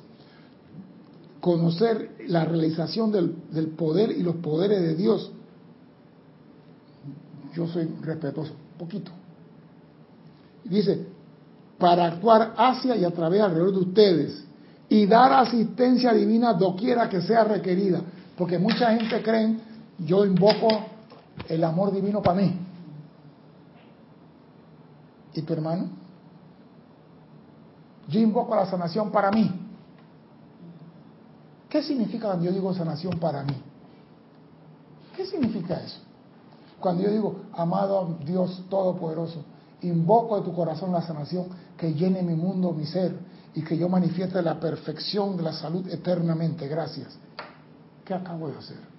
Conocer 1.40 2.16
la 2.26 2.44
realización 2.44 3.10
del, 3.10 3.68
poder 3.78 4.10
y 4.10 4.22
los 4.22 4.36
poderes 4.36 4.82
de 4.82 4.94
Dios. 4.94 5.32
Yo 7.54 7.66
soy 7.66 7.86
respetuoso, 8.02 8.52
poquito. 8.78 9.10
Dice, 10.64 11.06
para 11.78 12.08
actuar 12.08 12.52
hacia 12.58 12.94
y 12.94 13.06
a 13.06 13.10
través 13.10 13.40
alrededor 13.40 13.72
de 13.72 13.78
ustedes 13.78 14.44
y 14.90 15.06
dar 15.06 15.32
asistencia 15.32 16.12
divina 16.12 16.52
doquiera 16.52 17.08
que 17.08 17.22
sea 17.22 17.44
requerida. 17.44 18.02
Porque 18.36 18.58
mucha 18.58 18.94
gente 18.94 19.22
cree, 19.22 19.56
yo 19.98 20.26
invoco 20.26 20.97
el 21.48 21.64
amor 21.64 21.92
divino 21.92 22.22
para 22.22 22.40
mí. 22.40 22.58
¿Y 25.34 25.42
tu 25.42 25.52
hermano? 25.52 25.88
Yo 28.08 28.20
invoco 28.20 28.56
la 28.56 28.66
sanación 28.66 29.10
para 29.10 29.30
mí. 29.30 29.52
¿Qué 31.68 31.82
significa 31.82 32.28
cuando 32.28 32.46
yo 32.46 32.52
digo 32.52 32.72
sanación 32.72 33.18
para 33.18 33.42
mí? 33.44 33.62
¿Qué 35.14 35.26
significa 35.26 35.74
eso? 35.74 36.00
Cuando 36.80 37.02
yo 37.02 37.10
digo, 37.10 37.40
amado 37.52 38.18
Dios 38.24 38.64
Todopoderoso, 38.70 39.44
invoco 39.82 40.38
de 40.38 40.42
tu 40.44 40.54
corazón 40.54 40.92
la 40.92 41.02
sanación 41.02 41.48
que 41.76 41.92
llene 41.92 42.22
mi 42.22 42.34
mundo, 42.34 42.72
mi 42.72 42.86
ser, 42.86 43.18
y 43.54 43.62
que 43.62 43.76
yo 43.76 43.88
manifieste 43.88 44.40
la 44.42 44.58
perfección 44.58 45.36
de 45.36 45.42
la 45.42 45.52
salud 45.52 45.86
eternamente. 45.88 46.66
Gracias. 46.68 47.18
¿Qué 48.04 48.14
acabo 48.14 48.48
de 48.48 48.56
hacer? 48.56 48.97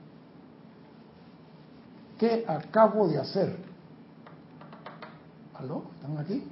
¿Qué 2.19 2.43
acabo 2.45 3.07
de 3.07 3.17
hacer? 3.17 3.55
¿Aló? 5.55 5.83
¿Están 5.95 6.17
aquí? 6.17 6.43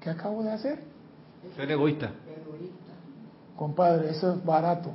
¿Qué 0.00 0.10
acabo 0.10 0.42
de 0.42 0.52
hacer? 0.52 0.84
Ser 1.56 1.70
egoísta. 1.70 2.12
Compadre, 3.56 4.10
eso 4.10 4.34
es 4.34 4.44
barato. 4.44 4.90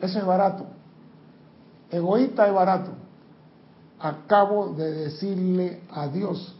Eso 0.00 0.20
es 0.20 0.24
barato. 0.24 0.66
Egoísta 1.90 2.46
es 2.46 2.54
barato. 2.54 2.92
Acabo 3.98 4.72
de 4.72 4.92
decirle 4.92 5.80
a 5.90 6.06
Dios 6.06 6.56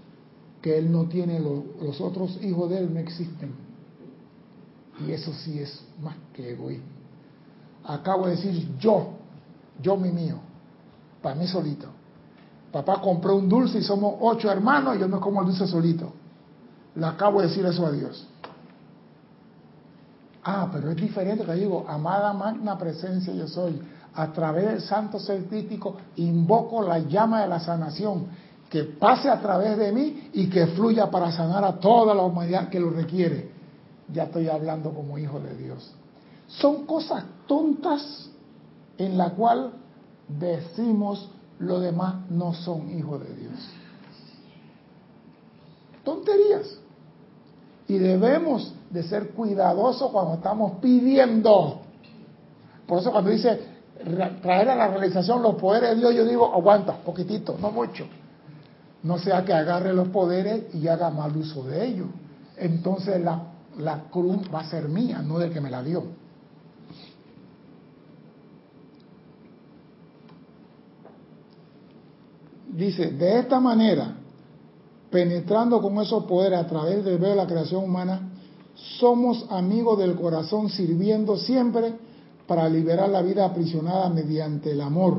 que 0.61 0.79
Él 0.79 0.91
no 0.91 1.07
tiene 1.07 1.39
los 1.39 2.01
otros 2.01 2.43
hijos 2.43 2.71
de 2.71 2.79
Él, 2.79 2.93
no 2.93 2.99
existen. 2.99 3.55
Y 5.07 5.13
eso 5.13 5.33
sí 5.33 5.61
es 5.61 5.81
más 6.03 6.17
que 6.35 6.51
egoísmo. 6.51 6.87
Acabo 7.85 8.27
de 8.27 8.33
decir 8.33 8.77
yo, 8.79 9.11
yo 9.81 9.97
mi 9.97 10.11
mío 10.11 10.50
para 11.23 11.35
mí 11.35 11.47
solito. 11.47 11.87
Papá 12.73 13.01
compró 13.01 13.37
un 13.37 13.49
dulce 13.49 13.79
y 13.79 13.83
somos 13.83 14.15
ocho 14.21 14.51
hermanos 14.51 14.97
y 14.97 15.01
yo 15.01 15.09
no 15.09 15.21
como 15.21 15.41
el 15.41 15.47
dulce 15.47 15.67
solito. 15.67 16.13
Le 16.95 17.07
acabo 17.07 17.41
de 17.41 17.49
decir 17.49 17.65
eso 17.67 17.87
a 17.87 17.93
Dios. 17.93 18.27
Ah, 20.45 20.69
pero 20.73 20.91
es 20.91 20.97
diferente 20.97 21.45
que 21.45 21.55
digo, 21.55 21.85
amada 21.89 22.33
magna 22.33 22.79
presencia 22.79 23.33
yo 23.35 23.47
soy. 23.47 23.81
A 24.15 24.33
través 24.33 24.67
del 24.67 24.81
santo 24.81 25.21
ser 25.21 25.45
invoco 26.17 26.83
la 26.83 26.99
llama 26.99 27.43
de 27.43 27.49
la 27.49 27.61
sanación 27.61 28.27
que 28.69 28.85
pase 28.85 29.29
a 29.29 29.41
través 29.41 29.77
de 29.77 29.93
mí 29.93 30.31
y 30.33 30.49
que 30.49 30.69
fluya 30.69 31.11
para 31.11 31.33
sanar 31.33 31.65
a 31.65 31.79
toda 31.79 32.15
la 32.15 32.23
humanidad 32.23 32.69
que 32.69 32.81
lo 32.81 32.91
requiere. 32.91 33.51
Ya 34.13 34.25
estoy 34.25 34.49
hablando 34.49 34.91
como 34.91 35.19
hijo 35.19 35.41
de 35.41 35.57
Dios. 35.57 35.93
Son 36.47 36.87
cosas 36.87 37.25
tontas 37.47 38.31
en 38.97 39.19
la 39.19 39.31
cual 39.31 39.73
decimos 40.39 41.31
los 41.59 41.83
demás 41.83 42.31
no 42.31 42.55
son 42.55 42.91
hijos 42.97 43.21
de 43.21 43.35
Dios. 43.35 43.55
Tonterías. 46.05 46.79
Y 47.87 47.99
debemos 47.99 48.73
de 48.91 49.03
ser 49.03 49.31
cuidadosos 49.31 50.11
cuando 50.11 50.35
estamos 50.35 50.79
pidiendo. 50.81 51.81
Por 52.87 53.01
eso 53.01 53.13
cuando 53.13 53.31
dice 53.31 53.61
traer 54.41 54.71
a 54.71 54.77
la 54.77 54.89
realización 54.89 55.43
los 55.43 55.57
poderes 55.57 55.91
de 55.91 55.97
Dios, 55.97 56.15
yo 56.15 56.25
digo, 56.25 56.53
aguanta, 56.53 56.95
poquitito, 56.97 57.57
no 57.61 57.71
mucho. 57.71 58.07
No 59.03 59.19
sea 59.19 59.45
que 59.45 59.53
agarre 59.53 59.93
los 59.93 60.09
poderes 60.09 60.75
y 60.75 60.89
haga 60.89 61.11
mal 61.11 61.37
uso 61.37 61.63
de 61.65 61.87
ellos. 61.87 62.07
Entonces 62.57 63.23
la, 63.23 63.43
la 63.79 64.05
cruz 64.11 64.39
va 64.53 64.61
a 64.61 64.65
ser 64.65 64.89
mía, 64.89 65.23
no 65.23 65.39
del 65.39 65.53
que 65.53 65.61
me 65.61 65.71
la 65.71 65.83
dio. 65.83 66.05
Dice, 72.77 73.11
de 73.11 73.41
esta 73.41 73.59
manera, 73.59 74.15
penetrando 75.11 75.83
con 75.83 75.99
esos 75.99 76.25
poderes 76.25 76.61
a 76.61 76.67
través 76.67 77.05
del 77.05 77.19
velo 77.19 77.31
de 77.31 77.37
la 77.37 77.47
creación 77.47 77.85
humana, 77.85 78.31
somos 78.99 79.45
amigos 79.51 79.99
del 79.99 80.15
corazón 80.15 80.69
sirviendo 80.69 81.37
siempre 81.37 81.95
para 82.47 82.69
liberar 82.69 83.09
la 83.09 83.23
vida 83.23 83.45
aprisionada 83.45 84.09
mediante 84.09 84.71
el 84.71 84.81
amor, 84.81 85.19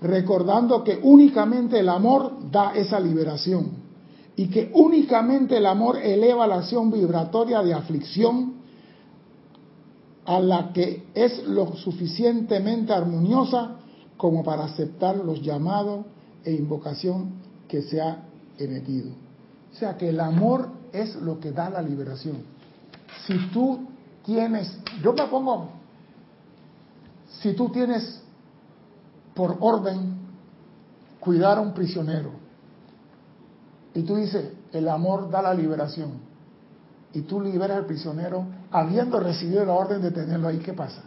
recordando 0.00 0.82
que 0.82 0.98
únicamente 1.02 1.78
el 1.78 1.88
amor 1.88 2.50
da 2.50 2.74
esa 2.74 2.98
liberación 2.98 3.70
y 4.34 4.48
que 4.48 4.70
únicamente 4.74 5.56
el 5.56 5.66
amor 5.66 5.98
eleva 5.98 6.46
la 6.46 6.56
acción 6.56 6.90
vibratoria 6.90 7.62
de 7.62 7.74
aflicción 7.74 8.54
a 10.26 10.40
la 10.40 10.72
que 10.72 11.06
es 11.14 11.44
lo 11.46 11.76
suficientemente 11.76 12.92
armoniosa 12.92 13.76
como 14.16 14.42
para 14.42 14.64
aceptar 14.64 15.16
los 15.16 15.40
llamados 15.40 16.04
e 16.46 16.52
invocación 16.52 17.32
que 17.68 17.82
se 17.82 18.00
ha 18.00 18.22
emitido. 18.56 19.10
O 19.72 19.76
sea 19.76 19.98
que 19.98 20.08
el 20.08 20.20
amor 20.20 20.68
es 20.92 21.16
lo 21.16 21.40
que 21.40 21.50
da 21.50 21.68
la 21.68 21.82
liberación. 21.82 22.36
Si 23.26 23.36
tú 23.48 23.88
tienes, 24.24 24.78
yo 25.02 25.12
me 25.12 25.26
pongo, 25.26 25.70
si 27.40 27.52
tú 27.54 27.68
tienes 27.70 28.22
por 29.34 29.56
orden 29.60 30.16
cuidar 31.18 31.58
a 31.58 31.60
un 31.60 31.74
prisionero 31.74 32.30
y 33.92 34.02
tú 34.02 34.14
dices, 34.14 34.52
el 34.72 34.88
amor 34.88 35.28
da 35.28 35.42
la 35.42 35.52
liberación 35.52 36.12
y 37.12 37.22
tú 37.22 37.40
liberas 37.40 37.78
al 37.78 37.86
prisionero 37.86 38.46
habiendo 38.70 39.18
recibido 39.18 39.64
la 39.64 39.72
orden 39.72 40.00
de 40.00 40.12
tenerlo 40.12 40.46
ahí, 40.46 40.58
¿qué 40.58 40.72
pasa? 40.72 41.02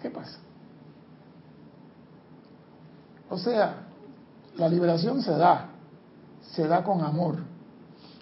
¿Qué 0.00 0.10
pasa? 0.10 0.38
O 3.32 3.38
sea, 3.38 3.76
la 4.58 4.68
liberación 4.68 5.22
se 5.22 5.30
da, 5.30 5.70
se 6.54 6.68
da 6.68 6.84
con 6.84 7.00
amor, 7.00 7.36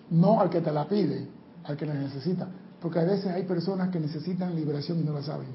no 0.08 0.40
al 0.40 0.48
que 0.48 0.60
te 0.60 0.70
la 0.70 0.86
pide, 0.86 1.26
al 1.64 1.76
que 1.76 1.84
la 1.84 1.94
necesita. 1.94 2.46
Porque 2.80 3.00
a 3.00 3.04
veces 3.04 3.26
hay 3.26 3.42
personas 3.42 3.88
que 3.88 3.98
necesitan 3.98 4.54
liberación 4.54 5.00
y 5.00 5.02
no 5.02 5.12
la 5.12 5.22
saben. 5.22 5.48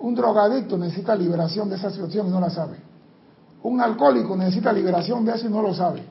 Un 0.00 0.12
drogadicto 0.12 0.76
necesita 0.76 1.14
liberación 1.14 1.70
de 1.70 1.76
esa 1.76 1.88
situación 1.90 2.26
y 2.26 2.30
no 2.30 2.40
la 2.40 2.50
sabe. 2.50 2.78
Un 3.62 3.80
alcohólico 3.80 4.36
necesita 4.36 4.72
liberación 4.72 5.24
de 5.24 5.36
eso 5.36 5.46
y 5.46 5.50
no 5.50 5.62
lo 5.62 5.72
sabe. 5.72 6.02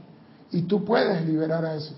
Y 0.51 0.61
tú 0.61 0.85
puedes 0.85 1.25
liberar 1.25 1.65
a 1.65 1.75
eso. 1.75 1.95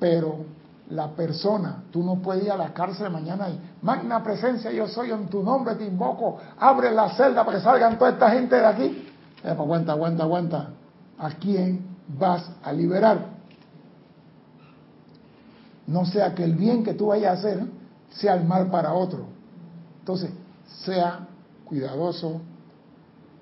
Pero 0.00 0.44
la 0.90 1.06
persona. 1.08 1.84
Tú 1.92 2.02
no 2.02 2.16
puedes 2.16 2.44
ir 2.44 2.50
a 2.50 2.56
la 2.56 2.74
cárcel 2.74 3.10
mañana 3.10 3.48
y, 3.48 3.60
magna 3.80 4.24
presencia, 4.24 4.72
yo 4.72 4.88
soy 4.88 5.12
en 5.12 5.28
tu 5.28 5.40
nombre, 5.40 5.76
te 5.76 5.84
invoco, 5.84 6.38
abre 6.58 6.90
la 6.90 7.10
celda 7.10 7.44
para 7.44 7.58
que 7.58 7.64
salgan 7.64 7.96
toda 7.96 8.10
esta 8.10 8.28
gente 8.30 8.56
de 8.56 8.66
aquí. 8.66 9.11
Eh, 9.44 9.48
aguanta, 9.48 9.92
aguanta, 9.92 10.22
aguanta. 10.24 10.70
¿A 11.18 11.30
quién 11.30 11.86
vas 12.18 12.50
a 12.62 12.72
liberar? 12.72 13.32
No 15.86 16.06
sea 16.06 16.34
que 16.34 16.44
el 16.44 16.54
bien 16.54 16.84
que 16.84 16.94
tú 16.94 17.08
vayas 17.08 17.36
a 17.36 17.38
hacer 17.38 17.64
sea 18.10 18.34
el 18.34 18.44
mal 18.44 18.70
para 18.70 18.92
otro. 18.92 19.26
Entonces, 20.00 20.30
sea 20.84 21.28
cuidadoso, 21.64 22.40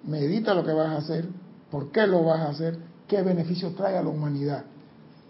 medita 0.04 0.54
lo 0.54 0.64
que 0.64 0.72
vas 0.72 0.88
a 0.88 0.96
hacer, 0.98 1.28
por 1.70 1.90
qué 1.90 2.06
lo 2.06 2.24
vas 2.24 2.40
a 2.40 2.48
hacer, 2.48 2.78
qué 3.06 3.22
beneficio 3.22 3.72
trae 3.74 3.96
a 3.96 4.02
la 4.02 4.08
humanidad. 4.08 4.64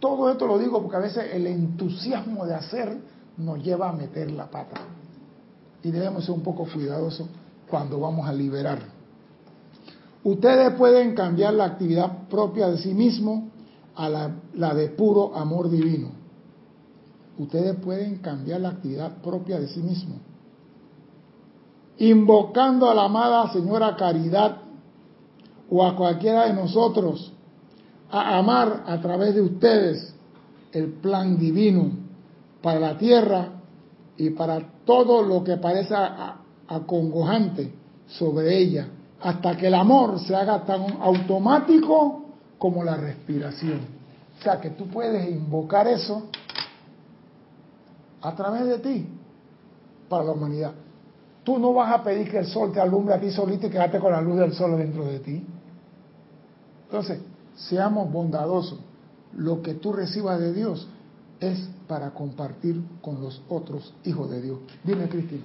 Todo 0.00 0.30
esto 0.30 0.46
lo 0.46 0.58
digo 0.58 0.80
porque 0.82 0.96
a 0.96 1.00
veces 1.00 1.26
el 1.32 1.46
entusiasmo 1.46 2.46
de 2.46 2.54
hacer 2.54 2.96
nos 3.36 3.62
lleva 3.62 3.88
a 3.88 3.92
meter 3.92 4.30
la 4.30 4.50
pata. 4.50 4.80
Y 5.82 5.90
debemos 5.90 6.24
ser 6.24 6.34
un 6.34 6.42
poco 6.42 6.66
cuidadosos 6.70 7.28
cuando 7.68 8.00
vamos 8.00 8.28
a 8.28 8.32
liberar. 8.32 8.99
Ustedes 10.22 10.74
pueden 10.74 11.14
cambiar 11.14 11.54
la 11.54 11.64
actividad 11.64 12.28
propia 12.28 12.68
de 12.68 12.78
sí 12.78 12.92
mismo 12.92 13.50
a 13.94 14.08
la, 14.08 14.74
de 14.74 14.88
puro 14.88 15.34
amor 15.36 15.70
divino. 15.70 16.08
Ustedes 17.38 17.76
pueden 17.76 18.18
cambiar 18.18 18.60
la 18.60 18.70
actividad 18.70 19.22
propia 19.22 19.58
de 19.58 19.68
sí 19.68 19.80
mismo. 19.80 20.16
Invocando 21.98 22.90
a 22.90 22.94
la 22.94 23.04
amada 23.04 23.52
señora 23.52 23.96
Caridad 23.96 24.58
o 25.70 25.84
a 25.84 25.96
cualquiera 25.96 26.46
de 26.46 26.54
nosotros 26.54 27.32
a 28.10 28.38
amar 28.38 28.84
a 28.86 29.00
través 29.00 29.34
de 29.34 29.42
ustedes 29.42 30.14
el 30.72 30.92
plan 30.94 31.38
divino 31.38 31.90
para 32.62 32.80
la 32.80 32.98
tierra 32.98 33.52
y 34.16 34.30
para 34.30 34.60
todo 34.84 35.22
lo 35.22 35.42
que 35.44 35.56
parece 35.56 35.94
acongojante 36.68 37.72
sobre 38.06 38.58
ella, 38.58 38.88
hasta 39.22 39.56
que 39.56 39.66
el 39.66 39.74
amor 39.74 40.18
se 40.20 40.34
haga 40.34 40.64
tan 40.64 40.82
automático 41.00 42.24
como 42.58 42.82
la 42.82 42.96
respiración. 42.96 43.80
O 44.38 44.42
sea 44.42 44.60
que 44.60 44.70
tú 44.70 44.86
puedes 44.88 45.30
invocar 45.30 45.86
eso 45.86 46.28
a 48.22 48.34
través 48.34 48.66
de 48.66 48.78
ti 48.78 49.06
para 50.08 50.24
la 50.24 50.32
humanidad. 50.32 50.72
Tú 51.44 51.58
no 51.58 51.72
vas 51.72 51.92
a 51.92 52.02
pedir 52.02 52.30
que 52.30 52.38
el 52.38 52.46
sol 52.46 52.72
te 52.72 52.80
alumbre 52.80 53.14
a 53.14 53.20
ti 53.20 53.30
solito 53.30 53.66
y 53.66 53.70
quedarte 53.70 53.98
con 53.98 54.12
la 54.12 54.20
luz 54.20 54.38
del 54.38 54.52
sol 54.52 54.76
dentro 54.76 55.04
de 55.04 55.20
ti. 55.20 55.44
Entonces, 56.84 57.20
seamos 57.54 58.10
bondadosos. 58.10 58.78
Lo 59.36 59.62
que 59.62 59.74
tú 59.74 59.92
recibas 59.92 60.40
de 60.40 60.52
Dios 60.52 60.88
es 61.38 61.68
para 61.86 62.10
compartir 62.10 62.82
con 63.00 63.20
los 63.20 63.42
otros 63.48 63.94
hijos 64.04 64.30
de 64.30 64.42
Dios. 64.42 64.58
Dime, 64.84 65.08
Cristina. 65.08 65.44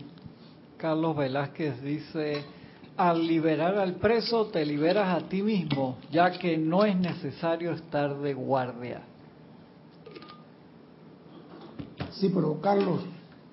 Carlos 0.78 1.16
Velázquez 1.16 1.82
dice, 1.82 2.44
al 2.98 3.28
liberar 3.28 3.78
al 3.78 3.96
preso 3.96 4.48
te 4.48 4.66
liberas 4.66 5.22
a 5.22 5.28
ti 5.28 5.42
mismo, 5.42 5.98
ya 6.12 6.32
que 6.32 6.58
no 6.58 6.86
es 6.86 6.96
necesario 6.96 7.72
estar 7.72 8.18
de 8.18 8.34
guardia. 8.34 9.02
Sí, 12.12 12.32
pero 12.34 12.62
Carlos, 12.62 13.02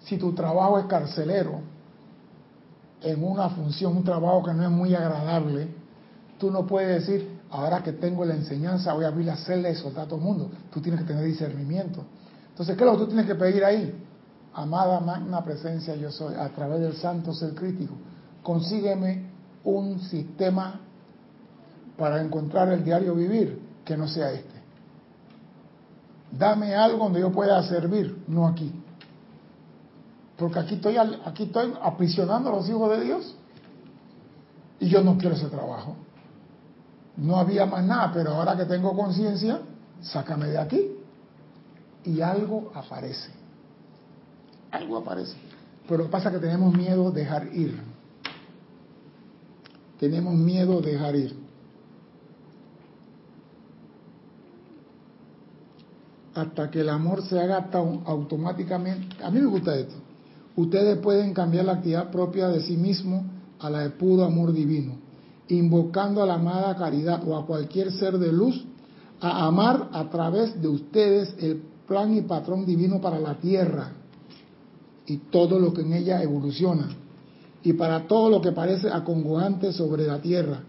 si 0.01 0.17
tu 0.17 0.33
trabajo 0.33 0.79
es 0.79 0.87
carcelero, 0.87 1.61
en 3.01 3.25
una 3.25 3.49
función, 3.51 3.97
un 3.97 4.05
trabajo 4.05 4.45
que 4.45 4.55
no 4.55 4.63
es 4.63 4.71
muy 4.71 4.95
agradable, 4.95 5.67
tú 6.39 6.51
no 6.53 6.65
puedes 6.65 7.05
decir, 7.05 7.41
ahora 7.51 7.83
que 7.83 7.93
tengo 7.93 8.25
la 8.25 8.35
enseñanza, 8.35 8.93
voy 8.93 9.05
a 9.05 9.09
abrir 9.09 9.27
la 9.27 9.37
celda 9.37 9.69
y 9.71 9.75
soltar 9.75 10.05
a 10.05 10.07
todo 10.07 10.19
el 10.19 10.25
mundo. 10.25 10.51
Tú 10.73 10.81
tienes 10.81 11.01
que 11.01 11.07
tener 11.09 11.25
discernimiento. 11.25 12.05
Entonces, 12.51 12.77
¿qué 12.77 12.85
es 12.85 12.87
lo 12.87 12.97
que 12.97 13.05
tú 13.05 13.07
tienes 13.09 13.27
que 13.27 13.35
pedir 13.35 13.65
ahí? 13.65 13.93
Amada 14.55 15.01
magna 15.01 15.43
presencia 15.43 15.97
yo 15.97 16.13
soy, 16.13 16.37
a 16.37 16.49
través 16.51 16.81
del 16.81 16.95
santo 16.95 17.33
ser 17.33 17.55
crítico, 17.55 17.95
consígueme 18.43 19.32
un 19.65 20.01
sistema 20.01 20.81
para 21.97 22.21
encontrar 22.21 22.69
el 22.71 22.85
diario 22.85 23.15
vivir 23.15 23.61
que 23.85 23.97
no 23.97 24.09
sea 24.09 24.33
este. 24.33 24.63
Dame 26.31 26.75
algo 26.75 27.05
donde 27.05 27.21
yo 27.21 27.31
pueda 27.31 27.63
servir, 27.63 28.25
no 28.27 28.47
aquí. 28.47 28.73
Porque 30.37 30.59
aquí 30.59 30.75
estoy, 30.75 30.97
aquí 30.97 31.45
estoy 31.45 31.75
aprisionando 31.81 32.51
a 32.51 32.57
los 32.57 32.69
hijos 32.69 32.91
de 32.91 33.05
Dios 33.05 33.37
y 34.81 34.89
yo 34.89 35.03
no 35.03 35.17
quiero 35.17 35.37
ese 35.37 35.49
trabajo. 35.49 35.95
No 37.17 37.37
había 37.37 37.67
más 37.67 37.85
nada, 37.85 38.11
pero 38.13 38.33
ahora 38.33 38.57
que 38.57 38.65
tengo 38.65 38.97
conciencia, 38.97 39.61
sácame 40.01 40.47
de 40.47 40.59
aquí. 40.59 40.97
Y 42.05 42.21
algo 42.21 42.73
aparece. 42.75 43.31
Algo 44.73 44.99
aparece. 44.99 45.37
Pero 45.87 46.11
pasa 46.11 46.33
que 46.33 46.39
tenemos 46.39 46.75
miedo 46.75 47.13
de 47.13 47.21
dejar 47.21 47.47
ir. 47.55 47.92
Tenemos 50.03 50.35
miedo 50.35 50.81
de 50.81 50.91
dejar 50.91 51.15
ir. 51.15 51.33
Hasta 56.35 56.69
que 56.73 56.81
el 56.81 56.89
amor 56.89 57.23
se 57.23 57.39
haga 57.39 57.71
automáticamente. 58.07 59.23
A 59.23 59.31
mí 59.31 59.39
me 59.39 59.47
gusta 59.47 59.77
esto. 59.77 59.95
Ustedes 60.57 60.99
pueden 60.99 61.33
cambiar 61.33 61.67
la 61.67 61.75
actividad 61.75 62.11
propia 62.11 62.49
de 62.49 62.63
sí 62.63 62.77
mismo 62.77 63.25
a 63.61 63.71
la 63.71 63.83
de 63.83 63.91
puro 63.91 64.25
amor 64.25 64.53
divino 64.53 64.95
invocando 65.47 66.21
a 66.21 66.27
la 66.27 66.35
amada 66.35 66.75
caridad 66.75 67.23
o 67.29 67.37
a 67.37 67.47
cualquier 67.47 67.93
ser 67.93 68.19
de 68.19 68.33
luz, 68.33 68.65
a 69.21 69.47
amar 69.47 69.89
a 69.93 70.11
través 70.11 70.61
de 70.61 70.67
ustedes 70.67 71.37
el 71.39 71.63
plan 71.87 72.13
y 72.17 72.23
patrón 72.23 72.67
divino 72.67 73.01
para 73.01 73.21
la 73.21 73.35
tierra 73.35 73.93
y 75.07 75.19
todo 75.31 75.61
lo 75.61 75.73
que 75.73 75.83
en 75.83 75.93
ella 75.93 76.23
evoluciona, 76.25 76.89
y 77.63 77.73
para 77.75 78.07
todo 78.07 78.31
lo 78.31 78.41
que 78.41 78.53
parece 78.53 78.89
acongojante 78.89 79.73
sobre 79.73 80.07
la 80.07 80.21
tierra, 80.21 80.61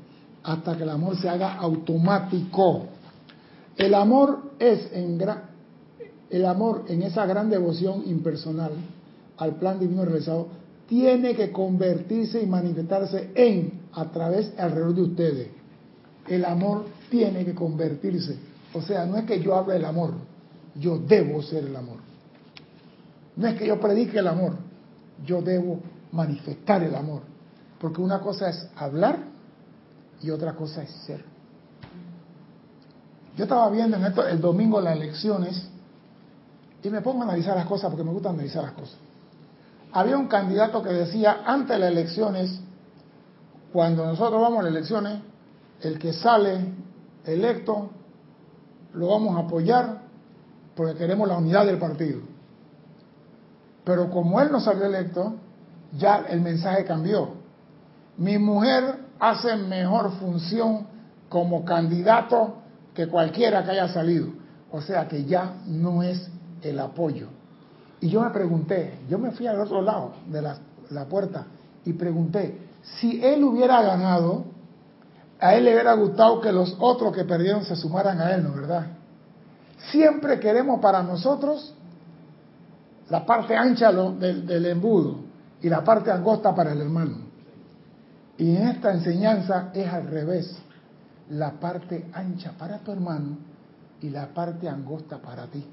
hasta 0.43 0.75
que 0.75 0.83
el 0.83 0.89
amor 0.89 1.17
se 1.17 1.29
haga 1.29 1.55
automático. 1.55 2.85
El 3.77 3.93
amor 3.93 4.51
es 4.59 4.89
en 4.93 5.19
el 6.29 6.45
amor 6.45 6.85
en 6.87 7.03
esa 7.03 7.25
gran 7.25 7.49
devoción 7.49 8.03
impersonal 8.07 8.71
al 9.37 9.55
plan 9.55 9.79
divino 9.79 10.05
realizado 10.05 10.47
tiene 10.87 11.35
que 11.35 11.51
convertirse 11.51 12.41
y 12.41 12.45
manifestarse 12.45 13.31
en, 13.35 13.81
a 13.93 14.11
través, 14.11 14.53
alrededor 14.57 14.95
de 14.95 15.01
ustedes. 15.01 15.47
El 16.27 16.45
amor 16.45 16.85
tiene 17.09 17.45
que 17.45 17.53
convertirse. 17.53 18.37
O 18.73 18.81
sea, 18.81 19.05
no 19.05 19.17
es 19.17 19.25
que 19.25 19.41
yo 19.41 19.55
hable 19.55 19.75
del 19.75 19.85
amor, 19.85 20.13
yo 20.75 20.97
debo 20.97 21.41
ser 21.41 21.65
el 21.65 21.75
amor. 21.75 21.97
No 23.35 23.47
es 23.47 23.55
que 23.55 23.67
yo 23.67 23.79
predique 23.79 24.19
el 24.19 24.27
amor, 24.27 24.53
yo 25.25 25.41
debo 25.41 25.79
manifestar 26.13 26.81
el 26.83 26.95
amor. 26.95 27.23
Porque 27.79 27.99
una 27.99 28.21
cosa 28.21 28.49
es 28.49 28.69
hablar 28.77 29.19
y 30.21 30.29
otra 30.29 30.53
cosa 30.53 30.83
es 30.83 30.91
ser. 31.05 31.25
Yo 33.35 33.43
estaba 33.43 33.69
viendo 33.69 33.97
en 33.97 34.05
esto, 34.05 34.25
el 34.25 34.39
domingo 34.39 34.79
las 34.79 34.95
elecciones 34.95 35.67
y 36.81 36.89
me 36.89 37.01
pongo 37.01 37.21
a 37.21 37.25
analizar 37.25 37.57
las 37.57 37.65
cosas 37.65 37.89
porque 37.89 38.05
me 38.05 38.11
gusta 38.11 38.29
analizar 38.29 38.63
las 38.63 38.73
cosas 38.73 38.97
había 39.93 40.17
un 40.17 40.27
candidato 40.27 40.81
que 40.81 40.89
decía 40.89 41.43
antes 41.45 41.69
de 41.69 41.79
las 41.79 41.91
elecciones, 41.91 42.59
cuando 43.71 44.05
nosotros 44.05 44.41
vamos 44.41 44.59
a 44.59 44.63
las 44.63 44.71
elecciones, 44.71 45.19
el 45.81 45.99
que 45.99 46.13
sale 46.13 46.73
electo 47.25 47.89
lo 48.93 49.07
vamos 49.07 49.35
a 49.37 49.41
apoyar 49.41 50.01
porque 50.75 50.95
queremos 50.95 51.27
la 51.27 51.37
unidad 51.37 51.65
del 51.65 51.77
partido. 51.77 52.21
Pero 53.83 54.09
como 54.09 54.41
él 54.41 54.51
no 54.51 54.59
salió 54.59 54.85
electo, 54.85 55.35
ya 55.97 56.25
el 56.29 56.41
mensaje 56.41 56.85
cambió. 56.85 57.29
Mi 58.17 58.37
mujer 58.37 58.99
hace 59.19 59.55
mejor 59.55 60.11
función 60.19 60.87
como 61.29 61.65
candidato 61.65 62.55
que 62.93 63.07
cualquiera 63.07 63.63
que 63.63 63.71
haya 63.71 63.87
salido. 63.87 64.27
O 64.71 64.81
sea 64.81 65.07
que 65.07 65.25
ya 65.25 65.53
no 65.65 66.03
es 66.03 66.29
el 66.61 66.79
apoyo. 66.79 67.27
Y 68.01 68.09
yo 68.09 68.21
me 68.21 68.29
pregunté, 68.31 68.99
yo 69.09 69.17
me 69.17 69.31
fui 69.31 69.47
al 69.47 69.59
otro 69.59 69.81
lado 69.81 70.13
de 70.27 70.41
la, 70.41 71.05
puerta 71.05 71.45
y 71.85 71.93
pregunté, 71.93 72.59
si 72.99 73.23
él 73.23 73.43
hubiera 73.43 73.81
ganado, 73.81 74.45
a 75.39 75.55
él 75.55 75.65
le 75.65 75.73
hubiera 75.73 75.93
gustado 75.93 76.41
que 76.41 76.51
los 76.51 76.75
otros 76.79 77.15
que 77.15 77.23
perdieron 77.23 77.63
se 77.63 77.75
sumaran 77.75 78.19
a 78.19 78.35
él, 78.35 78.43
¿no 78.43 78.53
verdad? 78.53 78.87
Siempre 79.91 80.39
queremos 80.39 80.79
para 80.81 81.01
nosotros 81.01 81.73
la 83.09 83.25
parte 83.25 83.55
ancha 83.55 83.91
del, 83.91 84.45
del, 84.45 84.65
embudo 84.65 85.32
y 85.63 85.69
la 85.69 85.83
parte 85.83 86.11
angosta 86.11 86.53
para 86.53 86.73
el 86.73 86.81
hermano. 86.81 87.17
Y 88.37 88.55
en 88.55 88.67
esta 88.67 88.91
enseñanza 88.91 89.71
es 89.73 89.87
al 89.87 90.07
revés, 90.07 90.55
la 91.29 91.53
parte 91.53 92.05
ancha 92.13 92.51
para 92.57 92.79
tu 92.79 92.91
hermano 92.91 93.37
y 94.01 94.09
la 94.09 94.27
parte 94.27 94.67
angosta 94.67 95.19
para 95.19 95.47
ti. 95.47 95.65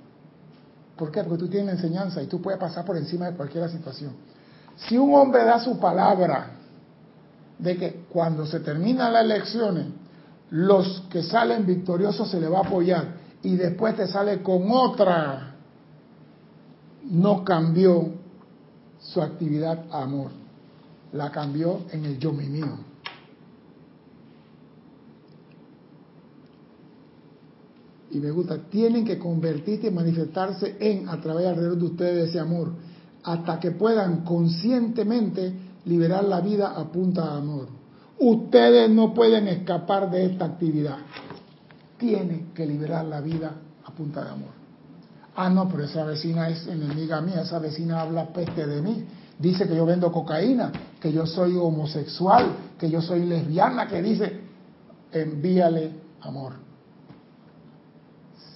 ¿Por 0.96 1.10
qué? 1.10 1.24
Porque 1.24 1.38
tú 1.38 1.48
tienes 1.48 1.66
la 1.66 1.72
enseñanza 1.72 2.22
y 2.22 2.26
tú 2.26 2.40
puedes 2.40 2.60
pasar 2.60 2.84
por 2.84 2.96
encima 2.96 3.26
de 3.30 3.36
cualquier 3.36 3.68
situación. 3.68 4.12
Si 4.76 4.96
un 4.96 5.12
hombre 5.14 5.44
da 5.44 5.58
su 5.58 5.78
palabra 5.78 6.52
de 7.58 7.76
que 7.76 8.04
cuando 8.08 8.46
se 8.46 8.60
terminan 8.60 9.12
las 9.12 9.24
elecciones, 9.24 9.86
los 10.50 11.02
que 11.10 11.22
salen 11.22 11.66
victoriosos 11.66 12.30
se 12.30 12.40
le 12.40 12.48
va 12.48 12.58
a 12.58 12.62
apoyar 12.62 13.14
y 13.42 13.56
después 13.56 13.96
te 13.96 14.06
sale 14.06 14.42
con 14.42 14.70
otra 14.70 15.54
no 17.10 17.44
cambió 17.44 18.19
su 19.00 19.20
actividad 19.20 19.86
amor, 19.90 20.30
la 21.12 21.30
cambió 21.30 21.80
en 21.92 22.04
el 22.04 22.18
yo 22.18 22.32
mi 22.32 22.46
mío. 22.46 22.78
Y 28.12 28.18
me 28.18 28.30
gusta, 28.30 28.58
tienen 28.58 29.04
que 29.04 29.18
convertirse 29.18 29.86
y 29.86 29.90
manifestarse 29.90 30.76
en, 30.80 31.08
a 31.08 31.20
través 31.20 31.46
alrededor 31.46 31.78
de 31.78 31.84
ustedes 31.84 32.28
ese 32.28 32.40
amor, 32.40 32.72
hasta 33.22 33.60
que 33.60 33.70
puedan 33.70 34.24
conscientemente 34.24 35.52
liberar 35.84 36.24
la 36.24 36.40
vida 36.40 36.74
a 36.76 36.90
punta 36.90 37.24
de 37.24 37.38
amor. 37.38 37.68
Ustedes 38.18 38.90
no 38.90 39.14
pueden 39.14 39.48
escapar 39.48 40.10
de 40.10 40.26
esta 40.26 40.46
actividad. 40.46 40.98
Tienen 41.96 42.52
que 42.52 42.66
liberar 42.66 43.04
la 43.06 43.20
vida 43.20 43.54
a 43.84 43.90
punta 43.92 44.24
de 44.24 44.30
amor. 44.30 44.59
Ah, 45.42 45.48
no, 45.48 45.66
pero 45.70 45.84
esa 45.84 46.04
vecina 46.04 46.50
es 46.50 46.66
enemiga 46.66 47.22
mía, 47.22 47.40
esa 47.40 47.58
vecina 47.58 48.02
habla 48.02 48.26
peste 48.26 48.66
de 48.66 48.82
mí. 48.82 49.06
Dice 49.38 49.66
que 49.66 49.74
yo 49.74 49.86
vendo 49.86 50.12
cocaína, 50.12 50.70
que 51.00 51.10
yo 51.10 51.24
soy 51.24 51.56
homosexual, 51.56 52.74
que 52.78 52.90
yo 52.90 53.00
soy 53.00 53.24
lesbiana, 53.24 53.88
que 53.88 54.02
dice, 54.02 54.38
envíale 55.10 55.94
amor. 56.20 56.52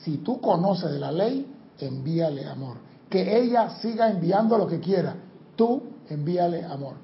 Si 0.02 0.18
tú 0.18 0.42
conoces 0.42 0.90
de 0.90 0.98
la 0.98 1.10
ley, 1.10 1.50
envíale 1.78 2.46
amor. 2.46 2.76
Que 3.08 3.34
ella 3.34 3.78
siga 3.80 4.10
enviando 4.10 4.58
lo 4.58 4.66
que 4.66 4.78
quiera. 4.78 5.16
Tú 5.56 5.84
envíale 6.10 6.66
amor. 6.66 6.96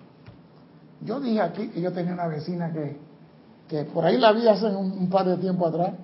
Yo 1.01 1.20
dije 1.20 1.41
aquí 1.41 1.68
que 1.68 1.81
yo 1.81 1.91
tenía 1.91 2.12
una 2.12 2.26
vecina 2.26 2.70
que, 2.70 2.99
que 3.66 3.85
por 3.85 4.05
ahí 4.05 4.18
la 4.18 4.33
vi 4.33 4.47
hace 4.47 4.66
un, 4.66 4.93
un 4.93 5.09
par 5.09 5.24
de 5.24 5.39
tiempo 5.39 5.66
atrás, 5.66 5.95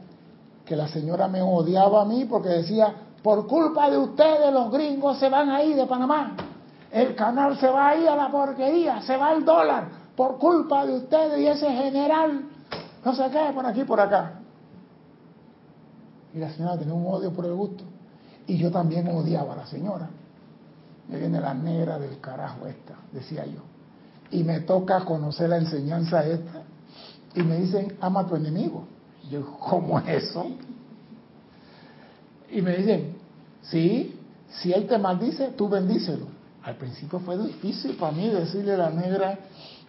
que 0.64 0.76
la 0.76 0.88
señora 0.88 1.28
me 1.28 1.42
odiaba 1.42 2.00
a 2.00 2.04
mí 2.06 2.24
porque 2.24 2.48
decía, 2.48 3.02
por 3.26 3.48
culpa 3.48 3.90
de 3.90 3.98
ustedes 3.98 4.52
los 4.52 4.70
gringos 4.70 5.18
se 5.18 5.28
van 5.28 5.50
ahí 5.50 5.74
de 5.74 5.84
Panamá. 5.86 6.36
El 6.92 7.16
canal 7.16 7.58
se 7.58 7.68
va 7.68 7.88
ahí 7.88 8.06
a 8.06 8.14
la 8.14 8.30
porquería, 8.30 9.02
se 9.02 9.16
va 9.16 9.32
el 9.32 9.44
dólar 9.44 9.88
por 10.14 10.38
culpa 10.38 10.86
de 10.86 10.94
ustedes 10.94 11.40
y 11.40 11.48
ese 11.48 11.68
general, 11.68 12.44
no 13.04 13.14
sé 13.16 13.24
qué, 13.32 13.50
por 13.52 13.66
aquí, 13.66 13.82
por 13.82 13.98
acá. 13.98 14.34
Y 16.34 16.38
la 16.38 16.52
señora 16.52 16.78
tenía 16.78 16.94
un 16.94 17.04
odio 17.04 17.32
por 17.32 17.46
el 17.46 17.54
gusto. 17.54 17.82
Y 18.46 18.58
yo 18.58 18.70
también 18.70 19.08
odiaba 19.08 19.54
a 19.54 19.56
la 19.56 19.66
señora. 19.66 20.08
Me 21.08 21.18
viene 21.18 21.40
la 21.40 21.52
negra 21.52 21.98
del 21.98 22.20
carajo 22.20 22.64
esta, 22.66 22.94
decía 23.10 23.44
yo. 23.44 23.62
Y 24.30 24.44
me 24.44 24.60
toca 24.60 25.04
conocer 25.04 25.48
la 25.48 25.56
enseñanza 25.56 26.24
esta. 26.24 26.62
Y 27.34 27.42
me 27.42 27.56
dicen, 27.56 27.96
ama 28.00 28.20
a 28.20 28.26
tu 28.28 28.36
enemigo. 28.36 28.84
Yo, 29.28 29.44
¿cómo 29.58 29.98
es 29.98 30.22
eso? 30.22 30.46
Y 32.52 32.62
me 32.62 32.76
dicen, 32.76 33.15
sí, 33.70 34.18
si 34.48 34.72
él 34.72 34.86
te 34.86 34.98
maldice, 34.98 35.48
tú 35.56 35.68
bendícelo. 35.68 36.26
Al 36.62 36.76
principio 36.76 37.20
fue 37.20 37.36
difícil 37.38 37.96
para 37.96 38.12
mí 38.12 38.28
decirle 38.28 38.74
a 38.74 38.76
la 38.76 38.90
negra, 38.90 39.38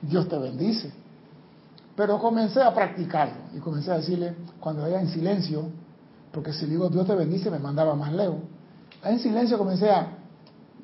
Dios 0.02 0.28
te 0.28 0.38
bendice. 0.38 0.92
Pero 1.96 2.20
comencé 2.20 2.62
a 2.62 2.74
practicarlo 2.74 3.36
y 3.56 3.60
comencé 3.60 3.92
a 3.92 3.98
decirle, 3.98 4.36
cuando 4.60 4.84
vaya 4.84 5.02
en 5.02 5.10
silencio, 5.10 5.70
porque 6.32 6.54
si 6.54 6.66
le 6.66 6.74
digo 6.74 6.90
Dios 6.90 7.08
te 7.08 7.16
bendice, 7.16 7.50
me 7.50 7.58
mandaba 7.58 7.96
más 7.96 8.14
lejos. 8.14 8.38
En 9.04 9.20
silencio 9.20 9.58
comencé 9.58 9.90
a, 9.90 10.08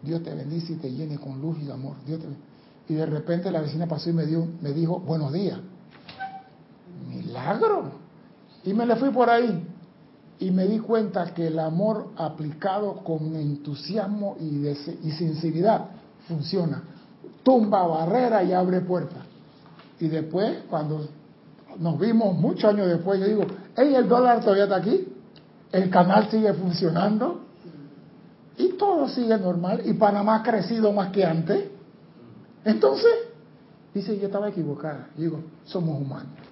Dios 0.01 0.23
te 0.23 0.33
bendice 0.33 0.73
y 0.73 0.75
te 0.77 0.91
llene 0.91 1.17
con 1.19 1.39
luz 1.39 1.57
y 1.61 1.69
amor. 1.69 1.95
Dios 2.05 2.19
te... 2.19 2.27
Y 2.91 2.95
de 2.95 3.05
repente 3.05 3.51
la 3.51 3.61
vecina 3.61 3.87
pasó 3.87 4.09
y 4.09 4.13
me, 4.13 4.25
me 4.25 4.71
dijo, 4.73 4.99
buenos 4.99 5.31
días. 5.31 5.59
Milagro. 7.07 7.91
Y 8.65 8.73
me 8.73 8.85
le 8.85 8.95
fui 8.95 9.09
por 9.11 9.29
ahí 9.29 9.67
y 10.43 10.51
me 10.51 10.67
di 10.67 10.79
cuenta 10.79 11.33
que 11.33 11.47
el 11.47 11.57
amor 11.57 12.09
aplicado 12.17 12.95
con 12.95 13.33
entusiasmo 13.33 14.35
y, 14.41 14.67
y 14.67 15.11
sinceridad 15.11 15.85
funciona. 16.27 16.83
Tumba 17.43 17.87
barrera 17.87 18.43
y 18.43 18.51
abre 18.51 18.81
puertas. 18.81 19.23
Y 20.01 20.09
después, 20.09 20.63
cuando 20.69 21.07
nos 21.79 21.97
vimos 21.97 22.35
muchos 22.35 22.65
años 22.65 22.87
después, 22.87 23.21
yo 23.21 23.27
digo, 23.27 23.45
hey, 23.77 23.95
el 23.95 24.09
dólar 24.09 24.41
todavía 24.41 24.65
está 24.65 24.75
aquí, 24.75 25.07
el 25.71 25.89
canal 25.89 26.29
sigue 26.29 26.53
funcionando 26.53 27.39
y 28.57 28.73
todo 28.73 29.07
sigue 29.07 29.37
normal 29.37 29.81
y 29.85 29.93
Panamá 29.93 30.37
ha 30.37 30.43
crecido 30.43 30.91
más 30.91 31.09
que 31.11 31.23
antes. 31.23 31.69
Entonces, 32.65 33.13
dice, 33.93 34.19
yo 34.19 34.25
estaba 34.25 34.49
equivocada. 34.49 35.07
Digo, 35.15 35.39
somos 35.63 36.01
humanos. 36.01 36.42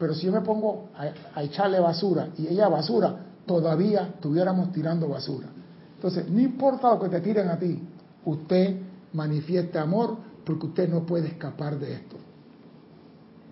Pero 0.00 0.14
si 0.14 0.26
yo 0.26 0.32
me 0.32 0.40
pongo 0.40 0.88
a, 0.96 1.42
echarle 1.42 1.78
basura 1.78 2.30
y 2.38 2.48
ella 2.48 2.68
basura, 2.68 3.16
todavía 3.44 4.12
estuviéramos 4.14 4.72
tirando 4.72 5.06
basura. 5.06 5.48
Entonces, 5.94 6.26
no 6.26 6.40
importa 6.40 6.94
lo 6.94 7.00
que 7.00 7.10
te 7.10 7.20
tiren 7.20 7.48
a 7.48 7.58
ti, 7.58 7.78
usted 8.24 8.80
manifieste 9.12 9.78
amor 9.78 10.16
porque 10.42 10.68
usted 10.68 10.88
no 10.88 11.04
puede 11.04 11.28
escapar 11.28 11.78
de 11.78 11.92
esto. 11.92 12.16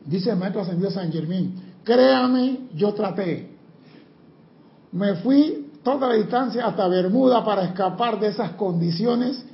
Dice 0.07 0.31
el 0.31 0.39
maestro 0.39 0.63
ascendido 0.63 0.91
San 0.91 1.13
Germán, 1.13 1.53
créame, 1.85 2.69
yo 2.75 2.95
traté. 2.95 3.51
Me 4.93 5.17
fui 5.17 5.73
toda 5.83 6.09
la 6.09 6.15
distancia 6.15 6.67
hasta 6.67 6.89
Bermuda 6.89 7.45
para 7.45 7.65
escapar 7.65 8.19
de 8.19 8.29
esas 8.29 8.53
condiciones 8.53 9.45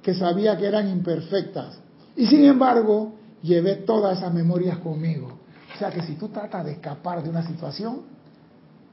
que 0.00 0.14
sabía 0.14 0.56
que 0.56 0.64
eran 0.64 0.88
imperfectas. 0.88 1.78
Y 2.16 2.26
sin 2.28 2.44
embargo, 2.44 3.12
llevé 3.42 3.76
todas 3.76 4.16
esas 4.16 4.32
memorias 4.32 4.78
conmigo. 4.78 5.39
O 5.80 5.82
sea 5.82 5.90
que 5.90 6.02
si 6.02 6.16
tú 6.16 6.28
tratas 6.28 6.62
de 6.66 6.72
escapar 6.72 7.22
de 7.22 7.30
una 7.30 7.42
situación, 7.42 8.02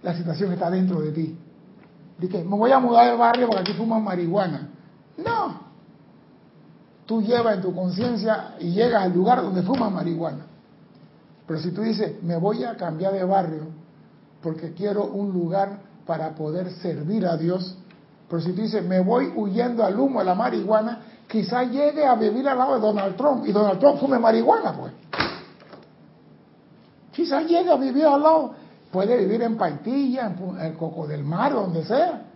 la 0.02 0.16
situación 0.16 0.54
está 0.54 0.70
dentro 0.70 1.02
de 1.02 1.12
ti. 1.12 1.38
Dice, 2.18 2.46
me 2.46 2.56
voy 2.56 2.72
a 2.72 2.80
mudar 2.80 3.10
del 3.10 3.18
barrio 3.18 3.48
porque 3.48 3.60
aquí 3.60 3.74
fuman 3.74 4.02
marihuana. 4.02 4.70
No. 5.18 5.64
Tú 7.06 7.22
llevas 7.22 7.56
en 7.56 7.62
tu 7.62 7.76
conciencia 7.76 8.56
y 8.62 8.70
llegas 8.72 9.04
al 9.04 9.14
lugar 9.14 9.42
donde 9.42 9.64
fuman 9.64 9.94
marihuana. 9.94 10.46
Pero 11.46 11.60
si 11.60 11.72
tú 11.72 11.82
dices, 11.82 12.24
me 12.24 12.38
voy 12.38 12.64
a 12.64 12.78
cambiar 12.78 13.12
de 13.12 13.26
barrio 13.26 13.64
porque 14.42 14.72
quiero 14.72 15.08
un 15.08 15.34
lugar 15.34 15.80
para 16.06 16.36
poder 16.36 16.72
servir 16.72 17.28
a 17.28 17.36
Dios, 17.36 17.78
pero 18.30 18.42
si 18.42 18.54
tú 18.54 18.62
dices, 18.62 18.82
me 18.82 19.02
voy 19.02 19.34
huyendo 19.36 19.84
al 19.84 20.00
humo 20.00 20.20
de 20.20 20.26
la 20.26 20.36
marihuana, 20.36 21.02
quizás 21.28 21.70
llegue 21.70 22.06
a 22.06 22.16
vivir 22.16 22.48
al 22.48 22.58
lado 22.58 22.76
de 22.76 22.80
Donald 22.80 23.18
Trump 23.18 23.46
y 23.46 23.52
Donald 23.52 23.78
Trump 23.78 24.00
fume 24.00 24.18
marihuana, 24.20 24.72
pues. 24.72 24.94
Quizás 27.18 27.48
llegue 27.48 27.72
a 27.72 27.78
vivir 27.78 28.06
al 28.06 28.22
lado, 28.22 28.54
puede 28.92 29.18
vivir 29.18 29.42
en 29.42 29.58
Paitilla, 29.58 30.28
en 30.28 30.62
el 30.62 30.78
Coco 30.78 31.08
del 31.08 31.24
Mar, 31.24 31.52
donde 31.52 31.84
sea. 31.84 32.28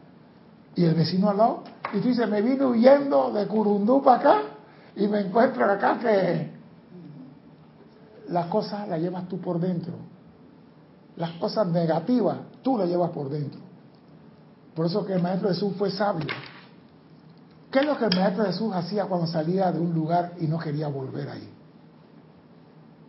Y 0.73 0.84
el 0.86 0.95
vecino 0.95 1.29
al 1.29 1.38
lado. 1.38 1.63
Y 1.93 1.99
tú 1.99 2.07
dices, 2.07 2.27
me 2.27 2.41
vine 2.41 2.65
huyendo 2.65 3.32
de 3.32 3.45
Curundú 3.45 4.01
para 4.01 4.17
acá 4.17 4.41
y 4.95 5.07
me 5.07 5.19
encuentro 5.19 5.71
acá 5.71 5.99
que 5.99 6.49
las 8.29 8.47
cosas 8.47 8.88
las 8.88 8.99
llevas 8.99 9.27
tú 9.27 9.39
por 9.39 9.59
dentro. 9.59 9.93
Las 11.15 11.29
cosas 11.34 11.67
negativas 11.67 12.38
tú 12.63 12.75
las 12.75 12.89
llevas 12.89 13.11
por 13.11 13.29
dentro. 13.29 13.61
Por 14.73 14.88
eso 14.88 15.05
que 15.05 15.13
el 15.13 15.21
Maestro 15.21 15.49
Jesús 15.49 15.75
fue 15.77 15.91
sabio. 15.91 16.25
¿Qué 17.69 17.82
es 17.82 17.86
lo 17.86 17.99
que 17.99 18.05
el 18.05 18.19
Maestro 18.19 18.45
Jesús 18.45 18.73
hacía 18.73 19.05
cuando 19.05 19.27
salía 19.27 19.71
de 19.71 19.79
un 19.79 19.93
lugar 19.93 20.34
y 20.39 20.47
no 20.47 20.57
quería 20.57 20.88
volver 20.88 21.29
ahí? 21.29 21.47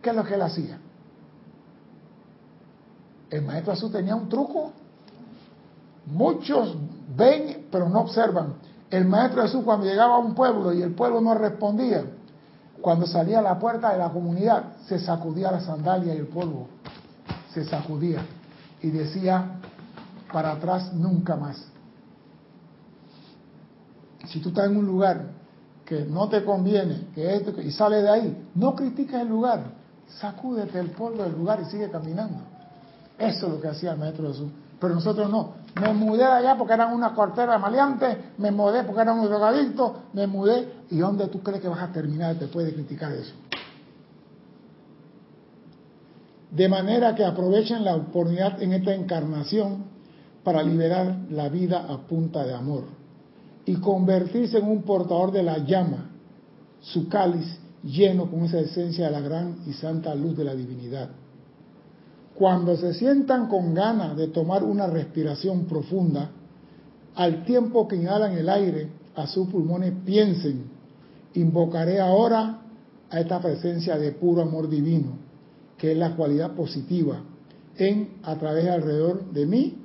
¿Qué 0.03 0.11
es 0.11 0.15
lo 0.15 0.23
que 0.23 0.35
él 0.35 0.41
hacía? 0.43 0.77
El 3.33 3.41
maestro 3.41 3.73
Jesús 3.73 3.91
tenía 3.91 4.15
un 4.15 4.29
truco. 4.29 4.71
Muchos 6.05 6.77
ven, 7.17 7.65
pero 7.71 7.89
no 7.89 8.01
observan. 8.01 8.53
El 8.91 9.05
maestro 9.05 9.41
Jesús 9.41 9.63
cuando 9.63 9.87
llegaba 9.87 10.17
a 10.17 10.19
un 10.19 10.35
pueblo 10.35 10.71
y 10.71 10.83
el 10.83 10.93
pueblo 10.93 11.19
no 11.19 11.33
respondía, 11.33 12.05
cuando 12.79 13.07
salía 13.07 13.39
a 13.39 13.41
la 13.41 13.57
puerta 13.57 13.91
de 13.91 13.97
la 13.97 14.11
comunidad, 14.11 14.73
se 14.85 14.99
sacudía 14.99 15.49
la 15.49 15.61
sandalia 15.61 16.13
y 16.13 16.17
el 16.19 16.27
polvo. 16.27 16.67
Se 17.55 17.65
sacudía 17.65 18.23
y 18.83 18.91
decía, 18.91 19.59
para 20.31 20.51
atrás 20.51 20.93
nunca 20.93 21.35
más. 21.35 21.57
Si 24.27 24.41
tú 24.41 24.49
estás 24.49 24.67
en 24.67 24.77
un 24.77 24.85
lugar 24.85 25.31
que 25.85 26.05
no 26.05 26.29
te 26.29 26.45
conviene, 26.45 27.07
que 27.15 27.35
esto, 27.35 27.59
y 27.59 27.71
sales 27.71 28.03
de 28.03 28.09
ahí, 28.11 28.47
no 28.53 28.75
critiques 28.75 29.19
el 29.19 29.27
lugar, 29.27 29.63
sacúdete 30.19 30.79
el 30.79 30.91
polvo 30.91 31.23
del 31.23 31.33
lugar 31.33 31.61
y 31.61 31.65
sigue 31.71 31.89
caminando. 31.89 32.52
Eso 33.17 33.47
es 33.47 33.53
lo 33.53 33.61
que 33.61 33.67
hacía 33.67 33.93
el 33.93 33.99
maestro 33.99 34.27
Jesús. 34.27 34.49
Pero 34.79 34.95
nosotros 34.95 35.29
no. 35.29 35.53
Me 35.79 35.93
mudé 35.93 36.23
de 36.23 36.31
allá 36.31 36.57
porque 36.57 36.73
eran 36.73 36.93
una 36.93 37.13
cortera 37.13 37.57
maleante, 37.57 38.33
me 38.37 38.51
mudé 38.51 38.83
porque 38.83 39.01
eran 39.01 39.19
un 39.19 39.25
drogadicto, 39.25 40.03
me 40.13 40.27
mudé. 40.27 40.67
¿Y 40.91 40.97
dónde 40.97 41.27
tú 41.27 41.41
crees 41.41 41.61
que 41.61 41.67
vas 41.67 41.81
a 41.81 41.91
terminar 41.91 42.37
después 42.37 42.65
de 42.65 42.73
criticar 42.73 43.11
eso? 43.11 43.33
De 46.51 46.69
manera 46.69 47.15
que 47.15 47.25
aprovechen 47.25 47.83
la 47.83 47.95
oportunidad 47.95 48.61
en 48.61 48.73
esta 48.73 48.93
encarnación 48.93 49.85
para 50.43 50.61
liberar 50.61 51.15
la 51.31 51.49
vida 51.49 51.85
a 51.89 51.97
punta 51.99 52.43
de 52.43 52.53
amor 52.53 52.83
y 53.65 53.75
convertirse 53.75 54.57
en 54.57 54.67
un 54.67 54.83
portador 54.83 55.31
de 55.31 55.41
la 55.41 55.59
llama, 55.59 56.09
su 56.81 57.07
cáliz 57.07 57.57
lleno 57.83 58.29
con 58.29 58.43
esa 58.43 58.59
esencia 58.59 59.05
de 59.05 59.11
la 59.11 59.21
gran 59.21 59.59
y 59.65 59.73
santa 59.73 60.13
luz 60.13 60.37
de 60.37 60.43
la 60.43 60.53
divinidad 60.53 61.09
cuando 62.35 62.75
se 62.77 62.93
sientan 62.93 63.47
con 63.47 63.73
ganas 63.73 64.17
de 64.17 64.27
tomar 64.27 64.63
una 64.63 64.87
respiración 64.87 65.65
profunda, 65.65 66.31
al 67.15 67.45
tiempo 67.45 67.87
que 67.87 67.95
inhalan 67.95 68.33
el 68.33 68.49
aire 68.49 68.89
a 69.15 69.27
sus 69.27 69.47
pulmones, 69.47 69.93
piensen, 70.03 70.63
invocaré 71.35 71.99
ahora 71.99 72.61
a 73.09 73.19
esta 73.19 73.39
presencia 73.39 73.97
de 73.97 74.11
puro 74.11 74.41
amor 74.41 74.67
divino, 74.67 75.17
que 75.77 75.91
es 75.91 75.97
la 75.97 76.15
cualidad 76.15 76.53
positiva, 76.53 77.21
en, 77.77 78.17
a 78.23 78.35
través 78.35 78.67
alrededor 78.67 79.31
de 79.31 79.45
mí, 79.45 79.77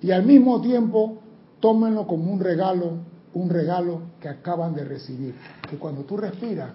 y 0.00 0.10
al 0.10 0.24
mismo 0.24 0.60
tiempo 0.60 1.18
tómenlo 1.60 2.06
como 2.06 2.32
un 2.32 2.40
regalo, 2.40 2.98
un 3.34 3.50
regalo 3.50 4.02
que 4.20 4.28
acaban 4.28 4.74
de 4.74 4.84
recibir. 4.84 5.34
Que 5.68 5.76
cuando 5.76 6.02
tú 6.02 6.16
respiras, 6.16 6.70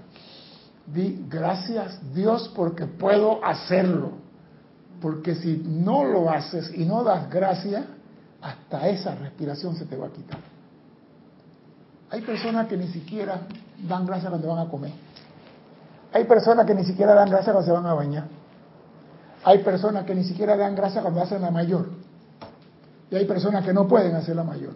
di 0.85 1.25
gracias 1.29 1.99
Dios 2.13 2.51
porque 2.55 2.85
puedo 2.85 3.43
hacerlo. 3.43 4.22
Porque 5.03 5.35
si 5.35 5.57
no 5.57 6.05
lo 6.05 6.29
haces 6.29 6.71
y 6.73 6.85
no 6.85 7.03
das 7.03 7.29
gracias, 7.29 7.83
hasta 8.41 8.87
esa 8.87 9.13
respiración 9.15 9.75
se 9.75 9.83
te 9.83 9.97
va 9.97 10.07
a 10.07 10.09
quitar. 10.09 10.39
Hay 12.09 12.21
personas 12.21 12.69
que 12.69 12.77
ni 12.77 12.87
siquiera 12.87 13.41
dan 13.85 14.05
gracias 14.05 14.29
cuando 14.29 14.47
van 14.47 14.65
a 14.65 14.71
comer. 14.71 14.93
Hay 16.13 16.23
personas 16.23 16.65
que 16.65 16.73
ni 16.73 16.85
siquiera 16.85 17.15
dan 17.15 17.29
gracias 17.29 17.51
cuando 17.51 17.65
se 17.65 17.73
van 17.73 17.85
a 17.85 17.93
bañar. 17.93 18.27
Hay 19.43 19.59
personas 19.59 20.05
que 20.05 20.15
ni 20.15 20.23
siquiera 20.23 20.55
dan 20.55 20.73
gracias 20.73 21.01
cuando 21.01 21.21
hacen 21.21 21.41
la 21.41 21.51
mayor. 21.51 21.85
Y 23.11 23.17
hay 23.17 23.25
personas 23.25 23.65
que 23.65 23.73
no 23.73 23.85
pueden 23.85 24.15
hacer 24.15 24.37
la 24.37 24.45
mayor. 24.45 24.73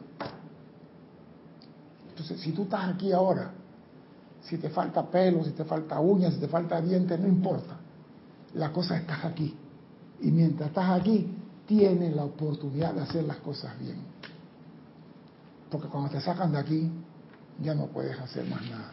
Entonces, 2.09 2.41
si 2.41 2.51
tú 2.51 2.63
estás 2.63 2.89
aquí 2.89 3.13
ahora, 3.13 3.51
si 4.41 4.57
te 4.57 4.69
falta 4.69 5.03
pelo, 5.03 5.45
si 5.45 5.51
te 5.51 5.63
falta 5.63 6.01
uñas, 6.01 6.33
si 6.33 6.41
te 6.41 6.49
falta 6.49 6.81
dientes, 6.81 7.17
no 7.17 7.29
importa. 7.29 7.77
La 8.55 8.73
cosa 8.73 8.95
es 8.95 9.03
estás 9.03 9.23
aquí. 9.23 9.57
Y 10.21 10.31
mientras 10.31 10.69
estás 10.69 10.89
aquí, 10.99 11.27
tienes 11.65 12.15
la 12.15 12.23
oportunidad 12.23 12.93
de 12.93 13.01
hacer 13.01 13.23
las 13.23 13.37
cosas 13.37 13.77
bien. 13.79 13.97
Porque 15.69 15.87
cuando 15.87 16.09
te 16.09 16.21
sacan 16.21 16.51
de 16.51 16.59
aquí, 16.59 16.91
ya 17.61 17.75
no 17.75 17.87
puedes 17.87 18.17
hacer 18.19 18.45
más 18.45 18.61
nada. 18.69 18.91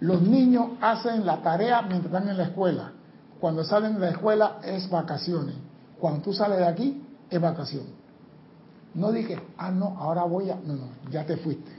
Los 0.00 0.22
niños 0.22 0.70
hacen 0.80 1.24
la 1.24 1.42
tarea 1.42 1.82
mientras 1.82 2.06
están 2.12 2.28
en 2.28 2.36
la 2.36 2.44
escuela. 2.44 2.92
Cuando 3.38 3.64
salen 3.64 3.94
de 3.94 4.00
la 4.00 4.10
escuela 4.10 4.60
es 4.64 4.88
vacaciones. 4.90 5.54
Cuando 5.98 6.22
tú 6.22 6.32
sales 6.32 6.58
de 6.58 6.66
aquí 6.66 7.02
es 7.28 7.40
vacación. 7.40 7.84
No 8.94 9.12
dije, 9.12 9.38
ah, 9.56 9.70
no, 9.70 9.96
ahora 9.98 10.24
voy 10.24 10.50
a... 10.50 10.56
No, 10.56 10.74
no, 10.74 10.88
ya 11.10 11.24
te 11.24 11.36
fuiste. 11.36 11.70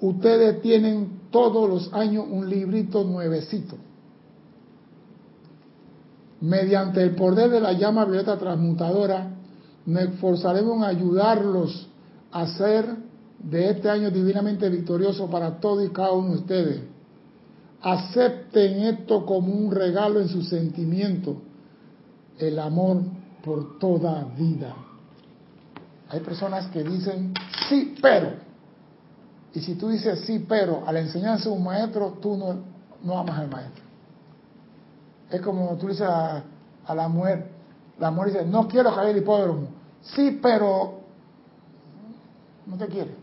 Ustedes 0.00 0.62
tienen 0.62 1.28
todos 1.30 1.68
los 1.68 1.92
años 1.92 2.26
un 2.28 2.48
librito 2.48 3.04
nuevecito. 3.04 3.76
Mediante 6.40 7.02
el 7.02 7.14
poder 7.14 7.50
de 7.50 7.60
la 7.60 7.72
llama 7.72 8.04
violeta 8.04 8.36
transmutadora, 8.36 9.30
nos 9.86 10.02
esforzaremos 10.02 10.78
en 10.78 10.84
ayudarlos 10.84 11.88
a 12.32 12.46
ser 12.48 12.96
de 13.38 13.70
este 13.70 13.90
año 13.90 14.10
divinamente 14.10 14.68
victorioso 14.68 15.28
para 15.28 15.60
todos 15.60 15.84
y 15.84 15.90
cada 15.90 16.12
uno 16.12 16.30
de 16.30 16.36
ustedes. 16.36 16.80
Acepten 17.82 18.82
esto 18.84 19.26
como 19.26 19.52
un 19.52 19.70
regalo 19.70 20.20
en 20.20 20.28
su 20.28 20.42
sentimiento, 20.42 21.36
el 22.38 22.58
amor 22.58 23.02
por 23.44 23.78
toda 23.78 24.24
vida. 24.36 24.74
Hay 26.08 26.20
personas 26.20 26.68
que 26.68 26.82
dicen, 26.82 27.34
sí, 27.68 27.94
pero. 28.00 28.32
Y 29.52 29.60
si 29.60 29.74
tú 29.74 29.88
dices 29.88 30.20
sí, 30.20 30.44
pero 30.48 30.82
a 30.86 30.92
la 30.92 31.00
enseñanza 31.00 31.48
de 31.48 31.54
un 31.54 31.62
maestro, 31.62 32.18
tú 32.20 32.36
no, 32.36 32.56
no 33.02 33.18
amas 33.18 33.38
al 33.38 33.50
maestro. 33.50 33.83
Es 35.30 35.40
como 35.40 35.76
tú 35.76 35.88
dices 35.88 36.06
a, 36.06 36.42
la 36.94 37.08
mujer, 37.08 37.50
la 37.98 38.10
mujer 38.10 38.32
dice, 38.32 38.46
no 38.46 38.68
quiero 38.68 38.94
caer 38.94 39.10
el 39.10 39.22
hipódromo. 39.22 39.68
Sí, 40.02 40.38
pero 40.42 41.00
no 42.66 42.76
te 42.76 42.86
quiere. 42.86 43.14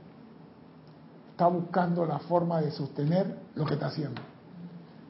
Está 1.31 1.47
buscando 1.47 2.05
la 2.05 2.19
forma 2.19 2.61
de 2.61 2.71
sostener 2.71 3.37
lo 3.55 3.65
que 3.65 3.75
está 3.75 3.87
haciendo. 3.87 4.21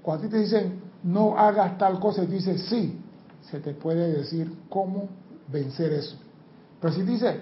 Cuando 0.02 0.26
a 0.26 0.28
ti 0.28 0.32
te 0.32 0.40
dicen, 0.40 0.82
no 1.04 1.38
hagas 1.38 1.78
tal 1.78 2.00
cosa, 2.00 2.24
y 2.24 2.28
tú 2.28 2.34
dices, 2.34 2.66
sí, 2.70 3.00
se 3.50 3.60
te 3.60 3.74
puede 3.74 4.14
decir 4.14 4.54
cómo 4.70 5.10
vencer 5.48 5.94
eso. 5.94 6.18
Pero 6.80 6.94
si 6.94 7.04
dices, 7.04 7.36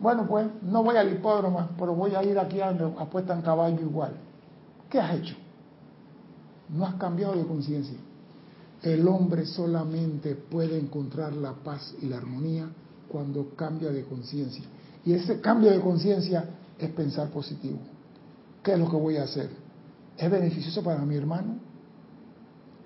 bueno, 0.00 0.26
pues 0.26 0.46
no 0.62 0.82
voy 0.82 0.96
al 0.96 1.12
hipódromo, 1.12 1.68
pero 1.78 1.94
voy 1.94 2.14
a 2.14 2.22
ir 2.22 2.38
aquí 2.38 2.60
a 2.60 2.72
donde 2.72 3.00
apuestan 3.00 3.42
caballo 3.42 3.80
igual. 3.80 4.12
¿Qué 4.90 5.00
has 5.00 5.14
hecho? 5.14 5.36
No 6.68 6.86
has 6.86 6.94
cambiado 6.94 7.34
de 7.34 7.46
conciencia. 7.46 7.96
El 8.82 9.06
hombre 9.06 9.46
solamente 9.46 10.34
puede 10.34 10.78
encontrar 10.78 11.32
la 11.34 11.52
paz 11.52 11.94
y 12.02 12.06
la 12.06 12.16
armonía 12.16 12.68
cuando 13.08 13.54
cambia 13.54 13.90
de 13.90 14.04
conciencia. 14.04 14.64
Y 15.04 15.12
ese 15.12 15.40
cambio 15.40 15.70
de 15.70 15.80
conciencia 15.80 16.44
es 16.78 16.90
pensar 16.90 17.28
positivo. 17.28 17.78
¿Qué 18.62 18.72
es 18.72 18.78
lo 18.78 18.88
que 18.90 18.96
voy 18.96 19.16
a 19.16 19.24
hacer? 19.24 19.50
¿Es 20.16 20.30
beneficioso 20.30 20.82
para 20.82 21.00
mi 21.00 21.16
hermano? 21.16 21.56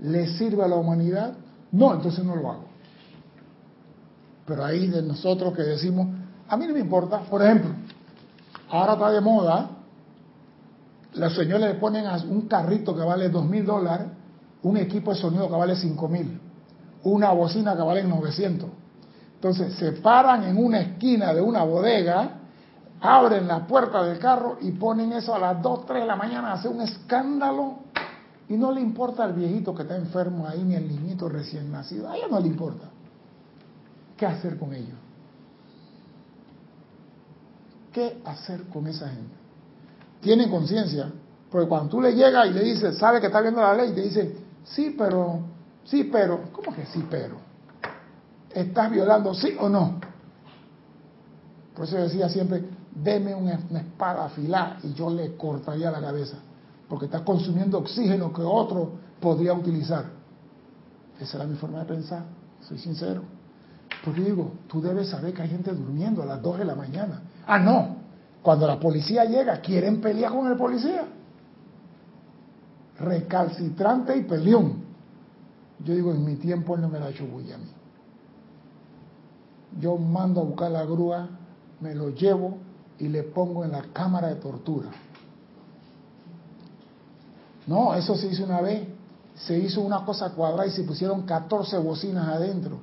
¿Le 0.01 0.27
sirve 0.37 0.63
a 0.63 0.69
la 0.69 0.77
humanidad? 0.77 1.35
No, 1.73 1.95
entonces 1.95 2.25
no 2.25 2.37
lo 2.37 2.51
hago. 2.51 2.65
Pero 4.47 4.65
ahí 4.65 4.87
de 4.87 5.03
nosotros 5.03 5.55
que 5.55 5.63
decimos, 5.63 6.09
a 6.49 6.57
mí 6.57 6.67
no 6.67 6.75
me 6.75 6.81
importa, 6.81 7.21
por 7.21 7.43
ejemplo, 7.43 7.71
ahora 8.71 8.93
está 8.93 9.11
de 9.11 9.21
moda, 9.21 9.71
las 11.15 11.35
señoras 11.35 11.73
le 11.73 11.81
ponen 11.81 12.07
un 12.29 12.43
carrito 12.43 12.95
que 12.95 13.03
vale 13.03 13.29
dos 13.29 13.45
mil 13.45 13.65
dólares, 13.65 14.07
un 14.67 14.77
equipo 14.77 15.13
de 15.13 15.21
sonido 15.21 15.49
que 15.49 15.55
vale 15.55 15.77
cinco 15.77 16.09
mil, 16.09 16.41
una 17.05 17.31
bocina 17.31 17.77
que 17.77 17.83
vale 17.83 18.03
900. 18.03 18.69
Entonces 19.35 19.75
se 19.75 19.93
paran 19.93 20.43
en 20.43 20.57
una 20.57 20.81
esquina 20.81 21.33
de 21.33 21.41
una 21.41 21.63
bodega, 21.63 22.41
abren 23.01 23.47
la 23.47 23.65
puerta 23.65 24.03
del 24.03 24.19
carro 24.19 24.59
y 24.61 24.73
ponen 24.73 25.13
eso 25.13 25.35
a 25.35 25.39
las 25.39 25.63
2, 25.63 25.87
3 25.87 26.01
de 26.03 26.07
la 26.07 26.17
mañana, 26.17 26.53
hace 26.53 26.69
un 26.69 26.81
escándalo 26.81 27.75
y 28.49 28.55
no 28.55 28.73
le 28.73 28.81
importa 28.81 29.23
al 29.23 29.35
viejito 29.35 29.73
que 29.73 29.83
está 29.83 29.97
enfermo 29.97 30.49
ahí, 30.49 30.65
ni 30.65 30.75
al 30.75 30.89
niñito 30.89 31.29
recién 31.29 31.71
nacido. 31.71 32.09
A 32.09 32.17
ella 32.17 32.27
no 32.29 32.41
le 32.41 32.49
importa. 32.49 32.89
¿Qué 34.17 34.27
hacer 34.27 34.59
con 34.59 34.75
ellos? 34.75 34.99
¿Qué 37.93 38.21
hacer 38.25 38.65
con 38.65 38.89
esa 38.89 39.09
gente? 39.09 39.35
Tienen 40.21 40.51
conciencia, 40.51 41.13
porque 41.51 41.69
cuando 41.69 41.89
tú 41.89 42.01
le 42.01 42.15
llegas 42.17 42.49
y 42.49 42.51
le 42.51 42.63
dices, 42.65 42.99
sabe 42.99 43.21
que 43.21 43.27
está 43.27 43.41
viendo 43.41 43.61
la 43.61 43.75
ley, 43.75 43.93
te 43.93 44.03
dice, 44.03 44.46
sí, 44.67 44.95
pero, 44.97 45.41
sí, 45.85 46.05
pero, 46.05 46.53
¿cómo 46.53 46.75
que 46.75 46.87
sí, 46.87 47.07
pero? 47.11 47.37
¿Estás 48.55 48.91
violando, 48.91 49.35
sí 49.35 49.57
o 49.59 49.69
no? 49.69 50.01
Por 51.75 51.85
eso 51.85 51.97
decía 51.97 52.29
siempre, 52.29 52.65
deme 52.95 53.35
una, 53.35 53.55
espada 53.55 54.27
afilada 54.27 54.79
y 54.83 54.95
yo 54.95 55.11
le 55.11 55.37
cortaría 55.37 55.91
la 55.91 56.01
cabeza 56.01 56.39
porque 56.89 57.07
está 57.07 57.25
consumiendo 57.25 57.79
oxígeno 57.79 58.33
que 58.33 58.43
otro 58.43 58.93
podría 59.21 59.53
utilizar. 59.53 60.05
Esa 61.21 61.39
era 61.39 61.47
mi 61.47 61.57
forma 61.57 61.81
de 61.81 61.87
pensar, 61.87 62.25
soy 62.61 62.79
sincero. 62.79 63.23
Porque 64.03 64.21
digo, 64.21 64.53
tú 64.69 64.81
debes 64.81 65.09
saber 65.09 65.35
que 65.35 65.43
hay 65.43 65.49
gente 65.49 65.73
durmiendo 65.73 66.23
a 66.23 66.27
las 66.27 66.41
2 66.41 66.59
de 66.59 66.65
la 66.65 66.75
mañana. 66.75 67.23
Ah, 67.47 67.59
no, 67.59 67.97
cuando 68.43 68.67
la 68.67 68.79
policía 68.79 69.25
llega, 69.25 69.61
quieren 69.61 70.01
pelear 70.01 70.33
con 70.33 70.47
el 70.47 70.57
policía. 70.57 71.05
Recalcitrante 72.99 74.17
y 74.17 74.23
peleón. 74.23 74.85
Yo 75.85 75.95
digo, 75.95 76.13
en 76.13 76.25
mi 76.25 76.37
tiempo 76.37 76.75
él 76.75 76.81
no 76.83 76.89
me 76.89 76.99
la 76.99 77.07
ha 77.07 77.11
hecho 77.11 77.27
bulla 77.27 77.57
a 77.57 77.59
mí. 77.59 77.71
Yo 79.81 79.97
mando 79.97 80.41
a 80.41 80.45
buscar 80.45 80.71
la 80.71 80.85
grúa, 80.85 81.29
me 81.81 81.95
lo 81.95 82.11
llevo 82.11 82.57
y 82.99 83.09
le 83.09 83.23
pongo 83.25 83.65
en 83.65 83.73
la 83.73 83.83
cámara 83.93 84.29
de 84.29 84.37
tortura 84.37 84.91
no, 87.67 87.95
eso 87.95 88.17
se 88.17 88.29
hizo 88.29 88.45
una 88.45 88.61
vez. 88.61 88.89
Se 89.35 89.59
hizo 89.59 89.83
una 89.83 90.05
cosa 90.05 90.31
cuadrada 90.31 90.67
y 90.67 90.71
se 90.71 90.83
pusieron 90.85 91.23
14 91.23 91.77
bocinas 91.79 92.29
adentro. 92.29 92.79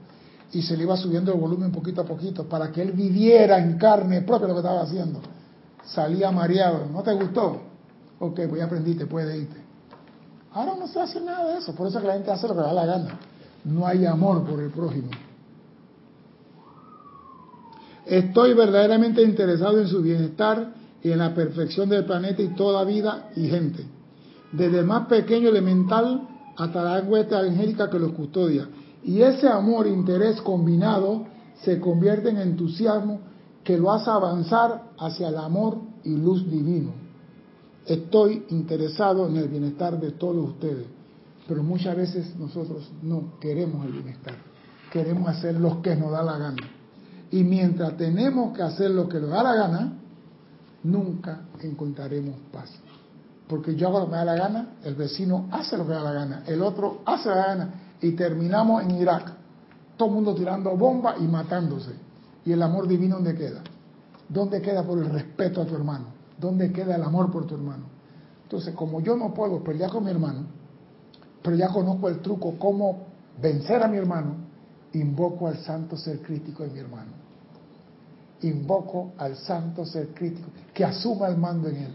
Y 0.51 0.61
se 0.61 0.78
le 0.78 0.84
iba 0.84 0.95
subiendo 0.95 1.34
el 1.34 1.39
volumen 1.39 1.72
poquito 1.72 2.01
a 2.01 2.05
poquito 2.05 2.47
para 2.47 2.72
que 2.72 2.82
él 2.82 2.91
viviera 2.91 3.57
en 3.57 3.78
carne 3.78 4.22
propia 4.22 4.47
lo 4.47 4.53
que 4.53 4.59
estaba 4.59 4.82
haciendo. 4.82 5.20
Salía 5.86 6.30
mareado. 6.32 6.86
¿No 6.91 7.01
te 7.01 7.14
gustó? 7.14 7.59
Ok, 8.20 8.41
pues 8.47 8.57
ya 8.57 8.66
aprendiste, 8.66 9.07
puedes 9.07 9.36
irte. 9.36 9.62
Ahora 10.53 10.75
no 10.79 10.87
se 10.87 10.99
hace 10.99 11.19
nada 11.21 11.51
de 11.51 11.59
eso. 11.59 11.73
Por 11.73 11.87
eso 11.87 11.97
es 11.97 12.01
que 12.01 12.07
la 12.07 12.13
gente 12.13 12.31
hace 12.31 12.47
lo 12.47 12.55
que 12.55 12.61
da 12.61 12.73
la 12.73 12.85
gana. 12.85 13.19
No 13.65 13.87
hay 13.87 14.05
amor 14.05 14.43
por 14.43 14.59
el 14.59 14.69
prójimo. 14.69 15.09
Estoy 18.05 18.53
verdaderamente 18.53 19.23
interesado 19.23 19.79
en 19.79 19.87
su 19.87 20.01
bienestar 20.01 20.73
y 21.01 21.11
en 21.11 21.19
la 21.19 21.33
perfección 21.33 21.89
del 21.89 22.05
planeta 22.05 22.41
y 22.41 22.49
toda 22.49 22.83
vida 22.83 23.29
y 23.35 23.47
gente 23.47 23.85
desde 24.53 24.79
el 24.79 24.85
más 24.85 25.07
pequeño 25.07 25.49
elemental 25.49 26.21
hasta 26.55 26.83
la 26.83 27.01
huesta 27.01 27.39
angélica 27.39 27.89
que 27.89 27.99
los 27.99 28.13
custodia. 28.13 28.69
Y 29.03 29.21
ese 29.21 29.49
amor 29.49 29.87
e 29.87 29.89
interés 29.89 30.39
combinado 30.41 31.25
se 31.63 31.79
convierte 31.79 32.29
en 32.29 32.37
entusiasmo 32.37 33.19
que 33.63 33.77
lo 33.77 33.91
hace 33.91 34.09
avanzar 34.09 34.83
hacia 34.97 35.29
el 35.29 35.37
amor 35.37 35.79
y 36.03 36.15
luz 36.15 36.49
divino. 36.49 37.02
Estoy 37.86 38.45
interesado 38.49 39.27
en 39.27 39.36
el 39.36 39.49
bienestar 39.49 39.99
de 39.99 40.11
todos 40.11 40.51
ustedes, 40.51 40.86
pero 41.47 41.63
muchas 41.63 41.97
veces 41.97 42.36
nosotros 42.38 42.89
no 43.01 43.38
queremos 43.41 43.86
el 43.86 43.91
bienestar, 43.91 44.36
queremos 44.91 45.27
hacer 45.27 45.59
lo 45.59 45.81
que 45.81 45.95
nos 45.95 46.11
da 46.11 46.23
la 46.23 46.38
gana. 46.38 46.63
Y 47.29 47.43
mientras 47.43 47.97
tenemos 47.97 48.55
que 48.55 48.63
hacer 48.63 48.91
lo 48.91 49.09
que 49.09 49.19
nos 49.19 49.31
da 49.31 49.43
la 49.43 49.55
gana, 49.55 49.93
nunca 50.84 51.41
encontraremos 51.61 52.36
paz. 52.53 52.71
Porque 53.47 53.75
yo 53.75 53.89
hago 53.89 53.99
lo 53.99 54.05
que 54.05 54.11
me 54.11 54.17
da 54.17 54.25
la 54.25 54.36
gana, 54.36 54.67
el 54.84 54.95
vecino 54.95 55.47
hace 55.51 55.75
lo 55.75 55.84
que 55.84 55.89
me 55.89 55.95
da 55.95 56.03
la 56.03 56.13
gana, 56.13 56.43
el 56.47 56.61
otro 56.61 57.01
hace 57.05 57.29
la 57.29 57.36
gana, 57.36 57.73
y 58.01 58.11
terminamos 58.11 58.84
en 58.84 58.91
Irak. 58.91 59.34
Todo 59.97 60.07
el 60.07 60.15
mundo 60.15 60.36
tirando 60.36 60.75
bombas 60.77 61.15
y 61.19 61.23
matándose. 61.23 61.91
¿Y 62.45 62.53
el 62.53 62.61
amor 62.61 62.88
divino 62.88 63.15
dónde 63.15 63.36
queda? 63.36 63.61
¿Dónde 64.29 64.61
queda 64.61 64.84
por 64.84 64.99
el 64.99 65.09
respeto 65.09 65.61
a 65.61 65.65
tu 65.65 65.75
hermano? 65.75 66.12
¿Dónde 66.38 66.71
queda 66.71 66.95
el 66.95 67.03
amor 67.03 67.31
por 67.31 67.45
tu 67.45 67.55
hermano? 67.55 67.86
Entonces, 68.43 68.75
como 68.75 69.01
yo 69.01 69.15
no 69.15 69.34
puedo 69.34 69.63
pelear 69.63 69.89
con 69.89 70.03
mi 70.03 70.11
hermano, 70.11 70.45
pero 71.41 71.55
ya 71.55 71.69
conozco 71.69 72.07
el 72.07 72.19
truco, 72.19 72.55
cómo 72.57 73.07
vencer 73.41 73.81
a 73.84 73.88
mi 73.88 73.97
hermano, 73.97 74.36
invoco 74.93 75.47
al 75.47 75.57
santo 75.57 75.97
ser 75.97 76.19
crítico 76.21 76.63
de 76.63 76.69
mi 76.69 76.79
hermano. 76.79 77.11
Invoco 78.41 79.13
al 79.17 79.36
santo 79.38 79.86
ser 79.86 80.09
crítico 80.09 80.49
que 80.73 80.84
asuma 80.84 81.27
el 81.27 81.38
mando 81.38 81.69
en 81.69 81.77
él, 81.77 81.93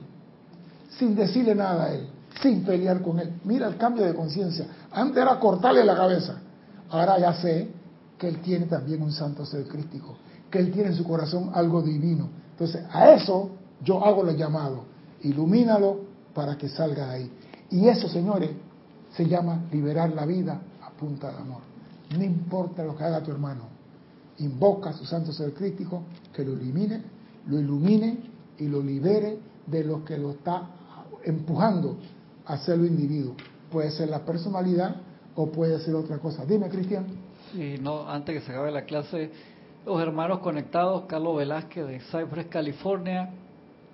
sin 0.98 1.14
decirle 1.14 1.54
nada 1.54 1.84
a 1.84 1.94
él, 1.94 2.08
sin 2.42 2.64
pelear 2.64 3.02
con 3.02 3.18
él. 3.18 3.40
Mira 3.44 3.68
el 3.68 3.76
cambio 3.76 4.04
de 4.04 4.14
conciencia. 4.14 4.66
Antes 4.90 5.22
era 5.22 5.38
cortarle 5.38 5.84
la 5.84 5.94
cabeza. 5.94 6.40
Ahora 6.90 7.18
ya 7.18 7.34
sé 7.34 7.70
que 8.18 8.28
él 8.28 8.40
tiene 8.40 8.66
también 8.66 9.02
un 9.02 9.12
santo 9.12 9.44
ser 9.44 9.66
crítico, 9.66 10.16
que 10.50 10.58
él 10.58 10.72
tiene 10.72 10.90
en 10.90 10.96
su 10.96 11.04
corazón 11.04 11.50
algo 11.54 11.82
divino. 11.82 12.28
Entonces, 12.52 12.84
a 12.90 13.10
eso 13.12 13.50
yo 13.82 14.04
hago 14.04 14.26
el 14.28 14.36
llamado. 14.36 14.84
Ilumínalo 15.22 16.00
para 16.34 16.56
que 16.56 16.68
salga 16.68 17.08
de 17.08 17.14
ahí. 17.14 17.32
Y 17.70 17.88
eso, 17.88 18.08
señores, 18.08 18.50
se 19.10 19.26
llama 19.26 19.62
liberar 19.72 20.10
la 20.10 20.24
vida 20.26 20.60
a 20.82 20.90
punta 20.90 21.30
de 21.30 21.38
amor. 21.38 21.62
No 22.16 22.24
importa 22.24 22.84
lo 22.84 22.96
que 22.96 23.04
haga 23.04 23.22
tu 23.22 23.30
hermano. 23.30 23.64
Invoca 24.38 24.90
a 24.90 24.92
su 24.92 25.04
santo 25.04 25.32
ser 25.32 25.52
crítico 25.52 26.02
que 26.32 26.44
lo 26.44 26.52
elimine, 26.52 27.02
lo 27.46 27.58
ilumine 27.58 28.18
y 28.58 28.68
lo 28.68 28.82
libere 28.82 29.38
de 29.66 29.84
lo 29.84 30.04
que 30.04 30.16
lo 30.16 30.30
está 30.30 30.70
empujando 31.24 31.98
a 32.46 32.56
ser 32.58 32.78
lo 32.78 32.86
individuo. 32.86 33.34
Puede 33.70 33.90
ser 33.90 34.08
la 34.08 34.24
personalidad 34.24 34.96
o 35.34 35.46
puede 35.46 35.78
ser 35.80 35.94
otra 35.94 36.18
cosa. 36.18 36.44
Dime, 36.46 36.68
Cristian. 36.68 37.06
Sí, 37.52 37.76
no, 37.80 38.08
antes 38.08 38.34
que 38.34 38.40
se 38.46 38.52
acabe 38.52 38.70
la 38.70 38.84
clase, 38.84 39.30
los 39.84 40.00
hermanos 40.00 40.38
conectados, 40.40 41.04
Carlos 41.06 41.36
Velázquez 41.36 41.86
de 41.86 42.00
Cypress, 42.00 42.46
California, 42.46 43.30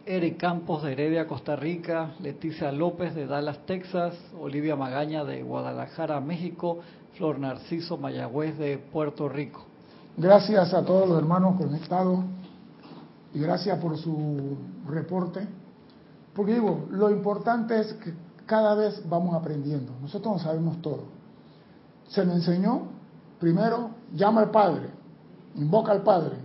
Eric 0.07 0.39
Campos 0.39 0.83
de 0.83 0.93
Heredia, 0.93 1.27
Costa 1.27 1.57
Rica, 1.57 2.15
Leticia 2.21 2.71
López 2.71 3.15
de 3.15 3.27
Dallas, 3.27 3.65
Texas, 3.67 4.15
Olivia 4.39 4.77
Magaña 4.77 5.25
de 5.25 5.43
Guadalajara, 5.43 6.21
México, 6.21 6.81
Flor 7.17 7.39
Narciso 7.39 7.97
Mayagüez 7.97 8.59
de 8.59 8.79
Puerto 8.79 9.29
Rico. 9.29 9.65
Gracias 10.17 10.75
a 10.75 10.85
todos 10.85 11.09
los 11.09 11.19
hermanos 11.19 11.57
conectados 11.57 12.21
y 13.33 13.39
gracias 13.39 13.79
por 13.79 13.97
su 13.97 14.57
reporte. 14.87 15.47
Porque 16.35 16.55
digo, 16.55 16.87
lo 16.91 17.11
importante 17.11 17.81
es 17.81 17.93
que 17.95 18.13
cada 18.47 18.75
vez 18.75 19.03
vamos 19.09 19.35
aprendiendo. 19.35 19.93
Nosotros 20.03 20.35
no 20.35 20.39
sabemos 20.39 20.83
todo. 20.83 21.05
Se 22.09 22.25
me 22.25 22.35
enseñó, 22.35 22.89
primero, 23.41 23.91
llama 24.13 24.43
al 24.43 24.51
Padre, 24.51 24.89
invoca 25.55 25.93
al 25.93 26.03
Padre. 26.03 26.37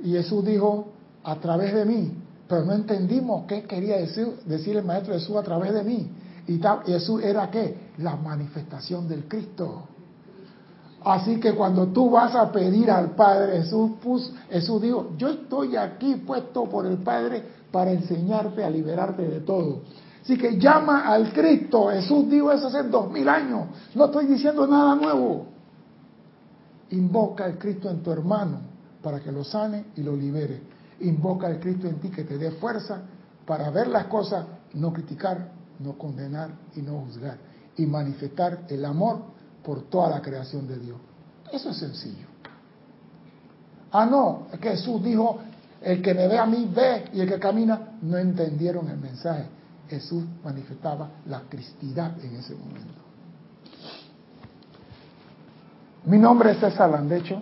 Y 0.00 0.12
Jesús 0.12 0.44
dijo, 0.44 0.88
a 1.26 1.34
través 1.36 1.74
de 1.74 1.84
mí. 1.84 2.12
Pero 2.48 2.64
no 2.64 2.72
entendimos 2.72 3.44
qué 3.46 3.64
quería 3.64 3.96
decir, 3.96 4.38
decir 4.44 4.76
el 4.76 4.84
Maestro 4.84 5.14
Jesús 5.14 5.36
a 5.36 5.42
través 5.42 5.74
de 5.74 5.82
mí. 5.82 6.10
Y 6.46 6.60
Jesús 6.86 7.22
era 7.22 7.50
qué? 7.50 7.90
La 7.98 8.14
manifestación 8.16 9.08
del 9.08 9.26
Cristo. 9.26 9.82
Así 11.02 11.38
que 11.38 11.54
cuando 11.54 11.88
tú 11.88 12.10
vas 12.10 12.34
a 12.34 12.50
pedir 12.50 12.90
al 12.90 13.10
Padre, 13.10 13.62
Jesús, 13.62 14.32
Jesús 14.50 14.82
dijo, 14.82 15.12
yo 15.16 15.28
estoy 15.28 15.76
aquí 15.76 16.16
puesto 16.16 16.64
por 16.64 16.86
el 16.86 16.98
Padre 16.98 17.42
para 17.70 17.92
enseñarte 17.92 18.64
a 18.64 18.70
liberarte 18.70 19.22
de 19.22 19.40
todo. 19.40 19.82
Así 20.22 20.36
que 20.36 20.58
llama 20.58 21.06
al 21.06 21.32
Cristo. 21.32 21.88
Jesús 21.90 22.28
dijo 22.28 22.50
eso 22.50 22.66
hace 22.66 22.82
dos 22.84 23.10
mil 23.12 23.28
años. 23.28 23.66
No 23.94 24.06
estoy 24.06 24.26
diciendo 24.26 24.66
nada 24.66 24.96
nuevo. 24.96 25.46
Invoca 26.90 27.44
al 27.44 27.58
Cristo 27.58 27.88
en 27.88 28.02
tu 28.02 28.10
hermano 28.10 28.58
para 29.02 29.20
que 29.20 29.30
lo 29.30 29.44
sane 29.44 29.84
y 29.94 30.02
lo 30.02 30.16
libere. 30.16 30.60
Invoca 31.00 31.46
al 31.46 31.60
Cristo 31.60 31.88
en 31.88 32.00
ti 32.00 32.08
que 32.10 32.24
te 32.24 32.38
dé 32.38 32.52
fuerza 32.52 33.02
para 33.46 33.70
ver 33.70 33.88
las 33.88 34.06
cosas, 34.06 34.46
no 34.74 34.92
criticar, 34.92 35.52
no 35.78 35.96
condenar 35.96 36.50
y 36.74 36.82
no 36.82 37.00
juzgar. 37.00 37.38
Y 37.76 37.86
manifestar 37.86 38.64
el 38.68 38.84
amor 38.84 39.20
por 39.62 39.82
toda 39.82 40.10
la 40.10 40.22
creación 40.22 40.66
de 40.66 40.78
Dios. 40.78 40.98
Eso 41.52 41.70
es 41.70 41.76
sencillo. 41.76 42.26
Ah, 43.92 44.06
no, 44.06 44.46
es 44.52 44.58
que 44.58 44.70
Jesús 44.70 45.02
dijo, 45.02 45.38
el 45.82 46.02
que 46.02 46.14
me 46.14 46.26
ve 46.26 46.38
a 46.38 46.46
mí 46.46 46.70
ve 46.74 47.04
y 47.12 47.20
el 47.20 47.28
que 47.28 47.38
camina, 47.38 47.98
no 48.02 48.16
entendieron 48.16 48.88
el 48.88 48.96
mensaje. 48.96 49.46
Jesús 49.88 50.24
manifestaba 50.42 51.10
la 51.26 51.42
cristidad 51.42 52.18
en 52.24 52.36
ese 52.36 52.54
momento. 52.54 53.06
Mi 56.04 56.18
nombre 56.18 56.52
es 56.52 56.58
César 56.58 56.90
Landecho. 56.90 57.40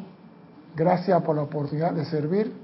Gracias 0.77 1.23
por 1.23 1.37
la 1.37 1.43
oportunidad 1.43 1.93
de 1.93 2.05
servir 2.05 2.64